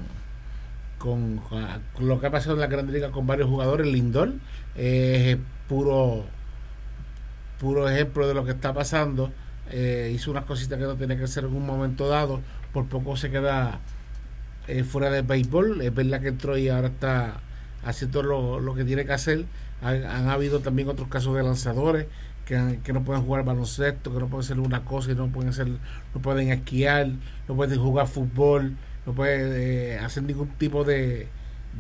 con, 0.99 1.41
lo 2.01 2.21
que 2.21 2.27
ha 2.27 2.31
pasado 2.31 2.55
en 2.55 2.61
la 2.61 2.67
grandes 2.67 2.95
ligas 2.95 3.11
con 3.11 3.27
varios 3.27 3.49
jugadores. 3.49 3.87
Lindor 3.87 4.35
es 4.75 5.39
puro, 5.69 6.25
puro 7.61 7.89
ejemplo 7.89 8.27
de 8.27 8.35
lo 8.35 8.45
que 8.45 8.53
está 8.53 8.73
pasando. 8.73 9.33
Eh, 9.71 10.13
hizo 10.15 10.31
unas 10.31 10.45
cositas 10.45 10.79
que 10.79 10.85
no 10.85 10.95
tenía 10.95 11.17
que 11.17 11.25
hacer 11.25 11.45
en 11.45 11.55
un 11.55 11.67
momento 11.67 12.09
dado, 12.09 12.41
por 12.73 12.87
poco 12.87 13.17
se 13.17 13.31
queda 13.31 13.81
eh, 14.69 14.85
fuera 14.85 15.11
del 15.11 15.25
béisbol. 15.25 15.81
Es 15.83 15.95
verdad 15.95 16.21
que 16.21 16.29
entró 16.29 16.57
y 16.57 16.69
ahora 16.69 16.89
está 16.89 17.41
haciendo 17.85 18.23
lo, 18.23 18.61
lo 18.61 18.75
que 18.75 18.85
tiene 18.85 19.05
que 19.05 19.13
hacer. 19.13 19.45
Han, 19.83 20.29
habido 20.29 20.61
también 20.61 20.89
otros 20.89 21.09
casos 21.09 21.37
de 21.37 21.43
lanzadores 21.43 22.07
que, 22.47 22.81
que, 22.83 22.93
no 22.93 23.03
pueden 23.03 23.23
jugar 23.23 23.45
baloncesto, 23.45 24.13
que 24.13 24.21
no 24.21 24.29
pueden 24.29 24.45
hacer 24.45 24.61
una 24.61 24.85
cosa 24.85 25.13
y 25.13 25.15
no 25.15 25.27
pueden 25.29 25.51
hacer, 25.51 25.67
no 25.67 26.23
pueden 26.23 26.51
esquiar, 26.51 27.09
no 27.49 27.57
pueden 27.57 27.79
jugar 27.79 28.07
fútbol, 28.07 28.77
no 29.05 29.13
pueden 29.13 29.53
eh, 29.55 29.99
hacer 29.99 30.23
ningún 30.23 30.49
tipo 30.51 30.85
de, 30.85 31.29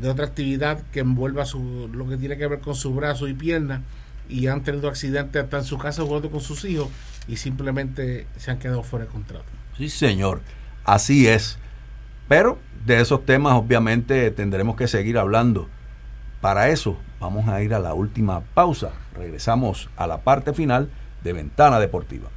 de 0.00 0.08
otra 0.08 0.26
actividad 0.26 0.82
que 0.92 1.00
envuelva 1.00 1.46
su, 1.46 1.88
lo 1.92 2.06
que 2.08 2.16
tiene 2.16 2.36
que 2.36 2.46
ver 2.46 2.60
con 2.60 2.74
su 2.74 2.94
brazo 2.94 3.28
y 3.28 3.34
pierna 3.34 3.82
y 4.28 4.48
han 4.48 4.62
tenido 4.62 4.88
accidentes 4.88 5.42
hasta 5.42 5.58
en 5.58 5.64
su 5.64 5.78
casa 5.78 6.02
jugando 6.02 6.30
con 6.30 6.40
sus 6.40 6.64
hijos 6.64 6.88
y 7.28 7.36
simplemente 7.36 8.26
se 8.36 8.50
han 8.50 8.58
quedado 8.58 8.82
fuera 8.82 9.06
de 9.06 9.12
contrato. 9.12 9.46
Sí, 9.76 9.88
señor, 9.88 10.40
así 10.84 11.28
es. 11.28 11.58
Pero 12.28 12.58
de 12.84 13.00
esos 13.00 13.24
temas 13.24 13.54
obviamente 13.54 14.30
tendremos 14.32 14.76
que 14.76 14.88
seguir 14.88 15.16
hablando. 15.16 15.68
Para 16.40 16.68
eso 16.70 16.98
vamos 17.20 17.48
a 17.48 17.62
ir 17.62 17.74
a 17.74 17.78
la 17.78 17.94
última 17.94 18.40
pausa. 18.40 18.90
Regresamos 19.14 19.88
a 19.96 20.06
la 20.06 20.18
parte 20.18 20.52
final 20.52 20.90
de 21.22 21.32
Ventana 21.32 21.78
Deportiva. 21.80 22.28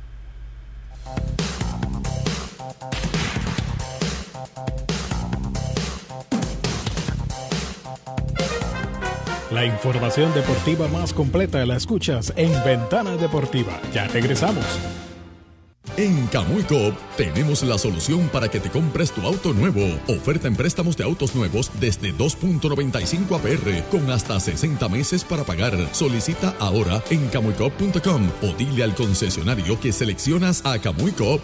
La 9.51 9.65
información 9.65 10.31
deportiva 10.35 10.87
más 10.89 11.11
completa 11.11 11.65
la 11.65 11.75
escuchas 11.75 12.31
en 12.35 12.51
Ventana 12.63 13.17
Deportiva. 13.17 13.79
Ya 13.91 14.07
regresamos. 14.07 15.08
En 15.99 16.27
Camuy 16.27 16.65
tenemos 17.17 17.61
la 17.63 17.77
solución 17.77 18.29
para 18.29 18.47
que 18.47 18.61
te 18.61 18.69
compres 18.69 19.11
tu 19.11 19.19
auto 19.23 19.51
nuevo. 19.53 19.81
Oferta 20.07 20.47
en 20.47 20.55
préstamos 20.55 20.95
de 20.95 21.03
autos 21.03 21.35
nuevos 21.35 21.69
desde 21.77 22.13
2.95 22.13 23.35
APR 23.35 23.83
con 23.91 24.09
hasta 24.09 24.39
60 24.39 24.87
meses 24.87 25.25
para 25.25 25.43
pagar. 25.43 25.75
Solicita 25.91 26.55
ahora 26.59 27.03
en 27.09 27.27
camuycop.com 27.27 28.29
o 28.43 28.53
dile 28.57 28.85
al 28.85 28.95
concesionario 28.95 29.77
que 29.81 29.91
seleccionas 29.91 30.65
a 30.65 30.79
Camuy 30.79 31.11
Cop. 31.11 31.41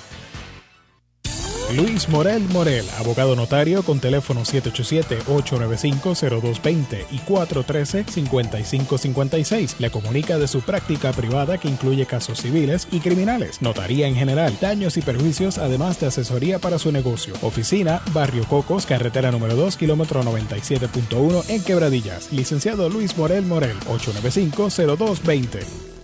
Luis 1.74 2.08
Morel 2.10 2.44
Morel, 2.54 2.86
abogado 3.00 3.36
notario 3.36 3.82
con 3.82 4.00
teléfono 4.00 4.42
787-895-0220 4.42 7.08
y 7.12 7.18
413-5556. 7.20 9.80
Le 9.80 9.90
comunica 9.90 10.38
de 10.38 10.48
su 10.48 10.62
práctica 10.62 11.12
privada 11.12 11.58
que 11.58 11.68
incluye 11.68 12.06
casos 12.06 12.42
civiles 12.42 12.88
y 12.92 13.00
criminales, 13.00 13.64
notaría 13.64 14.08
en 14.08 14.14
general, 14.16 14.56
daños 14.62 14.96
y 14.98 15.02
perjuicios, 15.02 15.58
además 15.58 16.00
de 16.00 16.06
asesoría 16.08 16.60
para 16.60 16.78
su 16.78 16.92
negocio. 16.92 17.34
Oficina, 17.42 18.04
Barrio 18.14 18.44
Cocos, 18.46 18.86
carretera 18.86 19.32
número 19.32 19.56
2, 19.56 19.76
kilómetro 19.76 20.22
97.1 20.24 21.50
en 21.50 21.64
Quebradillas. 21.64 22.32
Licenciado 22.32 22.90
Luis 22.90 23.18
Morel 23.18 23.46
Morel, 23.46 23.80
895-0220. 23.90 25.95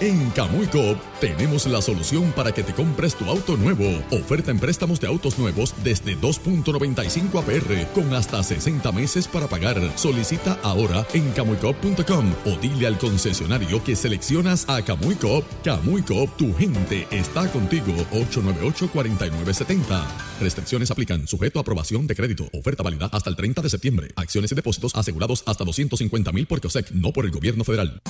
En 0.00 0.30
Camuy 0.30 0.66
Coop 0.66 0.96
tenemos 1.20 1.66
la 1.66 1.82
solución 1.82 2.32
para 2.32 2.52
que 2.52 2.62
te 2.62 2.72
compres 2.72 3.14
tu 3.14 3.26
auto 3.26 3.56
nuevo. 3.56 3.84
Oferta 4.10 4.50
en 4.50 4.58
préstamos 4.58 5.00
de 5.00 5.06
autos 5.06 5.38
nuevos 5.38 5.74
desde 5.84 6.16
2.95 6.16 7.38
APR 7.38 7.86
con 7.92 8.14
hasta 8.14 8.42
60 8.42 8.92
meses 8.92 9.28
para 9.28 9.46
pagar. 9.46 9.76
Solicita 9.96 10.58
ahora 10.62 11.06
en 11.12 11.30
camuicop.com 11.32 12.32
o 12.46 12.56
dile 12.60 12.86
al 12.86 12.96
concesionario 12.98 13.82
que 13.84 13.96
seleccionas 13.96 14.66
a. 14.68 14.82
Camuy 14.82 15.16
Coop, 15.16 15.44
tu 16.38 16.54
gente 16.54 17.06
está 17.10 17.50
contigo. 17.50 17.92
898-4970. 18.12 20.04
Restricciones 20.40 20.90
aplican. 20.90 21.26
Sujeto 21.26 21.58
a 21.58 21.62
aprobación 21.62 22.06
de 22.06 22.14
crédito. 22.14 22.48
Oferta 22.52 22.82
válida 22.82 23.10
hasta 23.12 23.28
el 23.28 23.36
30 23.36 23.60
de 23.60 23.68
septiembre. 23.68 24.08
Acciones 24.16 24.52
y 24.52 24.54
depósitos 24.54 24.94
asegurados 24.94 25.42
hasta 25.46 25.64
250 25.64 26.32
mil 26.32 26.46
por 26.46 26.60
COSEC, 26.60 26.90
no 26.92 27.12
por 27.12 27.26
el 27.26 27.30
gobierno 27.30 27.64
federal. 27.64 28.00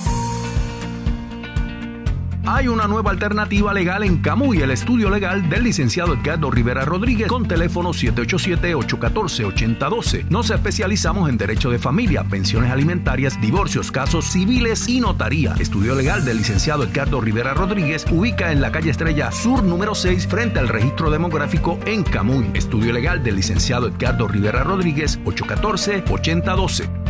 Hay 2.45 2.67
una 2.67 2.87
nueva 2.87 3.11
alternativa 3.11 3.71
legal 3.71 4.03
en 4.03 4.17
Camuy, 4.17 4.61
el 4.61 4.71
estudio 4.71 5.11
legal 5.11 5.47
del 5.47 5.63
licenciado 5.63 6.15
Edgardo 6.15 6.49
Rivera 6.49 6.85
Rodríguez 6.85 7.27
con 7.27 7.47
teléfono 7.47 7.91
787-814-8012. 7.91 10.27
Nos 10.29 10.49
especializamos 10.49 11.29
en 11.29 11.37
derecho 11.37 11.69
de 11.69 11.77
familia, 11.77 12.23
pensiones 12.23 12.71
alimentarias, 12.71 13.39
divorcios, 13.39 13.91
casos 13.91 14.25
civiles 14.25 14.87
y 14.87 15.01
notaría. 15.01 15.53
Estudio 15.59 15.93
legal 15.93 16.25
del 16.25 16.37
licenciado 16.37 16.83
Edgardo 16.83 17.21
Rivera 17.21 17.53
Rodríguez 17.53 18.07
ubica 18.09 18.51
en 18.51 18.59
la 18.59 18.71
calle 18.71 18.89
Estrella 18.89 19.31
Sur 19.31 19.61
número 19.61 19.93
6 19.93 20.25
frente 20.25 20.57
al 20.57 20.67
registro 20.67 21.11
demográfico 21.11 21.77
en 21.85 22.01
Camuy. 22.03 22.49
Estudio 22.55 22.91
legal 22.91 23.23
del 23.23 23.35
licenciado 23.35 23.87
Edgardo 23.87 24.27
Rivera 24.27 24.63
Rodríguez 24.63 25.19
814-8012. 25.25 27.00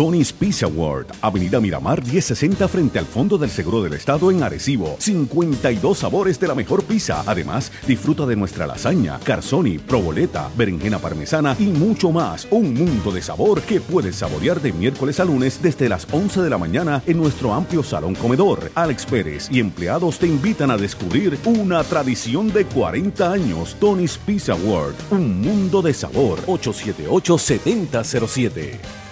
Tony's 0.00 0.32
Pizza 0.32 0.66
World, 0.66 1.12
Avenida 1.20 1.60
Miramar 1.60 2.02
1060 2.02 2.66
frente 2.68 2.98
al 2.98 3.04
Fondo 3.04 3.36
del 3.36 3.50
Seguro 3.50 3.82
del 3.82 3.92
Estado 3.92 4.30
en 4.30 4.42
Arecibo. 4.42 4.96
52 4.98 5.98
sabores 5.98 6.40
de 6.40 6.48
la 6.48 6.54
mejor 6.54 6.84
pizza. 6.84 7.22
Además, 7.26 7.70
disfruta 7.86 8.24
de 8.24 8.34
nuestra 8.34 8.66
lasaña, 8.66 9.20
carzoni, 9.22 9.76
proboleta, 9.76 10.48
berenjena 10.56 11.00
parmesana 11.00 11.54
y 11.58 11.64
mucho 11.64 12.12
más. 12.12 12.48
Un 12.50 12.72
mundo 12.72 13.12
de 13.12 13.20
sabor 13.20 13.60
que 13.60 13.82
puedes 13.82 14.16
saborear 14.16 14.62
de 14.62 14.72
miércoles 14.72 15.20
a 15.20 15.26
lunes 15.26 15.60
desde 15.60 15.90
las 15.90 16.06
11 16.10 16.40
de 16.40 16.48
la 16.48 16.56
mañana 16.56 17.02
en 17.06 17.18
nuestro 17.18 17.52
amplio 17.52 17.82
salón 17.82 18.14
comedor. 18.14 18.70
Alex 18.74 19.04
Pérez 19.04 19.48
y 19.50 19.60
empleados 19.60 20.18
te 20.18 20.26
invitan 20.26 20.70
a 20.70 20.78
descubrir 20.78 21.38
una 21.44 21.84
tradición 21.84 22.50
de 22.54 22.64
40 22.64 23.30
años. 23.30 23.76
Tony's 23.78 24.16
Pizza 24.16 24.54
World, 24.54 24.96
un 25.10 25.42
mundo 25.42 25.82
de 25.82 25.92
sabor. 25.92 26.38
878-7007. 26.46 29.09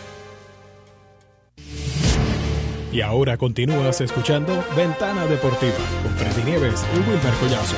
Y 2.91 3.03
ahora 3.03 3.37
continúas 3.37 4.01
escuchando 4.01 4.65
Ventana 4.75 5.27
Deportiva 5.27 5.77
con 6.03 6.13
Freddy 6.13 6.51
Nieves 6.51 6.87
y 6.95 6.99
Wilmer 6.99 7.35
Collazo. 7.39 7.77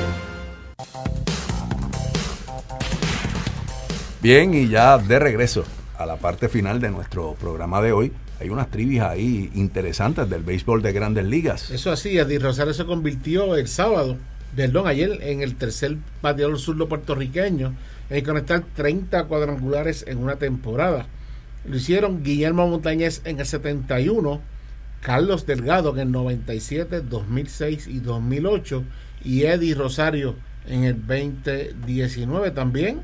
Bien, 4.21 4.53
y 4.53 4.69
ya 4.69 4.97
de 4.97 5.19
regreso 5.19 5.65
a 5.97 6.05
la 6.05 6.15
parte 6.15 6.47
final 6.47 6.79
de 6.79 6.91
nuestro 6.91 7.33
programa 7.33 7.81
de 7.81 7.91
hoy. 7.91 8.13
Hay 8.39 8.49
unas 8.49 8.71
trivias 8.71 9.09
ahí 9.09 9.51
interesantes 9.53 10.29
del 10.29 10.43
béisbol 10.43 10.81
de 10.81 10.93
grandes 10.93 11.25
ligas. 11.25 11.69
Eso 11.71 11.91
así, 11.91 12.17
Eddie 12.17 12.39
Rosario 12.39 12.73
se 12.73 12.85
convirtió 12.85 13.57
el 13.57 13.67
sábado, 13.67 14.15
perdón, 14.55 14.87
ayer 14.87 15.19
en 15.23 15.41
el 15.41 15.55
tercer 15.55 15.97
bateador 16.21 16.57
surdo 16.57 16.87
puertorriqueño 16.87 17.73
en 18.09 18.25
conectar 18.25 18.63
30 18.75 19.25
cuadrangulares 19.25 20.05
en 20.07 20.19
una 20.19 20.37
temporada. 20.37 21.07
Lo 21.65 21.75
hicieron 21.75 22.23
Guillermo 22.23 22.67
Montañez 22.67 23.21
en 23.25 23.39
el 23.39 23.45
71, 23.45 24.41
Carlos 25.01 25.45
Delgado 25.45 25.91
en 25.93 25.99
el 25.99 26.11
97, 26.11 27.01
2006 27.01 27.87
y 27.87 27.99
2008 27.99 28.83
y 29.23 29.43
Eddie 29.43 29.75
Rosario 29.75 30.35
en 30.67 30.83
el 30.83 30.95
2019 30.95 32.51
también. 32.51 33.01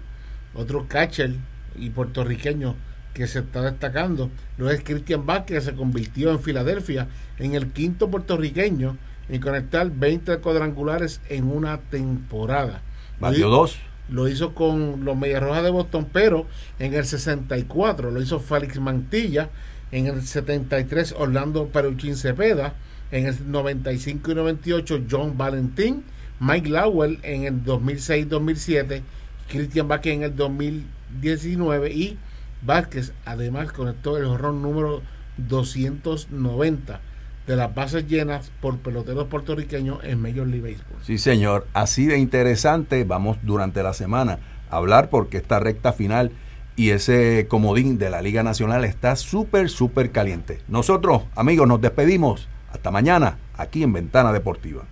Otro 0.53 0.87
catcher 0.87 1.35
y 1.75 1.89
puertorriqueño 1.89 2.75
que 3.13 3.27
se 3.27 3.39
está 3.39 3.63
destacando 3.63 4.29
lo 4.57 4.69
es 4.69 4.83
Cristian 4.83 5.25
Vázquez, 5.25 5.57
que 5.57 5.71
se 5.71 5.75
convirtió 5.75 6.31
en 6.31 6.39
Filadelfia 6.39 7.07
en 7.39 7.55
el 7.55 7.71
quinto 7.71 8.09
puertorriqueño 8.09 8.97
en 9.29 9.41
conectar 9.41 9.89
20 9.89 10.37
cuadrangulares 10.37 11.19
en 11.29 11.51
una 11.51 11.79
temporada. 11.79 12.81
Batió 13.19 13.49
dos. 13.49 13.77
Lo 14.09 14.27
hizo 14.27 14.53
con 14.53 15.03
los 15.03 15.17
Medias 15.17 15.43
Rojas 15.43 15.63
de 15.63 15.69
Boston, 15.69 16.07
pero 16.13 16.45
en 16.79 16.93
el 16.93 17.05
64 17.05 18.11
lo 18.11 18.21
hizo 18.21 18.39
Félix 18.39 18.79
Mantilla 18.79 19.49
en 19.91 20.07
el 20.07 20.21
73 20.21 21.15
Orlando 21.17 21.67
Peruchín 21.67 22.15
Cepeda, 22.15 22.73
en 23.11 23.25
el 23.25 23.51
95 23.51 24.31
y 24.31 24.35
98 24.35 25.03
John 25.09 25.37
Valentín, 25.37 26.03
Mike 26.39 26.69
Lowell 26.69 27.19
en 27.23 27.43
el 27.43 27.63
2006-2007, 27.63 29.01
Christian 29.49 29.87
Vázquez 29.87 30.13
en 30.13 30.23
el 30.23 30.35
2019 30.35 31.91
y 31.91 32.17
Vázquez 32.61 33.13
además 33.25 33.71
conectó 33.71 34.17
el 34.17 34.25
jorrón 34.25 34.61
número 34.61 35.01
290 35.37 36.99
de 37.47 37.55
las 37.55 37.73
bases 37.73 38.07
llenas 38.07 38.51
por 38.59 38.77
peloteros 38.79 39.27
puertorriqueños 39.27 40.03
en 40.03 40.21
Major 40.21 40.45
League 40.47 40.73
Baseball. 40.73 41.01
Sí, 41.03 41.17
señor. 41.17 41.65
Así 41.73 42.05
de 42.05 42.17
interesante 42.17 43.03
vamos 43.05 43.37
durante 43.41 43.81
la 43.83 43.93
semana 43.93 44.39
a 44.69 44.77
hablar 44.77 45.09
porque 45.09 45.37
esta 45.37 45.59
recta 45.59 45.93
final 45.93 46.31
y 46.77 46.91
ese 46.91 47.47
comodín 47.49 47.97
de 47.97 48.11
la 48.11 48.21
Liga 48.21 48.43
Nacional 48.43 48.85
está 48.85 49.15
súper, 49.15 49.69
súper 49.69 50.11
caliente. 50.11 50.61
Nosotros, 50.67 51.23
amigos, 51.35 51.67
nos 51.67 51.81
despedimos. 51.81 52.47
Hasta 52.71 52.91
mañana, 52.91 53.39
aquí 53.57 53.81
en 53.81 53.93
Ventana 53.93 54.31
Deportiva. 54.31 54.83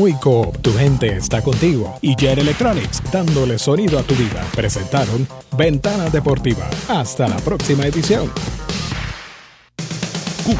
Camuy 0.00 0.14
Coop, 0.14 0.56
tu 0.62 0.72
gente 0.72 1.14
está 1.14 1.42
contigo. 1.42 1.98
Y 2.00 2.16
Jet 2.16 2.38
Electronics, 2.38 3.02
dándole 3.12 3.58
sonido 3.58 3.98
a 3.98 4.02
tu 4.02 4.14
vida. 4.14 4.42
Presentaron 4.56 5.28
Ventana 5.58 6.08
Deportiva. 6.08 6.70
Hasta 6.88 7.28
la 7.28 7.36
próxima 7.36 7.84
edición. 7.84 8.30